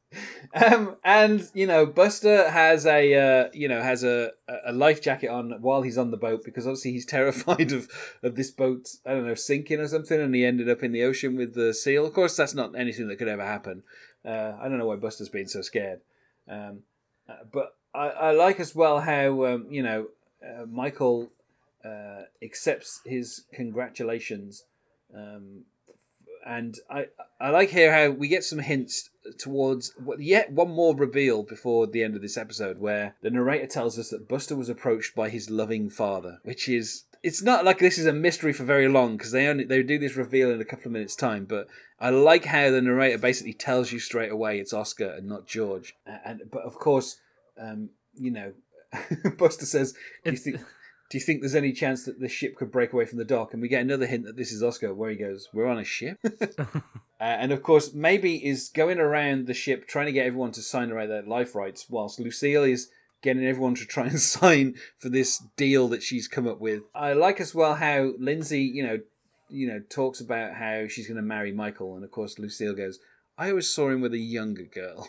um, 0.54 0.96
and 1.04 1.48
you 1.54 1.66
know 1.66 1.86
Buster 1.86 2.48
has 2.48 2.86
a 2.86 3.14
uh, 3.14 3.48
you 3.52 3.66
know 3.66 3.82
has 3.82 4.04
a 4.04 4.30
a 4.64 4.72
life 4.72 5.02
jacket 5.02 5.28
on 5.28 5.60
while 5.60 5.82
he's 5.82 5.98
on 5.98 6.12
the 6.12 6.16
boat 6.16 6.44
because 6.44 6.66
obviously 6.66 6.92
he's 6.92 7.06
terrified 7.16 7.72
of 7.72 7.88
of 8.22 8.36
this 8.36 8.52
boat 8.52 8.90
I 9.04 9.14
don't 9.14 9.26
know 9.26 9.34
sinking 9.34 9.80
or 9.80 9.88
something, 9.88 10.20
and 10.20 10.32
he 10.34 10.44
ended 10.44 10.68
up 10.68 10.84
in 10.84 10.92
the 10.92 11.02
ocean 11.02 11.36
with 11.36 11.54
the 11.54 11.74
seal. 11.74 12.06
Of 12.06 12.12
course, 12.12 12.36
that's 12.36 12.54
not 12.54 12.76
anything 12.76 13.08
that 13.08 13.16
could 13.16 13.28
ever 13.28 13.44
happen. 13.44 13.82
Uh, 14.24 14.52
I 14.60 14.68
don't 14.68 14.78
know 14.78 14.86
why 14.86 14.96
Buster's 14.96 15.28
been 15.28 15.48
so 15.48 15.62
scared, 15.62 16.00
um, 16.48 16.82
uh, 17.28 17.44
but 17.52 17.76
I, 17.92 18.08
I 18.08 18.30
like 18.30 18.60
as 18.60 18.72
well 18.72 19.00
how 19.00 19.46
um, 19.46 19.66
you 19.68 19.82
know 19.82 20.06
uh, 20.44 20.66
Michael 20.66 21.30
uh, 21.84 22.22
accepts 22.42 23.00
his 23.04 23.44
congratulations. 23.52 24.64
Um, 25.14 25.64
and 26.46 26.76
I 26.90 27.06
I 27.40 27.50
like 27.50 27.70
here 27.70 27.92
how 27.92 28.10
we 28.10 28.28
get 28.28 28.44
some 28.44 28.58
hints 28.58 29.10
towards 29.38 29.94
yet 30.18 30.52
one 30.52 30.70
more 30.70 30.94
reveal 30.94 31.42
before 31.42 31.86
the 31.86 32.02
end 32.02 32.14
of 32.14 32.22
this 32.22 32.36
episode 32.36 32.78
where 32.78 33.14
the 33.22 33.30
narrator 33.30 33.66
tells 33.66 33.98
us 33.98 34.10
that 34.10 34.28
Buster 34.28 34.54
was 34.54 34.68
approached 34.68 35.14
by 35.14 35.30
his 35.30 35.48
loving 35.48 35.88
father, 35.88 36.40
which 36.42 36.68
is 36.68 37.04
it's 37.22 37.42
not 37.42 37.64
like 37.64 37.78
this 37.78 37.96
is 37.96 38.04
a 38.04 38.12
mystery 38.12 38.52
for 38.52 38.64
very 38.64 38.88
long 38.88 39.16
because 39.16 39.32
they 39.32 39.46
only 39.46 39.64
they 39.64 39.82
do 39.82 39.98
this 39.98 40.16
reveal 40.16 40.50
in 40.50 40.60
a 40.60 40.64
couple 40.66 40.86
of 40.86 40.92
minutes 40.92 41.16
time, 41.16 41.46
but 41.46 41.66
I 41.98 42.10
like 42.10 42.44
how 42.44 42.70
the 42.70 42.82
narrator 42.82 43.16
basically 43.18 43.54
tells 43.54 43.90
you 43.92 43.98
straight 43.98 44.30
away 44.30 44.58
it's 44.58 44.74
Oscar 44.74 45.12
and 45.12 45.26
not 45.26 45.46
George. 45.46 45.94
A- 46.06 46.20
And 46.28 46.42
but 46.50 46.62
of 46.64 46.74
course, 46.74 47.16
um, 47.58 47.88
you 48.14 48.30
know, 48.30 48.52
Buster 49.38 49.64
says, 49.64 49.94
"Do 50.24 50.32
you 50.32 50.36
think?" 50.36 50.60
Do 51.10 51.18
you 51.18 51.24
think 51.24 51.40
there's 51.40 51.54
any 51.54 51.72
chance 51.72 52.04
that 52.04 52.18
the 52.18 52.28
ship 52.28 52.56
could 52.56 52.72
break 52.72 52.92
away 52.92 53.04
from 53.04 53.18
the 53.18 53.24
dock? 53.24 53.52
And 53.52 53.60
we 53.60 53.68
get 53.68 53.82
another 53.82 54.06
hint 54.06 54.24
that 54.24 54.36
this 54.36 54.52
is 54.52 54.62
Oscar, 54.62 54.94
where 54.94 55.10
he 55.10 55.16
goes, 55.16 55.48
"We're 55.52 55.66
on 55.66 55.78
a 55.78 55.84
ship," 55.84 56.18
uh, 56.24 56.80
and 57.20 57.52
of 57.52 57.62
course, 57.62 57.92
maybe 57.92 58.44
is 58.44 58.70
going 58.70 58.98
around 58.98 59.46
the 59.46 59.54
ship 59.54 59.86
trying 59.86 60.06
to 60.06 60.12
get 60.12 60.26
everyone 60.26 60.52
to 60.52 60.62
sign 60.62 60.90
away 60.90 61.06
their 61.06 61.22
life 61.22 61.54
rights, 61.54 61.86
whilst 61.88 62.18
Lucille 62.18 62.64
is 62.64 62.90
getting 63.22 63.44
everyone 63.44 63.74
to 63.74 63.86
try 63.86 64.06
and 64.06 64.20
sign 64.20 64.74
for 64.98 65.08
this 65.08 65.42
deal 65.56 65.88
that 65.88 66.02
she's 66.02 66.28
come 66.28 66.46
up 66.46 66.60
with. 66.60 66.82
I 66.94 67.12
like 67.12 67.40
as 67.40 67.54
well 67.54 67.74
how 67.74 68.12
Lindsay, 68.18 68.62
you 68.62 68.86
know, 68.86 69.00
you 69.48 69.66
know, 69.66 69.80
talks 69.88 70.20
about 70.20 70.54
how 70.54 70.88
she's 70.88 71.06
going 71.06 71.16
to 71.16 71.22
marry 71.22 71.52
Michael, 71.52 71.96
and 71.96 72.04
of 72.04 72.10
course, 72.10 72.38
Lucille 72.38 72.74
goes, 72.74 72.98
"I 73.36 73.50
always 73.50 73.68
saw 73.68 73.90
him 73.90 74.00
with 74.00 74.14
a 74.14 74.18
younger 74.18 74.64
girl." 74.64 75.08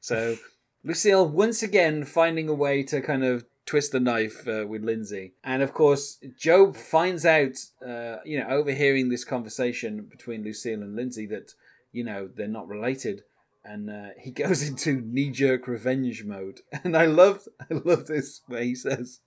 so 0.00 0.36
Lucille 0.84 1.28
once 1.28 1.62
again 1.62 2.04
finding 2.04 2.48
a 2.48 2.54
way 2.54 2.82
to 2.84 3.00
kind 3.00 3.24
of 3.24 3.44
twist 3.72 3.92
the 3.92 4.00
knife 4.00 4.46
uh, 4.46 4.66
with 4.68 4.84
Lindsay. 4.84 5.32
And 5.42 5.62
of 5.62 5.72
course, 5.72 6.18
GOB 6.44 6.76
finds 6.76 7.24
out, 7.24 7.56
uh, 7.82 8.16
you 8.22 8.38
know, 8.38 8.46
overhearing 8.50 9.08
this 9.08 9.24
conversation 9.24 10.02
between 10.10 10.44
Lucille 10.44 10.82
and 10.82 10.94
Lindsay 10.94 11.24
that, 11.28 11.54
you 11.90 12.04
know, 12.04 12.28
they're 12.28 12.48
not 12.48 12.68
related. 12.68 13.22
And 13.64 13.88
uh, 13.88 14.10
he 14.20 14.30
goes 14.44 14.62
into 14.68 15.00
knee 15.00 15.30
jerk 15.30 15.66
revenge 15.66 16.22
mode. 16.22 16.60
And 16.84 16.94
I 16.94 17.06
love, 17.06 17.48
I 17.70 17.80
love 17.82 18.08
this 18.08 18.42
where 18.46 18.62
he 18.62 18.74
says, 18.74 19.20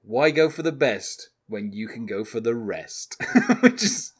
Why 0.00 0.30
go 0.30 0.48
for 0.48 0.62
the 0.62 0.72
best 0.72 1.28
when 1.46 1.70
you 1.74 1.86
can 1.86 2.06
go 2.06 2.24
for 2.24 2.40
the 2.40 2.54
rest? 2.54 3.22
Which 3.60 3.82
is. 3.82 4.14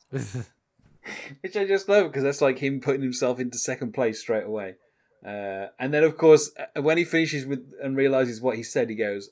Which 1.40 1.56
I 1.56 1.64
just 1.64 1.88
love 1.88 2.08
because 2.08 2.24
that's 2.24 2.42
like 2.42 2.58
him 2.58 2.78
putting 2.78 3.02
himself 3.02 3.40
into 3.40 3.56
second 3.56 3.94
place 3.94 4.20
straight 4.20 4.44
away. 4.44 4.74
Uh, 5.24 5.68
and 5.78 5.94
then, 5.94 6.04
of 6.04 6.18
course, 6.18 6.50
uh, 6.58 6.82
when 6.82 6.98
he 6.98 7.04
finishes 7.04 7.46
with 7.46 7.72
and 7.82 7.96
realizes 7.96 8.40
what 8.40 8.56
he 8.56 8.62
said, 8.62 8.90
he 8.90 8.96
goes, 8.96 9.30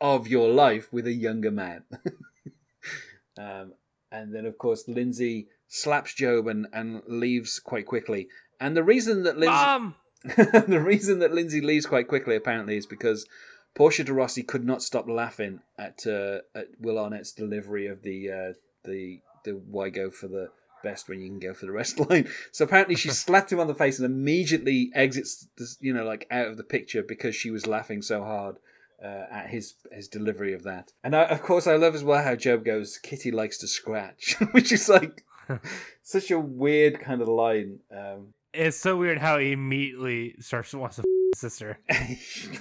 "Of 0.00 0.28
your 0.28 0.48
life 0.48 0.92
with 0.92 1.06
a 1.06 1.12
younger 1.12 1.50
man." 1.50 1.84
um, 3.38 3.74
and 4.10 4.34
then, 4.34 4.46
of 4.46 4.56
course, 4.56 4.88
Lindsay 4.88 5.48
slaps 5.68 6.14
GOB 6.14 6.46
and, 6.48 6.66
and 6.72 7.02
leaves 7.06 7.58
quite 7.58 7.86
quickly. 7.86 8.28
And 8.60 8.76
the 8.76 8.84
reason 8.84 9.24
that 9.24 9.36
Lindsay, 9.36 9.54
Mom. 9.54 9.94
the 10.24 10.82
reason 10.84 11.18
that 11.18 11.34
Lindsay 11.34 11.60
leaves 11.60 11.86
quite 11.86 12.08
quickly 12.08 12.34
apparently 12.34 12.76
is 12.76 12.86
because 12.86 13.26
Portia 13.74 14.04
de 14.04 14.12
Rossi 14.12 14.42
could 14.42 14.64
not 14.64 14.82
stop 14.82 15.06
laughing 15.08 15.60
at 15.78 16.06
uh, 16.06 16.38
at 16.54 16.68
Will 16.80 16.98
Arnett's 16.98 17.32
delivery 17.32 17.86
of 17.86 18.02
the 18.02 18.30
uh, 18.30 18.52
the 18.84 19.20
the 19.44 19.52
why 19.52 19.90
go 19.90 20.10
for 20.10 20.28
the 20.28 20.48
best 20.82 21.08
when 21.08 21.20
you 21.20 21.28
can 21.28 21.38
go 21.38 21.54
for 21.54 21.66
the 21.66 21.72
rest 21.72 21.98
line. 22.10 22.28
So 22.52 22.64
apparently 22.64 22.94
she 22.96 23.08
slapped 23.10 23.52
him 23.52 23.60
on 23.60 23.66
the 23.66 23.74
face 23.74 23.98
and 23.98 24.06
immediately 24.06 24.90
exits, 24.94 25.48
this, 25.56 25.76
you 25.80 25.92
know, 25.92 26.04
like 26.04 26.26
out 26.30 26.48
of 26.48 26.56
the 26.56 26.64
picture 26.64 27.02
because 27.02 27.34
she 27.36 27.50
was 27.50 27.66
laughing 27.66 28.02
so 28.02 28.22
hard. 28.24 28.56
Uh, 29.04 29.26
at 29.30 29.48
his 29.50 29.74
his 29.92 30.08
delivery 30.08 30.54
of 30.54 30.62
that, 30.62 30.90
and 31.04 31.14
I, 31.14 31.24
of 31.24 31.42
course 31.42 31.66
I 31.66 31.76
love 31.76 31.94
as 31.94 32.02
well 32.02 32.24
how 32.24 32.34
GOB 32.34 32.64
goes. 32.64 32.96
Kitty 32.96 33.30
likes 33.30 33.58
to 33.58 33.68
scratch, 33.68 34.36
which 34.52 34.72
is 34.72 34.88
like 34.88 35.22
such 36.02 36.30
a 36.30 36.40
weird 36.40 36.98
kind 37.00 37.20
of 37.20 37.28
line. 37.28 37.80
Um, 37.94 38.32
It's 38.54 38.78
so 38.78 38.96
weird 38.96 39.18
how 39.18 39.36
he 39.38 39.52
immediately 39.52 40.36
starts 40.40 40.70
to 40.70 40.78
wants 40.78 40.96
to 40.96 41.04
sister. 41.34 41.78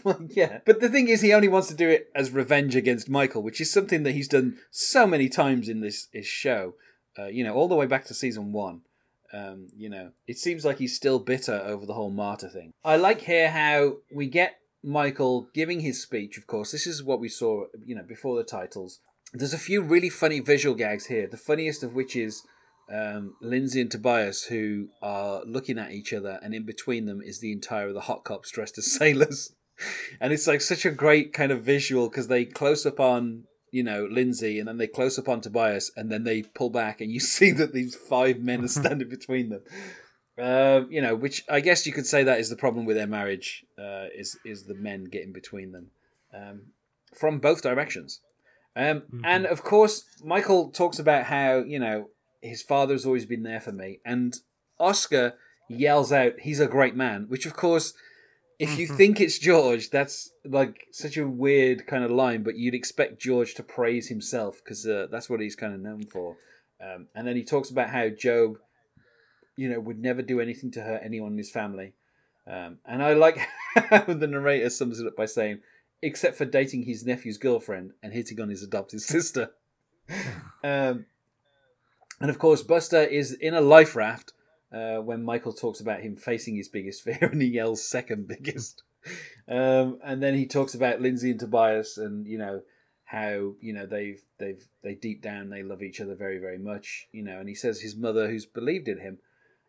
well, 0.03 0.20
yeah. 0.30 0.59
But 0.66 0.82
the 0.82 0.89
thing 0.89 1.07
is, 1.07 1.22
he 1.22 1.34
only 1.34 1.47
wants 1.47 1.70
to 1.70 1.74
do 1.76 1.88
it 1.89 2.09
as 2.13 2.32
revenge 2.32 2.76
against 2.76 3.09
Michael, 3.09 3.41
which 3.41 3.61
is 3.61 3.72
something 3.72 4.03
that 4.03 4.11
he's 4.11 4.28
done 4.28 4.57
so 4.72 5.07
many 5.07 5.30
times 5.30 5.70
in 5.70 5.80
this, 5.80 6.07
this 6.13 6.26
show. 6.28 6.74
Uh, 7.18 7.28
you 7.28 7.43
know, 7.43 7.53
all 7.53 7.68
the 7.68 7.76
way 7.76 7.86
back 7.86 8.05
to 8.05 8.13
season 8.13 8.51
one. 8.51 8.82
Um, 9.34 9.68
you 9.76 9.89
know, 9.89 10.11
it 10.28 10.38
seems 10.38 10.63
like 10.63 10.78
he's 10.78 10.95
still 10.95 11.20
bitter 11.20 11.61
over 11.66 11.86
the 11.86 11.93
whole 11.93 12.11
martyr 12.11 12.47
thing. 12.47 12.72
I 12.84 12.95
like 12.95 13.22
here 13.22 13.49
how 13.51 13.97
we 14.13 14.28
get 14.28 14.59
Michael 14.84 15.49
giving 15.53 15.82
his 15.82 16.01
speech. 16.01 16.38
Of 16.38 16.47
course, 16.47 16.72
this 16.72 16.88
is 16.88 17.03
what 17.03 17.20
we 17.20 17.28
saw, 17.28 17.66
you 17.84 17.95
know, 17.95 18.03
before 18.03 18.38
the 18.38 18.43
titles. 18.43 18.99
There's 19.34 19.53
a 19.53 19.57
few 19.57 19.82
really 19.82 20.09
funny 20.09 20.39
visual 20.39 20.76
gags 20.76 21.07
here. 21.07 21.28
The 21.28 21.38
funniest 21.38 21.84
of 21.84 21.95
which 21.95 22.16
is 22.16 22.43
um, 22.89 23.36
Lindsay 23.41 23.82
and 23.82 23.91
Tobias, 23.91 24.45
who 24.45 24.89
are 25.01 25.43
looking 25.45 25.80
at 25.80 25.91
each 25.91 26.13
other, 26.13 26.39
and 26.43 26.53
in 26.53 26.63
between 26.63 27.05
them 27.05 27.22
is 27.22 27.39
the 27.39 27.51
entire 27.51 27.88
of 27.88 27.93
the 27.95 28.01
hot 28.01 28.24
cops 28.24 28.51
dressed 28.51 28.78
as 28.78 28.91
sailors. 28.91 29.53
And 30.22 30.32
it's 30.32 30.47
like 30.47 30.61
such 30.61 30.86
a 30.86 30.89
great 30.89 31.34
kind 31.34 31.51
of 31.51 31.63
visual 31.63 32.07
because 32.07 32.30
they 32.30 32.45
close 32.45 32.86
up 32.86 32.97
on 33.01 33.43
you 33.76 33.84
know, 33.84 34.08
Lindsay, 34.10 34.58
and 34.58 34.66
then 34.70 34.78
they 34.78 34.88
close 34.88 35.20
up 35.20 35.28
on 35.28 35.42
Tobias, 35.42 35.92
and 35.98 36.10
then 36.10 36.24
they 36.24 36.44
pull 36.44 36.70
back, 36.70 37.02
and 37.02 37.12
you 37.12 37.20
see 37.36 37.52
that 37.52 37.74
these 37.74 37.94
five 37.94 38.40
men 38.40 38.64
are 38.64 38.70
standing 38.70 39.10
between 39.10 39.50
them. 39.50 39.64
Um, 40.38 40.88
you 40.90 41.02
know, 41.02 41.14
which 41.14 41.44
I 41.50 41.60
guess 41.60 41.86
you 41.86 41.92
could 41.92 42.06
say 42.06 42.24
that 42.24 42.40
is 42.40 42.50
the 42.50 42.56
problem 42.56 42.86
with 42.86 42.96
their 42.96 43.08
marriage, 43.08 43.66
uh, 43.78 44.06
is 44.16 44.38
is 44.46 44.64
the 44.64 44.76
men 44.76 45.04
getting 45.06 45.34
between 45.34 45.74
them 45.74 45.88
um, 46.34 46.62
from 47.14 47.40
both 47.40 47.62
directions. 47.62 48.22
Um, 48.78 49.04
And 49.26 49.46
of 49.46 49.64
course, 49.64 50.06
Michael 50.24 50.72
talks 50.72 50.98
about 50.98 51.26
how 51.26 51.60
you 51.60 51.80
know 51.80 52.10
his 52.42 52.62
father 52.62 52.94
has 52.94 53.06
always 53.06 53.26
been 53.26 53.44
there 53.44 53.62
for 53.62 53.74
me, 53.74 54.00
and 54.06 54.34
Oscar 54.80 55.34
yells 55.68 56.14
out, 56.14 56.40
"He's 56.40 56.62
a 56.62 56.68
great 56.68 56.96
man," 56.96 57.26
which 57.28 57.46
of 57.46 57.56
course, 57.58 57.94
if 58.60 58.80
you 58.80 58.88
think 58.88 59.20
it's 59.20 59.38
George, 59.38 59.89
that's 59.89 60.32
like 60.45 60.88
such 60.91 61.18
a 61.18 61.28
weird 61.28 61.88
kind 61.88 62.03
of 62.03 62.12
line, 62.12 62.43
but 62.43 62.56
you'd 62.56 62.74
expect 62.74 63.20
George 63.20 63.53
to 63.56 63.64
praise 63.64 64.08
himself 64.08 64.62
because 64.64 64.86
uh, 64.86 65.08
that's 65.12 65.30
what 65.30 65.41
he's 65.41 65.56
kind 65.56 65.74
of 65.74 65.80
known 65.80 66.06
for. 66.06 66.38
Um, 66.82 67.08
and 67.16 67.28
then 67.28 67.36
he 67.36 67.43
talks 67.43 67.70
about 67.70 67.89
how 67.89 68.08
GOB, 68.10 68.58
you 69.58 69.70
know, 69.70 69.80
would 69.80 69.99
never 69.99 70.22
do 70.22 70.39
anything 70.39 70.72
to 70.72 70.82
hurt 70.82 71.01
anyone 71.03 71.34
in 71.34 71.38
his 71.38 71.51
family. 71.51 71.93
Um, 72.47 72.78
and 72.86 73.01
I 73.01 73.14
like 73.14 73.39
how 73.76 74.01
the 74.01 74.28
narrator 74.28 74.70
sums 74.70 74.99
it 74.99 75.08
up 75.08 75.16
by 75.16 75.26
saying, 75.26 75.60
except 76.01 76.38
for 76.38 76.45
dating 76.45 76.84
his 76.84 77.06
nephew's 77.06 77.38
girlfriend 77.38 77.91
and 78.03 78.14
hitting 78.14 78.39
on 78.39 78.49
his 78.49 78.64
adopted 78.64 79.01
sister. 79.01 79.51
um, 80.64 81.06
and 82.22 82.30
of 82.30 82.39
course, 82.39 82.62
Buster 82.62 83.03
is 83.03 83.34
in 83.34 83.53
a 83.53 83.62
life 83.62 83.95
raft 83.95 84.34
uh, 84.76 84.98
when 84.98 85.24
Michael 85.24 85.54
talks 85.54 85.80
about 85.80 86.02
him 86.02 86.16
facing 86.16 86.58
his 86.58 86.68
biggest 86.68 87.02
fear 87.04 87.30
and 87.32 87.42
he 87.42 87.48
yells 87.48 87.88
second 87.88 88.28
biggest. 88.28 88.84
Um, 89.48 90.00
and 90.04 90.22
then 90.22 90.36
he 90.36 90.46
talks 90.46 90.74
about 90.74 91.02
Lindsay 91.02 91.32
and 91.32 91.40
Tobias 91.40 91.98
and, 91.98 92.28
you 92.28 92.38
know, 92.38 92.62
how, 93.06 93.54
you 93.62 93.72
know, 93.72 93.86
they've, 93.86 94.22
they've, 94.40 94.68
they 94.84 94.96
deep 94.96 95.22
down, 95.22 95.50
they 95.50 95.62
love 95.62 95.84
each 95.84 96.02
other 96.02 96.16
very, 96.16 96.40
very 96.40 96.58
much, 96.58 97.08
you 97.12 97.24
know, 97.24 97.40
and 97.40 97.48
he 97.48 97.54
says 97.54 97.82
his 97.82 97.96
mother 97.96 98.28
who's 98.28 98.48
believed 98.48 98.88
in 98.88 99.00
him. 99.00 99.20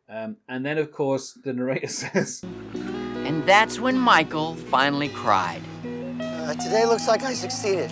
Um, 0.08 0.38
and 0.48 0.64
then, 0.64 0.78
of 0.78 0.90
course, 0.90 1.38
the 1.44 1.52
narrator 1.52 1.86
says, 1.88 2.42
And 2.74 3.44
that's 3.44 3.78
when 3.78 3.98
Michael 3.98 4.54
finally 4.56 5.08
cried. 5.10 5.60
Uh, 6.20 6.54
today 6.54 6.86
looks 6.86 7.06
like 7.06 7.22
I 7.22 7.34
succeeded. 7.34 7.90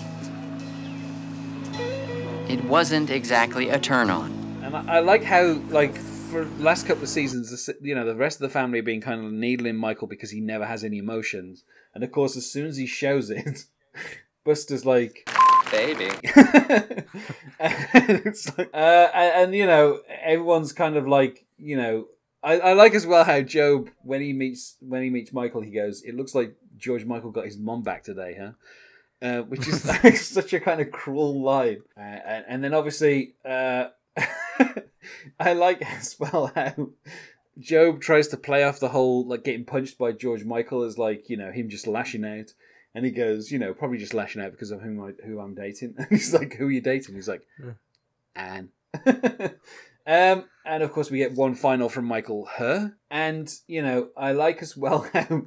It 2.49 2.65
wasn't 2.65 3.11
exactly 3.11 3.69
a 3.69 3.79
turn 3.79 4.09
on. 4.11 4.33
And 4.63 4.75
I, 4.75 4.97
I 4.97 5.01
like 5.01 5.25
how, 5.25 5.61
like, 5.69 5.97
for 6.35 6.45
the 6.45 6.65
last 6.65 6.89
couple 6.89 7.05
of 7.05 7.09
seasons, 7.09 7.71
you 7.81 7.95
know, 7.95 8.05
the 8.05 8.17
rest 8.17 8.39
of 8.39 8.41
the 8.41 8.49
family 8.49 8.81
are 8.81 8.83
being 8.83 9.01
kind 9.01 9.25
of 9.25 9.31
needling 9.31 9.77
Michael 9.77 10.09
because 10.09 10.33
he 10.33 10.41
never 10.41 10.67
has 10.67 10.83
any 10.83 10.99
emotions. 10.99 11.63
And 11.95 12.03
of 12.03 12.11
course, 12.11 12.37
as 12.37 12.51
soon 12.51 12.67
as 12.67 12.77
he 12.77 12.87
shows 12.87 13.31
it, 13.31 13.67
Buster's 14.45 14.85
like, 14.85 15.31
Baby. 15.71 16.11
and 17.61 18.25
like, 18.59 18.71
uh, 18.75 19.09
and, 19.15 19.45
and, 19.45 19.55
you 19.55 19.65
know, 19.65 20.01
everyone's 20.25 20.73
kind 20.73 20.97
of 20.97 21.07
like, 21.07 21.45
you 21.57 21.77
know, 21.77 22.09
I, 22.43 22.59
I 22.59 22.73
like 22.73 22.95
as 22.95 23.07
well 23.07 23.23
how 23.23 23.41
GOB, 23.41 23.91
when 24.03 24.21
he 24.21 24.33
meets 24.33 24.75
when 24.81 25.05
he 25.05 25.11
meets 25.11 25.33
Michael, 25.33 25.61
he 25.61 25.71
goes, 25.71 26.03
"It 26.03 26.17
looks 26.17 26.35
like 26.35 26.57
George 26.77 27.05
Michael 27.05 27.31
got 27.31 27.47
his 27.47 27.57
mom 27.57 27.83
back 27.83 28.03
today, 28.03 28.37
huh?" 28.39 28.53
Uh, 29.23 29.43
which 29.43 29.69
is 29.69 29.87
like 29.87 30.17
such 30.19 30.53
a 30.53 30.61
kind 30.61 30.81
of 30.81 30.91
cruel 30.91 31.41
line. 31.41 31.83
Uh, 31.97 32.01
and, 32.01 32.45
and 32.49 32.65
then 32.65 32.75
obviously, 32.75 33.35
uh, 33.45 33.87
I 35.39 35.53
like 35.53 35.83
as 35.97 36.17
well 36.19 36.53
how 36.55 36.91
GOB 37.69 38.01
tries 38.01 38.29
to 38.29 38.37
play 38.37 38.65
off 38.65 38.81
the 38.81 38.89
whole 38.89 39.27
like 39.27 39.45
getting 39.45 39.65
punched 39.65 39.99
by 39.99 40.13
George 40.13 40.45
Michael 40.45 40.83
as 40.83 40.99
like 40.99 41.29
you 41.31 41.37
know 41.37 41.53
him 41.53 41.69
just 41.69 41.87
lashing 41.87 42.25
out. 42.25 42.53
And 42.97 43.05
he 43.05 43.11
goes, 43.11 43.51
you 43.51 43.59
know, 43.59 43.75
probably 43.75 43.99
just 43.99 44.15
lashing 44.15 44.41
out 44.41 44.53
because 44.53 44.71
of 44.71 44.81
whom 44.81 45.03
I, 45.03 45.27
who 45.27 45.41
I'm 45.41 45.55
dating. 45.55 45.95
And 45.99 46.07
he's 46.11 46.33
like, 46.33 46.55
"Who 46.55 46.67
are 46.67 46.71
you 46.71 46.81
dating?" 46.81 47.17
He's 47.17 47.29
like, 47.29 47.45
Ann. 48.37 48.69
um, 50.07 50.45
and 50.65 50.83
of 50.83 50.93
course, 50.93 51.11
we 51.11 51.19
get 51.19 51.33
one 51.33 51.57
final 51.57 51.89
from 51.89 52.05
Michael, 52.05 52.47
her. 52.57 52.95
And 53.11 53.53
you 53.67 53.83
know, 53.83 54.11
I 54.17 54.33
like 54.33 54.63
as 54.63 54.77
well 54.77 55.09
how 55.13 55.47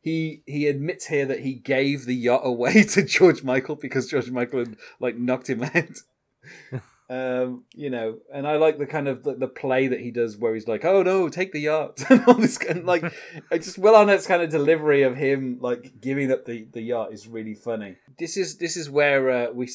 he 0.00 0.42
he 0.46 0.68
admits 0.68 1.06
here 1.06 1.26
that 1.26 1.40
he 1.40 1.54
gave 1.54 2.04
the 2.04 2.14
yacht 2.14 2.42
away 2.44 2.82
to 2.84 3.02
George 3.02 3.42
Michael 3.42 3.76
because 3.76 4.08
George 4.08 4.30
Michael 4.30 4.60
had 4.60 4.76
like 4.98 5.16
knocked 5.16 5.50
him 5.50 5.62
out. 5.62 6.82
Um, 7.10 7.64
you 7.74 7.90
know, 7.90 8.18
and 8.32 8.46
I 8.46 8.54
like 8.54 8.78
the 8.78 8.86
kind 8.86 9.08
of 9.08 9.24
the, 9.24 9.34
the 9.34 9.48
play 9.48 9.88
that 9.88 9.98
he 9.98 10.12
does 10.12 10.36
where 10.36 10.54
he's 10.54 10.68
like, 10.68 10.84
"Oh 10.84 11.02
no, 11.02 11.28
take 11.28 11.50
the 11.50 11.58
yacht," 11.58 12.04
and 12.08 12.24
all 12.24 12.34
this 12.34 12.56
kind 12.56 12.78
of 12.78 12.84
like, 12.84 13.02
I 13.50 13.58
just 13.58 13.78
Will 13.78 13.96
Arnett's 13.96 14.28
kind 14.28 14.42
of 14.42 14.48
delivery 14.48 15.02
of 15.02 15.16
him 15.16 15.58
like 15.60 16.00
giving 16.00 16.30
up 16.30 16.44
the, 16.44 16.68
the 16.70 16.80
yacht 16.80 17.12
is 17.12 17.26
really 17.26 17.56
funny. 17.56 17.96
This 18.16 18.36
is 18.36 18.58
this 18.58 18.76
is 18.76 18.88
where 18.88 19.28
uh, 19.28 19.50
we 19.52 19.68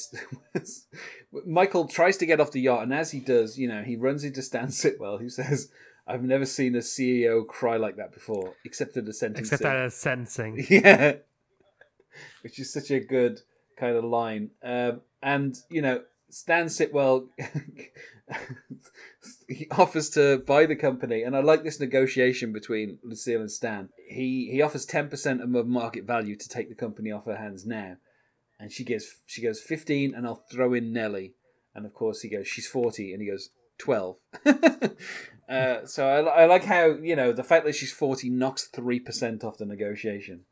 Michael 1.46 1.90
tries 1.90 2.16
to 2.18 2.26
get 2.26 2.40
off 2.40 2.54
the 2.54 2.62
yacht, 2.62 2.84
and 2.84 2.94
as 2.94 3.12
he 3.12 3.20
does, 3.20 3.58
you 3.58 3.68
know, 3.68 3.84
he 3.84 3.98
runs 3.98 4.24
into 4.24 4.42
Stan 4.42 4.70
Sitwell, 4.70 5.20
who 5.20 5.28
says, 5.28 5.70
"I've 6.08 6.24
never 6.24 6.46
seen 6.46 6.74
a 6.76 6.80
CEO 6.80 7.46
cry 7.46 7.76
like 7.76 7.98
that 7.98 8.14
before, 8.14 8.54
except 8.64 8.96
at 8.96 9.04
the 9.04 9.14
sentence." 9.14 9.52
Except 9.52 9.64
that 9.64 9.86
is 9.86 9.94
sentencing. 9.94 10.66
Yeah. 10.70 11.16
Which 12.44 12.60
is 12.60 12.72
such 12.72 12.92
a 12.92 13.02
good 13.02 13.42
kind 13.78 13.98
of 13.98 14.06
line. 14.06 14.52
Um, 14.64 15.02
and, 15.22 15.58
you 15.70 15.82
know, 15.82 16.04
Stan 16.30 16.66
Sitwell 16.66 17.28
he 19.48 19.68
offers 19.72 20.10
to 20.12 20.40
buy 20.40 20.66
the 20.66 20.76
company. 20.76 21.24
And 21.24 21.36
I 21.36 21.42
like 21.42 21.64
this 21.64 21.80
negotiation 21.80 22.52
between 22.52 22.98
Lucille 23.04 23.42
and 23.42 23.52
Stan. 23.52 23.90
He 24.08 24.50
he 24.52 24.62
offers 24.62 24.86
10% 24.86 25.42
of 25.42 25.68
market 25.68 26.06
value 26.06 26.36
to 26.36 26.50
take 26.50 26.70
the 26.70 26.76
company 26.76 27.12
off 27.12 27.26
her 27.26 27.38
hands 27.38 27.66
now. 27.66 27.98
And 28.60 28.72
she 28.72 28.84
gives 28.84 29.18
she 29.28 29.42
goes 29.42 29.62
15 29.62 30.14
and 30.16 30.26
I'll 30.26 30.46
throw 30.52 30.74
in 30.74 30.92
Nellie. 30.92 31.34
And 31.74 31.86
of 31.86 31.94
course 31.94 32.22
he 32.22 32.30
goes, 32.30 32.48
she's 32.48 32.68
40. 32.68 33.14
And 33.14 33.22
he 33.22 33.30
goes, 33.30 33.50
12. 33.78 34.16
uh, 35.50 35.86
so 35.86 36.08
I, 36.08 36.44
I 36.44 36.46
like 36.46 36.64
how, 36.64 36.96
you 36.96 37.16
know, 37.16 37.34
the 37.34 37.44
fact 37.44 37.66
that 37.66 37.76
she's 37.76 37.92
40 37.92 38.30
knocks 38.30 38.70
3% 38.74 39.44
off 39.44 39.58
the 39.58 39.66
negotiation. 39.66 40.46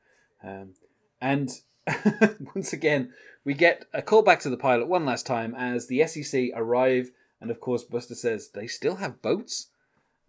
Um, 0.44 0.74
and 1.22 1.50
once 2.56 2.74
again, 2.74 3.14
we 3.44 3.54
get 3.54 3.86
a 3.94 4.02
call 4.02 4.22
back 4.22 4.40
to 4.42 4.50
the 4.50 4.58
pilot 4.58 4.88
one 4.88 5.06
last 5.06 5.26
time 5.26 5.54
as 5.56 5.88
the 5.88 6.06
SEC 6.08 6.50
arrive, 6.56 7.12
and 7.42 7.52
of 7.52 7.60
course, 7.60 7.84
Buster 7.84 8.16
says 8.16 8.50
they 8.50 8.68
still 8.68 8.96
have 8.96 9.22
boats, 9.22 9.68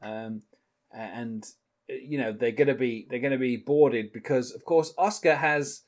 um, 0.02 0.42
and 0.92 1.44
uh, 1.88 1.94
you 1.94 2.18
know 2.18 2.32
they're 2.32 2.52
gonna 2.52 2.74
be 2.74 3.06
they're 3.08 3.20
gonna 3.20 3.38
be 3.38 3.56
boarded 3.56 4.12
because, 4.12 4.52
of 4.52 4.64
course, 4.64 4.92
Oscar 4.98 5.36
has 5.36 5.82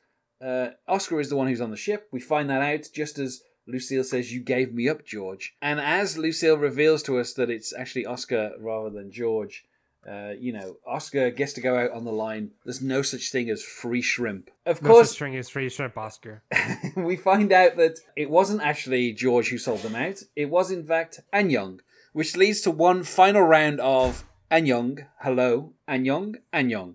uh, 0.44 0.68
Oscar 0.86 1.20
is 1.20 1.28
the 1.28 1.36
one 1.36 1.48
who's 1.48 1.60
on 1.60 1.70
the 1.70 1.76
ship. 1.76 2.08
We 2.12 2.20
find 2.20 2.48
that 2.50 2.62
out 2.62 2.88
just 2.94 3.18
as 3.18 3.42
Lucille 3.66 4.04
says, 4.04 4.32
"You 4.32 4.40
gave 4.40 4.72
me 4.72 4.88
up, 4.88 5.04
George," 5.04 5.56
and 5.60 5.80
as 5.80 6.16
Lucille 6.16 6.58
reveals 6.58 7.02
to 7.04 7.18
us 7.18 7.32
that 7.34 7.50
it's 7.50 7.74
actually 7.74 8.06
Oscar 8.06 8.52
rather 8.60 8.90
than 8.90 9.10
George. 9.10 9.65
Uh, 10.08 10.34
you 10.38 10.52
know, 10.52 10.76
Oscar 10.86 11.30
gets 11.30 11.52
to 11.54 11.60
go 11.60 11.76
out 11.76 11.90
on 11.90 12.04
the 12.04 12.12
line. 12.12 12.52
There's 12.64 12.80
no 12.80 13.02
such 13.02 13.32
thing 13.32 13.50
as 13.50 13.62
free 13.62 14.02
shrimp. 14.02 14.50
Of 14.64 14.80
No 14.80 14.90
course, 14.90 15.10
such 15.10 15.18
thing 15.18 15.36
as 15.36 15.48
free 15.48 15.68
shrimp, 15.68 15.98
Oscar. 15.98 16.42
we 16.96 17.16
find 17.16 17.50
out 17.52 17.76
that 17.76 17.98
it 18.14 18.30
wasn't 18.30 18.62
actually 18.62 19.12
George 19.12 19.48
who 19.48 19.58
sold 19.58 19.80
them 19.80 19.96
out. 19.96 20.22
It 20.36 20.48
was, 20.48 20.70
in 20.70 20.86
fact, 20.86 21.20
Annyong, 21.34 21.80
which 22.12 22.36
leads 22.36 22.60
to 22.62 22.70
one 22.70 23.02
final 23.02 23.42
round 23.42 23.80
of 23.80 24.24
Annyong, 24.50 25.06
hello, 25.22 25.72
Annyong, 25.88 26.36
Annyong, 26.52 26.94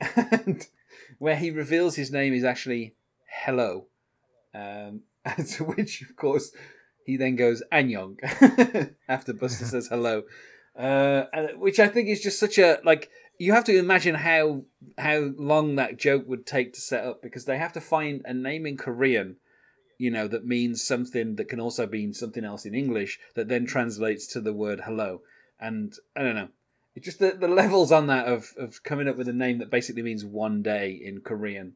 and 0.00 0.66
where 1.18 1.36
he 1.36 1.50
reveals 1.50 1.96
his 1.96 2.12
name 2.12 2.34
is 2.34 2.44
actually 2.44 2.94
Hello. 3.26 3.86
Um, 4.54 5.00
and 5.24 5.46
to 5.54 5.64
which, 5.64 6.02
of 6.02 6.14
course, 6.14 6.52
he 7.04 7.16
then 7.16 7.34
goes 7.34 7.62
Annyong 7.72 8.94
after 9.08 9.32
Buster 9.32 9.64
says 9.64 9.88
hello. 9.88 10.22
Uh, 10.76 11.26
and- 11.32 11.60
which 11.60 11.78
I 11.78 11.88
think 11.88 12.08
is 12.08 12.20
just 12.20 12.38
such 12.40 12.58
a 12.58 12.80
like 12.84 13.10
you 13.38 13.52
have 13.52 13.64
to 13.64 13.78
imagine 13.78 14.14
how 14.16 14.64
how 14.98 15.32
long 15.36 15.76
that 15.76 15.96
joke 15.96 16.24
would 16.28 16.46
take 16.46 16.72
to 16.74 16.80
set 16.80 17.04
up 17.04 17.22
because 17.22 17.44
they 17.44 17.58
have 17.58 17.72
to 17.74 17.80
find 17.80 18.22
a 18.24 18.34
name 18.34 18.66
in 18.66 18.76
Korean, 18.76 19.36
you 19.98 20.10
know, 20.10 20.28
that 20.28 20.46
means 20.46 20.82
something 20.82 21.36
that 21.36 21.48
can 21.48 21.60
also 21.60 21.86
mean 21.86 22.12
something 22.12 22.44
else 22.44 22.64
in 22.64 22.74
English 22.74 23.18
that 23.34 23.48
then 23.48 23.66
translates 23.66 24.26
to 24.28 24.40
the 24.40 24.52
word 24.52 24.82
hello. 24.84 25.20
And 25.60 25.94
I 26.16 26.22
don't 26.22 26.34
know, 26.34 26.48
it 26.94 27.02
just 27.04 27.18
the, 27.18 27.32
the 27.32 27.48
levels 27.48 27.90
on 27.92 28.06
that 28.08 28.26
of 28.26 28.52
of 28.56 28.82
coming 28.82 29.08
up 29.08 29.16
with 29.16 29.28
a 29.28 29.32
name 29.32 29.58
that 29.58 29.70
basically 29.70 30.02
means 30.02 30.24
one 30.24 30.62
day 30.62 30.90
in 30.90 31.20
Korean. 31.20 31.74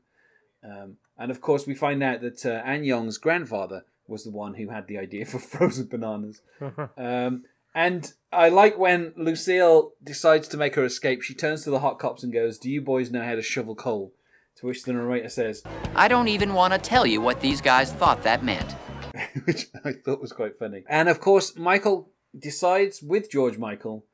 Um, 0.64 0.96
and 1.16 1.30
of 1.30 1.40
course, 1.40 1.66
we 1.66 1.74
find 1.74 2.02
out 2.02 2.20
that 2.20 2.44
uh, 2.44 2.62
Annyong's 2.64 3.18
grandfather 3.18 3.84
was 4.08 4.24
the 4.24 4.30
one 4.30 4.54
who 4.54 4.70
had 4.70 4.86
the 4.86 4.98
idea 4.98 5.24
for 5.26 5.38
frozen 5.54 5.86
bananas. 5.86 6.40
Um, 6.96 7.44
and 7.78 8.12
I 8.32 8.48
like 8.48 8.76
when 8.76 9.12
Lucille 9.16 9.92
decides 10.02 10.48
to 10.48 10.56
make 10.56 10.74
her 10.74 10.84
escape. 10.84 11.22
She 11.22 11.32
turns 11.32 11.62
to 11.62 11.70
the 11.70 11.78
hot 11.78 12.00
cops 12.00 12.24
and 12.24 12.32
goes, 12.32 12.58
"Do 12.58 12.68
you 12.68 12.82
boys 12.82 13.12
know 13.12 13.22
how 13.22 13.36
to 13.36 13.42
shovel 13.42 13.76
coal?" 13.76 14.12
To 14.56 14.66
which 14.66 14.82
the 14.82 14.92
narrator 14.92 15.28
says, 15.28 15.62
I 15.94 16.08
don't 16.08 16.26
even 16.26 16.52
want 16.52 16.72
to 16.72 16.80
tell 16.80 17.06
you 17.06 17.20
what 17.20 17.40
these 17.40 17.60
guys 17.60 17.92
thought 17.92 18.24
that 18.24 18.42
meant. 18.42 18.72
which 19.44 19.68
I 19.84 19.92
thought 19.92 20.20
was 20.20 20.32
quite 20.32 20.58
funny. 20.58 20.82
And 20.88 21.08
of 21.08 21.20
course, 21.20 21.56
Michael 21.56 22.10
decides 22.36 23.00
with 23.00 23.30
George 23.30 23.56
Michael, 23.56 24.04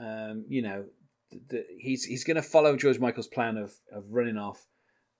um, 0.00 0.44
you 0.48 0.62
know, 0.62 0.86
th- 1.30 1.42
th- 1.48 1.66
he's 1.78 2.04
he's 2.06 2.24
going 2.24 2.34
to 2.34 2.42
follow 2.42 2.76
George 2.76 2.98
Michael's 2.98 3.28
plan 3.28 3.56
of 3.56 3.74
of 3.92 4.02
running 4.10 4.38
off. 4.38 4.66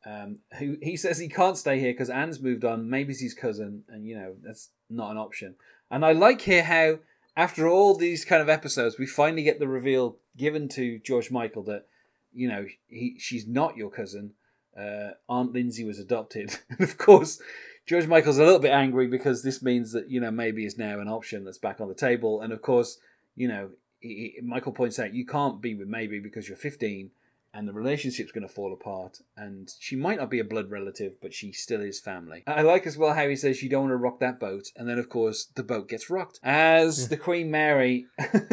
Um, 0.05 0.41
who 0.59 0.79
he 0.83 0.97
says 0.97 1.19
he 1.19 1.29
can't 1.29 1.57
stay 1.57 1.79
here 1.79 1.93
because 1.93 2.11
Ann's 2.11 2.41
moved 2.41 2.65
on. 2.65 2.91
Maybe 2.91 3.13
it's 3.13 3.23
his 3.23 3.35
cousin, 3.35 3.85
and 3.89 4.05
you 4.05 4.17
know 4.17 4.35
that's 4.43 4.71
not 4.91 5.13
an 5.13 5.17
option. 5.17 5.55
And 5.93 6.05
I 6.05 6.11
like 6.11 6.41
here 6.41 6.65
how 6.65 6.99
after 7.37 7.68
all 7.68 7.97
these 7.97 8.24
kind 8.24 8.43
of 8.43 8.49
episodes, 8.49 8.99
we 8.99 9.07
finally 9.07 9.43
get 9.43 9.59
the 9.59 9.68
reveal 9.68 10.16
given 10.37 10.68
to 10.70 10.99
George 10.99 11.30
Michael 11.30 11.62
that 11.64 11.87
you 12.32 12.49
know 12.49 12.66
he 12.89 13.16
she's 13.18 13.47
not 13.47 13.76
your 13.76 13.91
cousin. 13.91 14.32
Uh, 14.78 15.11
Aunt 15.28 15.53
Lindsay 15.53 15.85
was 15.85 15.99
adopted, 15.99 16.59
and 16.70 16.80
of 16.80 16.99
course. 16.99 17.41
George 17.87 18.07
Michael's 18.07 18.39
a 18.39 18.45
little 18.45 18.61
bit 18.61 18.72
angry 18.72 19.07
because 19.07 19.43
this 19.43 19.62
means 19.62 19.93
that 19.93 20.11
you 20.11 20.18
know 20.18 20.30
maybe 20.30 20.64
is 20.64 20.78
now 20.78 21.01
an 21.01 21.09
option 21.09 21.45
that's 21.45 21.59
back 21.59 21.82
on 21.82 21.89
the 21.89 21.95
table, 21.95 22.41
and 22.41 22.51
of 22.51 22.62
course, 22.62 22.99
you 23.37 23.47
know 23.47 23.72
he, 24.01 24.39
Michael 24.43 24.72
points 24.72 24.99
out 24.99 25.14
you 25.14 25.26
can't 25.26 25.61
be 25.61 25.74
with 25.74 25.89
maybe 25.89 26.18
because 26.18 26.49
you're 26.49 26.57
15, 26.57 27.11
and 27.55 27.69
the 27.69 27.73
relationship's 27.73 28.33
going 28.33 28.47
to 28.47 28.53
fall 28.53 28.73
apart, 28.73 29.21
and 29.37 29.73
she 29.79 29.95
might 29.95 30.19
not 30.19 30.29
be 30.29 30.41
a 30.41 30.45
blood 30.45 30.71
relative, 30.71 31.13
but 31.23 31.33
she 31.33 31.53
still 31.53 31.81
is 31.81 32.01
family. 32.01 32.43
I 32.49 32.63
like 32.63 32.85
as 32.85 32.99
well 32.99 33.15
how 33.15 33.29
he 33.29 33.37
says 33.37 33.63
you 33.63 33.71
don't 33.71 33.85
want 33.85 33.93
to 33.93 33.97
rock 33.97 34.19
that 34.19 34.41
boat, 34.41 34.73
and 34.77 34.89
then 34.89 34.99
of 34.99 35.09
course 35.09 35.47
the 35.55 35.63
boat 35.63 35.89
gets 35.89 36.11
rocked 36.11 36.41
as 36.43 37.09
the 37.09 37.17
Queen 37.17 37.53
Mary 37.53 38.07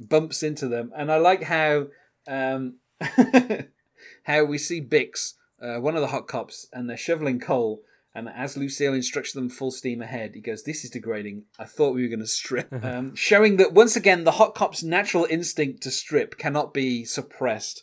bumps 0.00 0.44
into 0.44 0.68
them, 0.68 0.92
and 0.96 1.10
I 1.10 1.16
like 1.16 1.42
how 1.42 1.88
um, 2.28 2.76
how 4.22 4.44
we 4.44 4.56
see 4.56 4.80
Bix, 4.80 5.34
uh, 5.60 5.80
one 5.80 5.96
of 5.96 6.02
the 6.02 6.08
hot 6.08 6.28
cops, 6.28 6.68
and 6.72 6.88
they're 6.88 6.96
shoveling 6.96 7.40
coal. 7.40 7.82
And 8.16 8.30
as 8.30 8.56
Lucille 8.56 8.94
instructs 8.94 9.34
them 9.34 9.50
full 9.50 9.70
steam 9.70 10.00
ahead, 10.00 10.34
he 10.34 10.40
goes, 10.40 10.62
This 10.62 10.84
is 10.84 10.90
degrading. 10.90 11.44
I 11.58 11.66
thought 11.66 11.94
we 11.94 12.00
were 12.00 12.08
going 12.08 12.20
to 12.20 12.26
strip. 12.26 12.72
um, 12.82 13.14
showing 13.14 13.58
that 13.58 13.74
once 13.74 13.94
again, 13.94 14.24
the 14.24 14.32
hot 14.32 14.54
cop's 14.54 14.82
natural 14.82 15.26
instinct 15.28 15.82
to 15.82 15.90
strip 15.90 16.38
cannot 16.38 16.72
be 16.72 17.04
suppressed. 17.04 17.82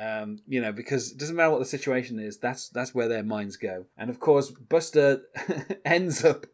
Um, 0.00 0.40
you 0.48 0.60
know, 0.60 0.72
because 0.72 1.12
it 1.12 1.18
doesn't 1.18 1.36
matter 1.36 1.52
what 1.52 1.60
the 1.60 1.64
situation 1.64 2.18
is, 2.18 2.38
that's 2.38 2.68
that's 2.68 2.92
where 2.92 3.06
their 3.06 3.22
minds 3.22 3.56
go. 3.56 3.86
And 3.96 4.10
of 4.10 4.18
course, 4.18 4.50
Buster 4.50 5.22
ends 5.84 6.24
up 6.24 6.46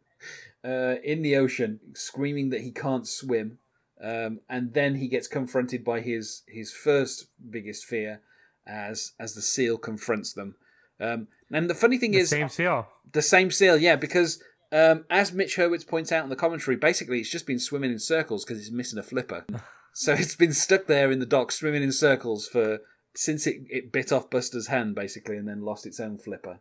uh, 0.62 0.96
in 1.02 1.22
the 1.22 1.36
ocean 1.36 1.80
screaming 1.94 2.50
that 2.50 2.60
he 2.60 2.72
can't 2.72 3.08
swim. 3.08 3.58
Um, 4.02 4.40
and 4.50 4.74
then 4.74 4.96
he 4.96 5.08
gets 5.08 5.28
confronted 5.28 5.82
by 5.82 6.00
his 6.00 6.42
his 6.46 6.72
first 6.72 7.28
biggest 7.48 7.86
fear 7.86 8.20
as 8.66 9.12
as 9.18 9.34
the 9.34 9.40
seal 9.40 9.78
confronts 9.78 10.34
them. 10.34 10.56
Um, 11.00 11.28
and 11.54 11.70
the 11.70 11.74
funny 11.74 11.96
thing 11.96 12.12
The 12.12 12.18
is, 12.18 12.30
same 12.30 12.48
seal. 12.50 12.86
the 13.12 13.22
same 13.22 13.50
seal, 13.50 13.78
yeah, 13.78 13.96
because 13.96 14.42
um, 14.72 15.04
as 15.08 15.32
Mitch 15.32 15.56
Hurwitz 15.56 15.86
points 15.86 16.12
out 16.12 16.24
in 16.24 16.30
the 16.30 16.36
commentary, 16.36 16.76
basically 16.76 17.20
it's 17.20 17.30
just 17.30 17.46
been 17.46 17.58
swimming 17.60 17.92
in 17.92 17.98
circles 17.98 18.44
because 18.44 18.60
it's 18.60 18.70
missing 18.72 18.98
a 18.98 19.02
flipper. 19.02 19.46
so 19.94 20.12
it's 20.12 20.36
been 20.36 20.52
stuck 20.52 20.86
there 20.86 21.10
in 21.10 21.20
the 21.20 21.26
dock, 21.26 21.52
swimming 21.52 21.82
in 21.82 21.92
circles 21.92 22.46
for 22.48 22.80
since 23.14 23.46
it, 23.46 23.62
it 23.70 23.92
bit 23.92 24.10
off 24.12 24.28
Buster's 24.28 24.66
hand, 24.66 24.94
basically, 24.96 25.36
and 25.36 25.46
then 25.48 25.62
lost 25.62 25.86
its 25.86 26.00
own 26.00 26.18
flipper. 26.18 26.58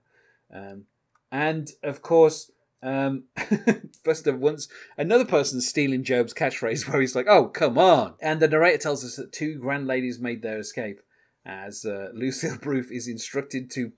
Um, 0.54 0.84
and 1.32 1.72
of 1.82 2.04
course, 2.04 2.52
um, 2.84 3.24
Buster 4.06 4.36
wants 4.36 4.68
another 4.98 5.26
person 5.26 5.62
stealing 5.62 6.04
GOB's 6.04 6.34
catchphrase, 6.36 6.88
where 6.92 7.02
he's 7.02 7.16
like, 7.16 7.28
"Oh, 7.28 7.48
come 7.48 7.80
on!" 7.80 8.14
And 8.22 8.40
the 8.40 8.48
narrator 8.48 8.78
tells 8.78 9.04
us 9.04 9.16
that 9.16 9.32
two 9.32 9.58
grand 9.58 9.88
ladies 9.88 10.20
made 10.20 10.44
their 10.44 10.60
escape, 10.60 11.00
as 11.44 11.86
uh, 11.86 12.10
Lucille 12.14 12.58
Bluth 12.58 12.92
is 12.92 13.08
instructed 13.08 13.72
to 13.72 13.94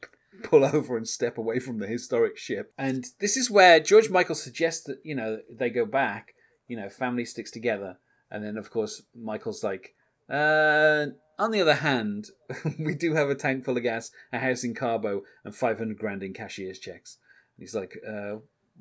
pull 0.49 0.65
over 0.65 0.97
and 0.97 1.07
step 1.07 1.37
away 1.37 1.59
from 1.59 1.79
the 1.79 1.87
historic 1.87 2.37
ship. 2.37 2.73
And 2.77 3.05
this 3.19 3.37
is 3.37 3.51
where 3.51 3.79
George 3.79 4.09
Michael 4.09 4.35
suggests 4.35 4.83
that 4.85 4.99
you 5.03 5.15
know 5.15 5.39
they 5.51 5.69
go 5.69 5.85
back. 5.85 6.33
You 6.67 6.77
know, 6.77 6.89
family 6.89 7.25
sticks 7.25 7.51
together, 7.51 7.99
and 8.31 8.43
then 8.43 8.57
of 8.57 8.71
course 8.71 9.03
Michael's 9.15 9.63
like, 9.63 9.93
uh, 10.29 11.07
on 11.37 11.51
the 11.51 11.61
other 11.61 11.75
hand, 11.75 12.29
we 12.79 12.95
do 12.95 13.13
have 13.13 13.29
a 13.29 13.35
tank 13.35 13.65
full 13.65 13.77
of 13.77 13.83
gas, 13.83 14.11
a 14.31 14.39
house 14.39 14.63
in 14.63 14.73
Cabo, 14.73 15.21
and 15.43 15.55
500 15.55 15.97
grand 15.97 16.23
in 16.23 16.33
cashier's 16.33 16.79
checks. 16.79 17.17
And 17.57 17.63
he's 17.63 17.75
like, 17.75 17.93
uh, 18.07 18.37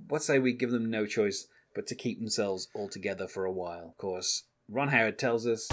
what 0.09 0.23
say 0.23 0.39
we 0.39 0.53
give 0.53 0.71
them 0.71 0.91
no 0.91 1.07
choice 1.07 1.47
but 1.75 1.87
to 1.89 1.95
keep 1.95 2.19
themselves 2.19 2.69
all 2.75 2.89
together 2.89 3.29
for 3.29 3.45
a 3.45 3.53
while? 3.53 3.89
Of 3.89 3.97
course, 3.97 4.45
Ron 4.69 4.89
Howard 4.89 5.19
tells 5.19 5.47
us 5.47 5.69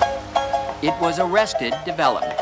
It 0.81 0.99
was 1.01 1.19
arrested 1.19 1.73
development. 1.85 2.39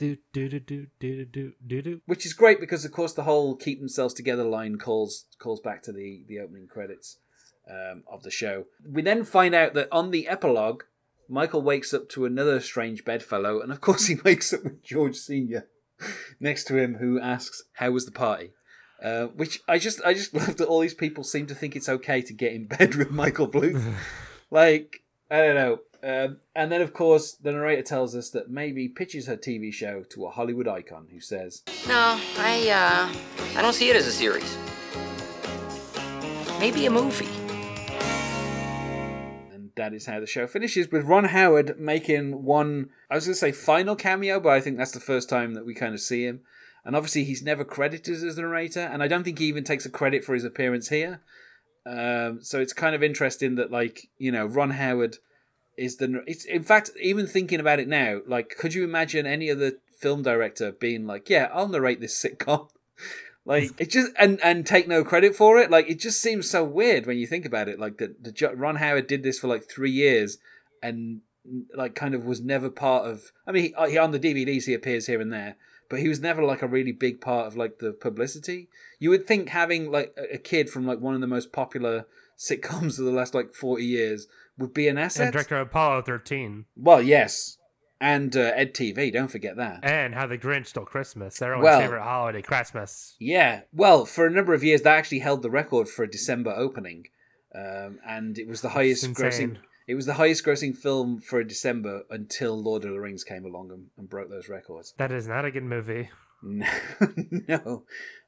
Do 0.00 0.16
do 0.32 0.48
do 0.48 0.60
do 0.60 0.86
do 0.98 1.24
do 1.26 1.52
do 1.66 1.82
do. 1.82 2.00
which 2.06 2.24
is 2.24 2.32
great 2.32 2.58
because 2.58 2.86
of 2.86 2.92
course 2.92 3.12
the 3.12 3.24
whole 3.24 3.54
keep 3.54 3.80
themselves 3.80 4.14
together 4.14 4.44
line 4.44 4.78
calls 4.78 5.26
calls 5.38 5.60
back 5.60 5.82
to 5.82 5.92
the 5.92 6.24
the 6.26 6.40
opening 6.40 6.66
credits 6.66 7.18
um, 7.70 8.02
of 8.10 8.22
the 8.22 8.30
show. 8.30 8.64
We 8.82 9.02
then 9.02 9.24
find 9.24 9.54
out 9.54 9.74
that 9.74 9.88
on 9.92 10.10
the 10.10 10.26
epilogue 10.26 10.84
michael 11.28 11.60
wakes 11.60 11.92
up 11.92 12.08
to 12.08 12.24
another 12.24 12.60
strange 12.60 13.04
bedfellow 13.04 13.60
and 13.60 13.70
of 13.70 13.82
course 13.82 14.06
he 14.06 14.14
wakes 14.24 14.54
up 14.54 14.64
with 14.64 14.82
george 14.82 15.16
senior 15.16 15.68
next 16.40 16.64
to 16.64 16.78
him 16.78 16.94
who 16.94 17.20
asks 17.20 17.62
how 17.74 17.90
was 17.90 18.06
the 18.06 18.10
party? 18.10 18.52
Uh, 19.04 19.26
which 19.26 19.60
i 19.68 19.78
just 19.78 20.00
i 20.02 20.14
just 20.14 20.34
love 20.40 20.56
that 20.56 20.66
all 20.66 20.80
these 20.80 20.94
people 20.94 21.22
seem 21.22 21.46
to 21.46 21.54
think 21.54 21.76
it's 21.76 21.90
okay 21.90 22.22
to 22.22 22.32
get 22.32 22.52
in 22.52 22.66
bed 22.66 22.94
with 22.96 23.10
michael 23.10 23.48
bluth 23.48 23.94
like 24.50 25.02
i 25.30 25.36
don't 25.36 25.54
know 25.54 25.78
um, 26.02 26.38
and 26.54 26.72
then 26.72 26.80
of 26.80 26.92
course 26.92 27.32
the 27.32 27.52
narrator 27.52 27.82
tells 27.82 28.14
us 28.14 28.30
that 28.30 28.50
maybe 28.50 28.88
pitches 28.88 29.26
her 29.26 29.36
tv 29.36 29.72
show 29.72 30.02
to 30.10 30.26
a 30.26 30.30
hollywood 30.30 30.68
icon 30.68 31.08
who 31.10 31.20
says 31.20 31.62
No, 31.86 32.20
I, 32.38 32.70
uh, 32.70 33.58
I 33.58 33.62
don't 33.62 33.74
see 33.74 33.90
it 33.90 33.96
as 33.96 34.06
a 34.06 34.12
series. 34.12 34.56
Maybe 36.60 36.84
a 36.84 36.90
movie. 36.90 37.24
And 39.50 39.70
that 39.76 39.94
is 39.94 40.04
how 40.04 40.20
the 40.20 40.26
show 40.26 40.46
finishes 40.46 40.90
with 40.90 41.06
Ron 41.06 41.24
Howard 41.24 41.80
making 41.80 42.44
one, 42.44 42.90
I 43.10 43.14
was 43.14 43.24
going 43.24 43.32
to 43.32 43.38
say 43.38 43.50
final 43.50 43.96
cameo, 43.96 44.38
but 44.40 44.50
I 44.50 44.60
think 44.60 44.76
that's 44.76 44.92
the 44.92 45.00
first 45.00 45.30
time 45.30 45.54
that 45.54 45.64
we 45.64 45.72
kind 45.72 45.94
of 45.94 46.00
see 46.00 46.24
him. 46.24 46.40
And 46.84 46.94
obviously, 46.94 47.24
he's 47.24 47.42
never 47.42 47.64
credited 47.64 48.22
as 48.22 48.36
the 48.36 48.42
narrator, 48.42 48.80
and 48.80 49.02
I 49.02 49.08
don't 49.08 49.24
think 49.24 49.38
he 49.38 49.46
even 49.46 49.64
takes 49.64 49.86
a 49.86 49.90
credit 49.90 50.22
for 50.22 50.34
his 50.34 50.44
appearance 50.44 50.90
here. 50.90 51.22
Um, 51.86 52.42
so 52.42 52.60
it's 52.60 52.74
kind 52.74 52.94
of 52.94 53.02
interesting 53.02 53.54
that, 53.54 53.70
like, 53.70 54.08
you 54.18 54.30
know, 54.30 54.44
Ron 54.44 54.72
Howard 54.72 55.16
is 55.80 55.96
the. 55.96 56.22
It's 56.26 56.44
in 56.44 56.62
fact, 56.62 56.90
even 57.00 57.26
thinking 57.26 57.58
about 57.58 57.80
it 57.80 57.88
now, 57.88 58.20
like, 58.26 58.56
could 58.56 58.74
you 58.74 58.84
imagine 58.84 59.26
any 59.26 59.50
other 59.50 59.72
film 59.98 60.22
director 60.22 60.72
being 60.72 61.06
like, 61.06 61.30
"Yeah, 61.30 61.48
I'll 61.52 61.68
narrate 61.68 62.00
this 62.00 62.22
sitcom"? 62.22 62.68
Like 63.46 63.70
it 63.80 63.88
just 63.88 64.12
and 64.18 64.38
and 64.44 64.66
take 64.66 64.86
no 64.86 65.02
credit 65.02 65.34
for 65.34 65.58
it. 65.58 65.70
Like 65.70 65.88
it 65.88 65.98
just 65.98 66.20
seems 66.20 66.48
so 66.48 66.62
weird 66.62 67.06
when 67.06 67.16
you 67.16 67.26
think 67.26 67.46
about 67.46 67.70
it. 67.70 67.80
Like 67.80 67.96
that 67.96 68.22
the 68.22 68.54
Ron 68.54 68.76
Howard 68.76 69.06
did 69.06 69.22
this 69.22 69.38
for 69.38 69.48
like 69.48 69.64
three 69.68 69.90
years 69.90 70.36
and 70.82 71.22
like 71.74 71.94
kind 71.94 72.14
of 72.14 72.26
was 72.26 72.42
never 72.42 72.68
part 72.68 73.08
of. 73.08 73.32
I 73.46 73.52
mean, 73.52 73.62
he, 73.64 73.74
uh, 73.74 73.86
he 73.86 73.96
on 73.96 74.10
the 74.10 74.20
DVDs 74.20 74.64
he 74.64 74.74
appears 74.74 75.06
here 75.06 75.22
and 75.22 75.32
there, 75.32 75.56
but 75.88 76.00
he 76.00 76.08
was 76.08 76.20
never 76.20 76.44
like 76.44 76.60
a 76.60 76.68
really 76.68 76.92
big 76.92 77.22
part 77.22 77.46
of 77.46 77.56
like 77.56 77.78
the 77.78 77.92
publicity. 77.92 78.68
You 78.98 79.08
would 79.08 79.26
think 79.26 79.48
having 79.48 79.90
like 79.90 80.14
a 80.30 80.38
kid 80.38 80.68
from 80.68 80.86
like 80.86 81.00
one 81.00 81.14
of 81.14 81.22
the 81.22 81.26
most 81.26 81.50
popular 81.50 82.04
sitcoms 82.38 82.98
of 82.98 83.06
the 83.06 83.10
last 83.10 83.34
like 83.34 83.54
forty 83.54 83.86
years 83.86 84.28
would 84.60 84.72
be 84.72 84.86
an 84.88 84.98
asset. 84.98 85.24
And 85.26 85.32
director 85.32 85.56
of 85.58 85.68
Apollo 85.68 86.02
13. 86.02 86.66
well, 86.76 87.02
yes, 87.02 87.56
and 88.00 88.34
uh, 88.36 88.52
Ed 88.54 88.72
TV. 88.74 89.12
Don't 89.12 89.30
forget 89.30 89.56
that. 89.56 89.80
And 89.82 90.14
How 90.14 90.26
the 90.26 90.38
Grinch 90.38 90.68
Stole 90.68 90.84
Christmas. 90.84 91.42
Everyone's 91.42 91.64
Well- 91.64 91.80
favorite 91.80 92.02
holiday, 92.02 92.42
Christmas. 92.42 93.16
Yeah, 93.18 93.62
well, 93.72 94.04
for 94.06 94.26
a 94.26 94.30
number 94.30 94.54
of 94.54 94.62
years, 94.62 94.82
that 94.82 94.96
actually 94.96 95.18
held 95.18 95.42
the 95.42 95.50
record 95.50 95.88
for 95.88 96.04
a 96.04 96.10
December 96.10 96.52
opening, 96.56 97.06
um, 97.54 97.98
and 98.06 98.38
it 98.38 98.46
was 98.46 98.60
the 98.60 98.70
highest 98.70 99.04
grossing. 99.14 99.56
It 99.88 99.96
was 99.96 100.06
the 100.06 100.14
highest 100.14 100.44
grossing 100.44 100.76
film 100.76 101.20
for 101.20 101.40
a 101.40 101.46
December 101.46 102.04
until 102.10 102.62
Lord 102.62 102.84
of 102.84 102.92
the 102.92 103.00
Rings 103.00 103.24
came 103.24 103.44
along 103.44 103.72
and, 103.72 103.86
and 103.98 104.08
broke 104.08 104.30
those 104.30 104.48
records. 104.48 104.94
That 104.98 105.10
is 105.10 105.26
not 105.26 105.44
a 105.44 105.50
good 105.50 105.64
movie. 105.64 106.10
No, 106.42 106.66
no, 107.48 107.82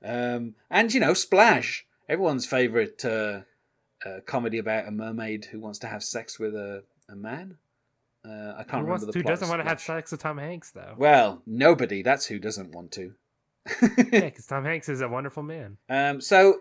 um, 0.05 0.55
and 0.71 0.93
you 0.93 0.99
know, 1.01 1.15
Splash, 1.15 1.87
everyone's 2.09 2.47
favorite 2.47 3.05
uh, 3.05 3.41
uh, 4.07 4.21
comedy 4.27 4.59
about 4.59 4.87
a 4.89 4.91
mermaid 4.91 5.47
who 5.47 5.61
wants 5.61 5.79
to 5.81 5.87
have 5.87 6.03
sex 6.03 6.39
with 6.39 6.55
a, 6.55 6.85
a 7.09 7.17
man. 7.17 7.57
Uh, 8.25 8.53
I 8.57 8.63
can't 8.63 8.71
Who, 8.71 8.77
remember 8.77 8.91
wants, 8.91 9.07
the 9.07 9.13
who 9.13 9.23
plot 9.23 9.33
of 9.33 9.41
doesn't 9.41 9.49
want 9.49 9.63
to 9.63 9.69
have 9.69 9.81
sex 9.81 10.13
with 10.13 10.21
Tom 10.21 10.39
Hanks, 10.39 10.71
though? 10.71 10.95
Well, 10.97 11.43
nobody. 11.47 12.03
That's 12.03 12.27
who 12.27 12.39
doesn't 12.39 12.73
want 12.73 12.93
to. 12.93 13.15
yeah, 13.83 13.89
because 14.11 14.47
Tom 14.47 14.65
Hanks 14.65 14.89
is 14.89 15.01
a 15.01 15.09
wonderful 15.09 15.43
man. 15.43 15.79
Um, 15.89 16.21
so, 16.21 16.59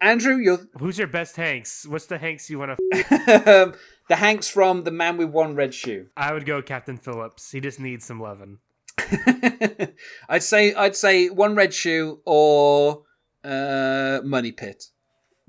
Andrew, 0.00 0.36
you're 0.36 0.60
Who's 0.78 0.98
your 0.98 1.06
best 1.06 1.36
Hanks? 1.36 1.86
What's 1.86 2.06
the 2.06 2.18
Hanks 2.18 2.50
you 2.50 2.58
want 2.58 2.78
to? 2.92 3.62
um, 3.62 3.74
the 4.08 4.16
Hanks 4.16 4.48
from 4.48 4.84
The 4.84 4.90
Man 4.90 5.16
with 5.16 5.30
One 5.30 5.54
Red 5.54 5.72
Shoe. 5.72 6.08
I 6.16 6.34
would 6.34 6.44
go 6.44 6.60
Captain 6.60 6.98
Phillips. 6.98 7.50
He 7.50 7.60
just 7.60 7.80
needs 7.80 8.04
some 8.04 8.20
loving. 8.20 8.58
I'd 10.28 10.42
say 10.42 10.74
I'd 10.74 10.96
say 10.96 11.28
one 11.28 11.54
red 11.54 11.72
shoe 11.72 12.20
or 12.24 13.02
uh, 13.44 14.20
Money 14.24 14.52
Pit. 14.52 14.86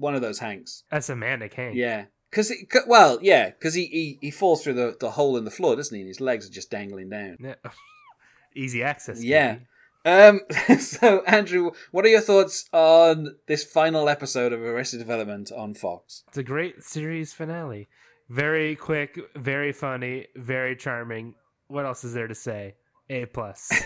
One 0.02 0.16
of 0.16 0.22
those 0.22 0.40
Hanks. 0.40 0.84
That's 0.90 1.10
a 1.10 1.16
manic 1.16 1.54
Hank. 1.54 1.76
Yeah. 1.76 2.06
Cause 2.32 2.50
it, 2.50 2.60
well, 2.88 3.20
yeah, 3.22 3.50
because 3.50 3.74
he, 3.74 3.86
he 3.88 4.18
he 4.22 4.32
falls 4.32 4.64
through 4.64 4.74
the, 4.74 4.96
the 5.00 5.12
hole 5.12 5.38
in 5.38 5.44
the 5.44 5.52
floor, 5.52 5.76
doesn't 5.76 5.94
he? 5.94 6.02
And 6.02 6.08
his 6.08 6.22
legs 6.22 6.48
are 6.48 6.52
just 6.52 6.72
dangling 6.72 7.10
down. 7.10 7.38
Yeah. 7.40 7.56
Easy 8.56 8.82
access. 8.84 9.24
Yeah. 9.24 9.54
baby. 9.54 9.66
Um. 10.04 10.40
So, 10.80 11.22
Andrew, 11.28 11.72
what 11.92 12.06
are 12.06 12.10
your 12.10 12.22
thoughts 12.22 12.68
on 12.74 13.36
this 13.48 13.64
final 13.64 14.10
episode 14.10 14.54
of 14.54 14.62
Arrested 14.62 14.98
Development 14.98 15.52
on 15.52 15.74
Fox? 15.76 16.24
It's 16.30 16.38
a 16.38 16.44
great 16.44 16.82
series 16.84 17.34
finale. 17.34 17.88
Very 18.30 18.76
quick, 18.78 19.20
very 19.36 19.74
funny, 19.74 20.28
very 20.36 20.76
charming. 20.76 21.36
What 21.68 21.86
else 21.86 22.04
is 22.04 22.14
there 22.14 22.28
to 22.28 22.36
say? 22.36 22.76
A 23.10 23.26
plus. 23.26 23.70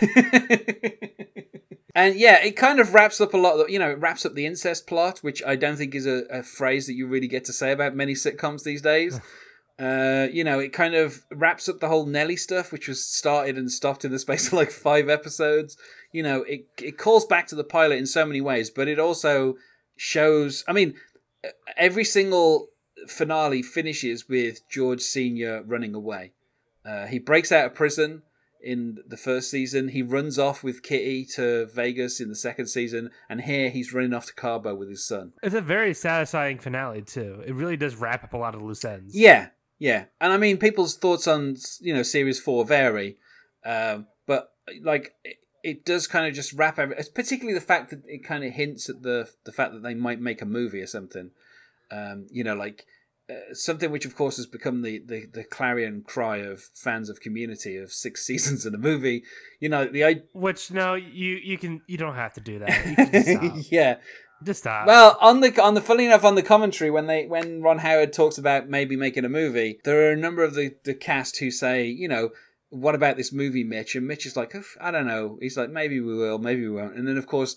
and 1.95 2.15
yeah, 2.15 2.43
it 2.43 2.57
kind 2.57 2.79
of 2.79 2.93
wraps 2.93 3.21
up 3.21 3.33
a 3.33 3.37
lot. 3.37 3.57
Of, 3.57 3.69
you 3.69 3.79
know, 3.79 3.89
it 3.89 3.99
wraps 3.99 4.25
up 4.25 4.35
the 4.35 4.45
incest 4.45 4.85
plot, 4.85 5.19
which 5.19 5.41
I 5.47 5.55
don't 5.55 5.77
think 5.77 5.95
is 5.95 6.05
a, 6.05 6.25
a 6.29 6.43
phrase 6.43 6.87
that 6.87 6.93
you 6.93 7.07
really 7.07 7.29
get 7.29 7.45
to 7.45 7.53
say 7.53 7.71
about 7.71 7.95
many 7.95 8.13
sitcoms 8.13 8.63
these 8.63 8.81
days. 8.81 9.19
Uh, 9.77 10.29
you 10.31 10.41
know, 10.41 10.57
it 10.57 10.71
kind 10.71 10.95
of 10.95 11.25
wraps 11.29 11.67
up 11.67 11.81
the 11.81 11.89
whole 11.89 12.05
Nellie 12.05 12.37
stuff, 12.37 12.71
which 12.71 12.87
was 12.87 13.05
started 13.05 13.57
and 13.57 13.69
stopped 13.69 14.05
in 14.05 14.11
the 14.11 14.19
space 14.19 14.47
of 14.47 14.53
like 14.53 14.71
five 14.71 15.09
episodes. 15.09 15.75
You 16.13 16.23
know, 16.23 16.43
it 16.43 16.67
it 16.81 16.97
calls 16.97 17.25
back 17.25 17.47
to 17.47 17.55
the 17.55 17.63
pilot 17.65 17.97
in 17.97 18.05
so 18.05 18.25
many 18.25 18.39
ways, 18.39 18.69
but 18.69 18.87
it 18.87 18.99
also 18.99 19.55
shows. 19.97 20.63
I 20.65 20.71
mean, 20.71 20.93
every 21.75 22.05
single 22.05 22.69
finale 23.07 23.61
finishes 23.61 24.29
with 24.29 24.61
George 24.69 25.01
Senior 25.01 25.61
running 25.63 25.93
away. 25.93 26.31
Uh, 26.85 27.07
he 27.07 27.19
breaks 27.19 27.51
out 27.51 27.65
of 27.65 27.75
prison 27.75 28.21
in 28.65 28.97
the 29.07 29.15
first 29.15 29.51
season. 29.51 29.89
He 29.89 30.01
runs 30.01 30.39
off 30.39 30.63
with 30.63 30.81
Kitty 30.81 31.23
to 31.35 31.67
Vegas 31.67 32.19
in 32.19 32.29
the 32.29 32.35
second 32.35 32.65
season, 32.67 33.11
and 33.29 33.41
here 33.41 33.69
he's 33.69 33.93
running 33.93 34.13
off 34.13 34.25
to 34.25 34.33
Cabo 34.33 34.73
with 34.73 34.89
his 34.89 35.05
son. 35.05 35.33
It's 35.43 35.55
a 35.55 35.61
very 35.61 35.93
satisfying 35.93 36.57
finale 36.57 37.03
too. 37.03 37.43
It 37.45 37.53
really 37.53 37.77
does 37.77 37.95
wrap 37.95 38.23
up 38.23 38.33
a 38.33 38.37
lot 38.37 38.55
of 38.55 38.63
loose 38.63 38.83
ends. 38.83 39.15
Yeah, 39.15 39.49
yeah, 39.77 40.05
and 40.19 40.33
I 40.33 40.37
mean, 40.37 40.57
people's 40.57 40.97
thoughts 40.97 41.27
on 41.27 41.57
you 41.79 41.93
know 41.93 42.03
series 42.03 42.39
four 42.39 42.65
vary, 42.65 43.17
uh, 43.63 43.99
but 44.25 44.51
like 44.81 45.13
it, 45.23 45.37
it 45.63 45.85
does 45.85 46.07
kind 46.07 46.27
of 46.27 46.33
just 46.33 46.51
wrap 46.53 46.79
every, 46.79 46.95
particularly 47.13 47.53
the 47.53 47.65
fact 47.65 47.91
that 47.91 48.01
it 48.07 48.23
kind 48.23 48.43
of 48.43 48.53
hints 48.53 48.89
at 48.89 49.03
the 49.03 49.29
the 49.45 49.51
fact 49.51 49.73
that 49.73 49.83
they 49.83 49.93
might 49.93 50.19
make 50.19 50.41
a 50.41 50.45
movie 50.45 50.81
or 50.81 50.87
something. 50.87 51.31
Um, 51.91 52.25
you 52.31 52.43
know, 52.43 52.55
like 52.55 52.87
uh, 53.29 53.53
something 53.53 53.91
which, 53.91 54.05
of 54.05 54.15
course, 54.15 54.37
has 54.37 54.45
become 54.45 54.81
the, 54.81 54.99
the, 54.99 55.25
the 55.25 55.43
clarion 55.43 56.03
cry 56.05 56.37
of 56.37 56.61
fans 56.73 57.09
of 57.09 57.19
Community 57.19 57.77
of 57.77 57.91
six 57.91 58.21
seasons 58.25 58.65
in 58.65 58.75
a 58.75 58.77
movie. 58.77 59.23
You 59.59 59.69
know, 59.69 59.85
the 59.85 60.05
I 60.05 60.21
which 60.33 60.71
no, 60.71 60.93
you 60.95 61.39
you 61.43 61.57
can 61.57 61.81
you 61.87 61.97
don't 61.97 62.15
have 62.15 62.33
to 62.33 62.41
do 62.41 62.59
that. 62.59 63.11
Just 63.11 63.71
yeah. 63.71 63.97
Just 64.43 64.59
stop. 64.59 64.85
Well, 64.85 65.17
on 65.21 65.39
the 65.39 65.59
on 65.61 65.73
the 65.73 65.81
funny 65.81 66.05
enough 66.05 66.23
on 66.23 66.35
the 66.35 66.43
commentary 66.43 66.91
when 66.91 67.07
they 67.07 67.25
when 67.25 67.61
Ron 67.61 67.79
Howard 67.79 68.13
talks 68.13 68.37
about 68.37 68.67
maybe 68.69 68.95
making 68.95 69.25
a 69.25 69.29
movie, 69.29 69.79
there 69.85 70.07
are 70.07 70.11
a 70.11 70.17
number 70.17 70.43
of 70.43 70.53
the 70.53 70.75
the 70.83 70.93
cast 70.93 71.39
who 71.39 71.49
say, 71.49 71.85
you 71.87 72.07
know, 72.07 72.29
what 72.69 72.95
about 72.95 73.17
this 73.17 73.31
movie, 73.31 73.63
Mitch? 73.63 73.95
And 73.95 74.07
Mitch 74.07 74.25
is 74.25 74.35
like, 74.35 74.53
I 74.81 74.91
don't 74.91 75.07
know. 75.07 75.37
He's 75.41 75.57
like, 75.57 75.69
maybe 75.69 75.99
we 75.99 76.15
will, 76.15 76.37
maybe 76.37 76.67
we 76.67 76.75
won't. 76.75 76.95
And 76.95 77.07
then 77.07 77.17
of 77.17 77.27
course, 77.27 77.55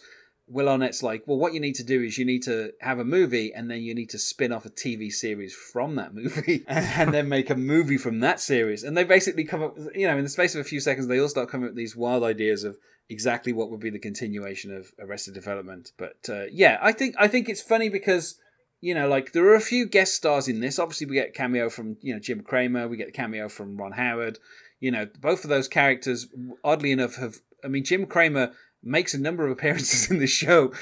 Will 0.50 0.68
Arnett's 0.68 1.02
like, 1.02 1.24
well, 1.26 1.38
what 1.38 1.54
you 1.54 1.60
need 1.60 1.74
to 1.74 1.84
do 1.84 2.02
is 2.02 2.18
you 2.18 2.24
need 2.24 2.42
to 2.44 2.72
have 2.80 2.98
a 2.98 3.04
movie, 3.04 3.52
and 3.52 3.70
then 3.70 3.82
you 3.82 3.94
need 3.94 4.10
to 4.10 4.18
spin 4.18 4.52
off 4.52 4.66
a 4.66 4.70
TV 4.70 5.12
series 5.12 5.54
from 5.54 5.96
that 5.96 6.14
movie, 6.14 6.64
and 6.68 7.12
then 7.12 7.28
make 7.28 7.50
a 7.50 7.54
movie 7.54 7.98
from 7.98 8.20
that 8.20 8.40
series. 8.40 8.82
And 8.82 8.96
they 8.96 9.04
basically 9.04 9.44
come 9.44 9.62
up, 9.62 9.76
you 9.94 10.06
know, 10.06 10.16
in 10.16 10.24
the 10.24 10.30
space 10.30 10.54
of 10.54 10.60
a 10.60 10.64
few 10.64 10.80
seconds, 10.80 11.06
they 11.06 11.20
all 11.20 11.28
start 11.28 11.48
coming 11.48 11.66
up 11.66 11.70
with 11.70 11.76
these 11.76 11.96
wild 11.96 12.22
ideas 12.22 12.64
of 12.64 12.78
exactly 13.08 13.52
what 13.52 13.70
would 13.70 13.80
be 13.80 13.90
the 13.90 13.98
continuation 13.98 14.74
of 14.74 14.92
Arrested 14.98 15.34
Development. 15.34 15.92
But 15.96 16.28
uh, 16.28 16.44
yeah, 16.50 16.78
I 16.80 16.92
think 16.92 17.14
I 17.18 17.28
think 17.28 17.48
it's 17.48 17.62
funny 17.62 17.88
because 17.88 18.38
you 18.80 18.94
know, 18.94 19.08
like 19.08 19.32
there 19.32 19.44
are 19.46 19.56
a 19.56 19.60
few 19.60 19.86
guest 19.86 20.14
stars 20.14 20.48
in 20.48 20.60
this. 20.60 20.78
Obviously, 20.78 21.06
we 21.06 21.14
get 21.14 21.34
cameo 21.34 21.68
from 21.68 21.96
you 22.00 22.14
know 22.14 22.20
Jim 22.20 22.42
Cramer. 22.42 22.86
We 22.88 22.96
get 22.96 23.06
the 23.06 23.12
cameo 23.12 23.48
from 23.48 23.76
Ron 23.76 23.92
Howard. 23.92 24.38
You 24.80 24.92
know, 24.92 25.08
both 25.20 25.42
of 25.44 25.50
those 25.50 25.68
characters, 25.68 26.28
oddly 26.62 26.92
enough, 26.92 27.16
have. 27.16 27.36
I 27.64 27.66
mean, 27.66 27.84
Jim 27.84 28.06
Cramer 28.06 28.52
makes 28.82 29.14
a 29.14 29.18
number 29.18 29.44
of 29.44 29.52
appearances 29.56 30.10
in 30.10 30.18
the 30.18 30.26
show, 30.26 30.72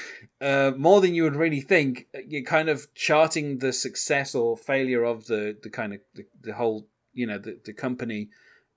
uh, 0.41 0.71
more 0.77 1.01
than 1.01 1.13
you 1.13 1.23
would 1.23 1.35
really 1.35 1.61
think. 1.61 2.07
You're 2.27 2.43
kind 2.43 2.69
of 2.69 2.93
charting 2.93 3.59
the 3.59 3.73
success 3.73 4.35
or 4.35 4.57
failure 4.57 5.03
of 5.03 5.27
the 5.27 5.57
the 5.61 5.69
kind 5.69 5.93
of 5.93 5.99
the, 6.15 6.25
the 6.41 6.53
whole 6.53 6.87
you 7.13 7.27
know 7.27 7.37
the 7.37 7.59
the 7.63 7.73
company. 7.73 8.29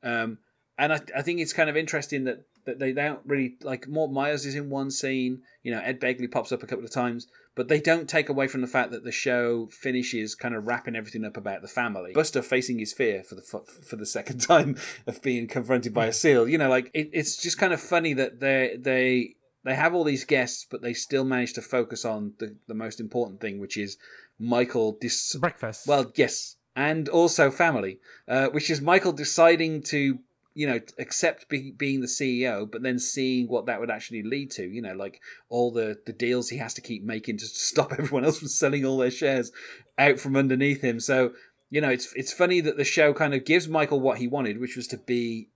Um, 0.03 0.39
and 0.79 0.95
I, 0.95 1.01
I 1.16 1.23
think 1.23 1.41
it's 1.41 1.53
kind 1.53 1.68
of 1.68 1.77
interesting 1.77 2.25
that 2.25 2.45
that 2.64 2.79
they 2.79 2.93
don't 2.93 3.21
really 3.27 3.57
like 3.62 3.89
Mort 3.89 4.11
Meyers 4.11 4.47
is 4.47 4.55
in 4.55 4.71
one 4.71 4.91
scene. 4.91 5.43
You 5.62 5.73
know, 5.73 5.81
Ed 5.81 6.01
Begley 6.01 6.31
pops 6.31 6.53
up 6.53 6.62
a 6.62 6.66
couple 6.66 6.85
of 6.85 6.91
times, 6.91 7.27
but 7.61 7.68
they 7.68 7.78
don't 7.78 8.08
take 8.08 8.30
away 8.30 8.48
from 8.48 8.62
the 8.62 8.66
fact 8.66 8.90
that 8.90 9.04
the 9.04 9.12
show 9.12 9.68
finishes 9.70 10.34
kind 10.34 10.54
of 10.54 10.66
wrapping 10.66 10.96
everything 10.96 11.26
up 11.26 11.36
about 11.36 11.61
the 11.61 11.68
family. 11.68 12.11
Buster 12.14 12.40
facing 12.40 12.78
his 12.78 12.94
fear 12.94 13.22
for 13.22 13.34
the 13.34 13.42
for 13.42 13.96
the 13.96 14.06
second 14.06 14.38
time 14.40 14.78
of 15.06 15.20
being 15.20 15.46
confronted 15.46 15.92
by 15.92 16.06
a 16.06 16.12
seal. 16.14 16.48
You 16.48 16.56
know, 16.56 16.70
like 16.70 16.90
it, 16.94 17.11
it's 17.12 17.36
just 17.36 17.58
kind 17.58 17.74
of 17.74 17.78
funny 17.82 18.14
that 18.14 18.40
they 18.40 18.78
they 18.80 19.34
they 19.62 19.74
have 19.74 19.94
all 19.94 20.04
these 20.04 20.24
guests, 20.24 20.66
but 20.70 20.80
they 20.80 20.94
still 20.94 21.22
manage 21.22 21.52
to 21.52 21.61
focus 21.61 22.06
on 22.06 22.32
the 22.38 22.56
the 22.66 22.72
most 22.72 22.98
important 22.98 23.42
thing, 23.42 23.61
which 23.61 23.76
is 23.76 23.98
Michael 24.38 24.96
dis 24.98 25.36
breakfast. 25.36 25.86
Well, 25.86 26.11
yes, 26.16 26.56
and 26.74 27.11
also 27.11 27.50
family, 27.50 28.00
uh, 28.26 28.48
which 28.48 28.70
is 28.70 28.80
Michael 28.80 29.12
deciding 29.12 29.82
to 29.82 30.20
you 30.55 30.66
know 30.66 30.80
accept 30.98 31.48
be, 31.48 31.70
being 31.70 32.01
the 32.01 32.07
CEO, 32.07 32.70
but 32.70 32.82
then 32.82 32.98
seeing 32.98 33.48
what 33.48 33.66
that 33.66 33.80
would 33.80 33.90
actually 33.90 34.22
lead 34.22 34.51
to. 34.53 34.66
You 34.66 34.82
know, 34.82 34.94
like 34.94 35.20
all 35.48 35.70
the 35.70 35.98
the 36.07 36.12
deals 36.12 36.48
he 36.48 36.59
has 36.59 36.74
to 36.74 36.80
keep 36.80 37.05
making 37.05 37.38
to 37.38 37.46
stop 37.46 37.92
everyone 37.92 38.24
else 38.24 38.38
from 38.38 38.48
selling 38.48 38.84
all 38.84 38.98
their 38.98 39.11
shares 39.11 39.53
out 39.98 40.18
from 40.18 40.36
underneath 40.36 40.82
him. 40.82 41.01
So 41.01 41.32
you 41.70 41.80
know, 41.80 41.90
it's 41.90 42.12
it's 42.14 42.32
funny 42.32 42.61
that 42.61 42.76
the 42.76 42.84
show 42.84 43.12
kind 43.12 43.34
of 43.34 43.44
gives 43.44 43.68
Michael 43.68 44.01
what 44.01 44.18
he 44.18 44.26
wanted, 44.26 44.61
which 44.61 44.76
was 44.76 44.86
to 44.88 44.98
be 44.98 45.48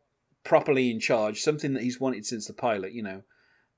properly 0.44 0.90
in 0.90 1.00
charge, 1.00 1.40
something 1.40 1.74
that 1.74 1.82
he's 1.82 2.00
wanted 2.00 2.24
since 2.24 2.46
the 2.46 2.52
pilot. 2.52 2.92
You 2.92 3.02
know, 3.02 3.22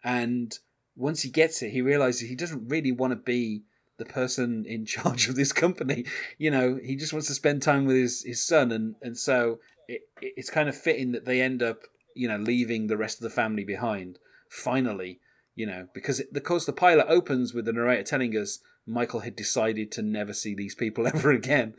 and 0.05 0.57
once 0.95 1.23
he 1.23 1.31
gets 1.31 1.63
it, 1.63 1.71
he 1.71 1.81
realizes 1.81 2.29
he 2.29 2.37
doesn't 2.37 2.69
really 2.69 2.93
want 2.93 3.13
to 3.13 3.17
be 3.17 3.63
the 3.99 4.05
person 4.05 4.65
in 4.67 4.85
charge 4.87 5.29
of 5.29 5.37
this 5.37 5.53
company. 5.53 6.05
You 6.39 6.51
know, 6.51 6.79
he 6.83 6.97
just 6.97 7.13
wants 7.13 7.29
to 7.29 7.35
spend 7.35 7.63
time 7.63 7.87
with 7.87 7.97
his, 7.97 8.23
his 8.23 8.47
son, 8.47 8.73
and, 8.73 8.97
and 9.01 9.17
so 9.17 9.59
it, 9.89 10.03
it's 10.21 10.51
kind 10.51 10.69
of 10.69 10.77
fitting 10.77 11.13
that 11.13 11.25
they 11.25 11.41
end 11.41 11.63
up, 11.63 11.83
you 12.15 12.29
know, 12.29 12.37
leaving 12.37 12.87
the 12.87 12.97
rest 12.97 13.19
of 13.19 13.23
the 13.23 13.31
family 13.31 13.65
behind. 13.65 14.19
Finally, 14.49 15.21
you 15.55 15.67
know, 15.67 15.89
because 15.95 16.21
it, 16.21 16.33
because 16.33 16.67
the 16.67 16.73
pilot 16.73 17.07
opens 17.09 17.55
with 17.55 17.65
the 17.65 17.73
narrator 17.73 18.03
telling 18.03 18.33
us 18.33 18.61
Michael 18.87 19.21
had 19.21 19.35
decided 19.35 19.91
to 19.93 20.03
never 20.03 20.33
see 20.33 20.55
these 20.55 20.75
people 20.75 21.07
ever 21.15 21.31
again. 21.33 21.75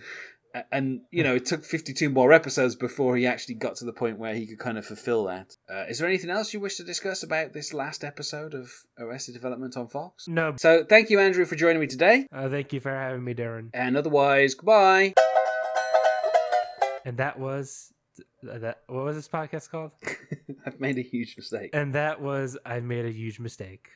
And 0.72 1.02
you 1.12 1.24
know, 1.24 1.36
it 1.36 1.46
took 1.46 1.64
fifty-two 1.64 2.10
more 2.10 2.34
episodes 2.34 2.76
before 2.76 3.16
he 3.16 3.28
actually 3.28 3.56
got 3.56 3.76
to 3.76 3.86
the 3.86 3.94
point 3.94 4.18
where 4.18 4.34
he 4.34 4.48
could 4.48 4.58
kind 4.58 4.78
of 4.78 4.86
fulfill 4.86 5.26
that. 5.26 5.56
Uh, 5.70 5.86
is 5.88 6.00
there 6.00 6.08
anything 6.08 6.32
else 6.32 6.52
you 6.52 6.60
wish 6.60 6.78
to 6.78 6.84
discuss 6.84 7.22
about 7.22 7.54
this 7.54 7.76
last 7.76 8.04
episode 8.04 8.56
of 8.56 8.72
Arrested 8.98 9.34
Development 9.34 9.78
on 9.78 9.88
Fox? 9.88 10.28
No. 10.28 10.56
So, 10.58 10.84
thank 10.84 11.12
you, 11.12 11.20
Andrew, 11.20 11.46
for 11.46 11.56
joining 11.56 11.80
me 11.80 11.86
today. 11.86 12.26
Uh, 12.32 12.50
thank 12.50 12.74
you 12.74 12.80
for 12.80 12.90
having 12.90 13.24
me, 13.24 13.36
Darren. 13.36 13.70
And 13.74 13.96
otherwise, 13.96 14.56
goodbye. 14.56 15.14
And 17.06 17.18
that 17.18 17.38
was 17.38 17.94
that. 18.44 18.82
What 18.88 19.06
was 19.06 19.16
this 19.16 19.28
podcast 19.28 19.70
called? 19.70 19.92
I've 20.66 20.80
made 20.80 20.98
a 20.98 21.02
huge 21.02 21.36
mistake. 21.38 21.72
And 21.74 21.94
that 21.94 22.22
was 22.22 22.58
I 22.66 22.80
made 22.80 23.06
a 23.06 23.12
huge 23.12 23.40
mistake. 23.40 23.86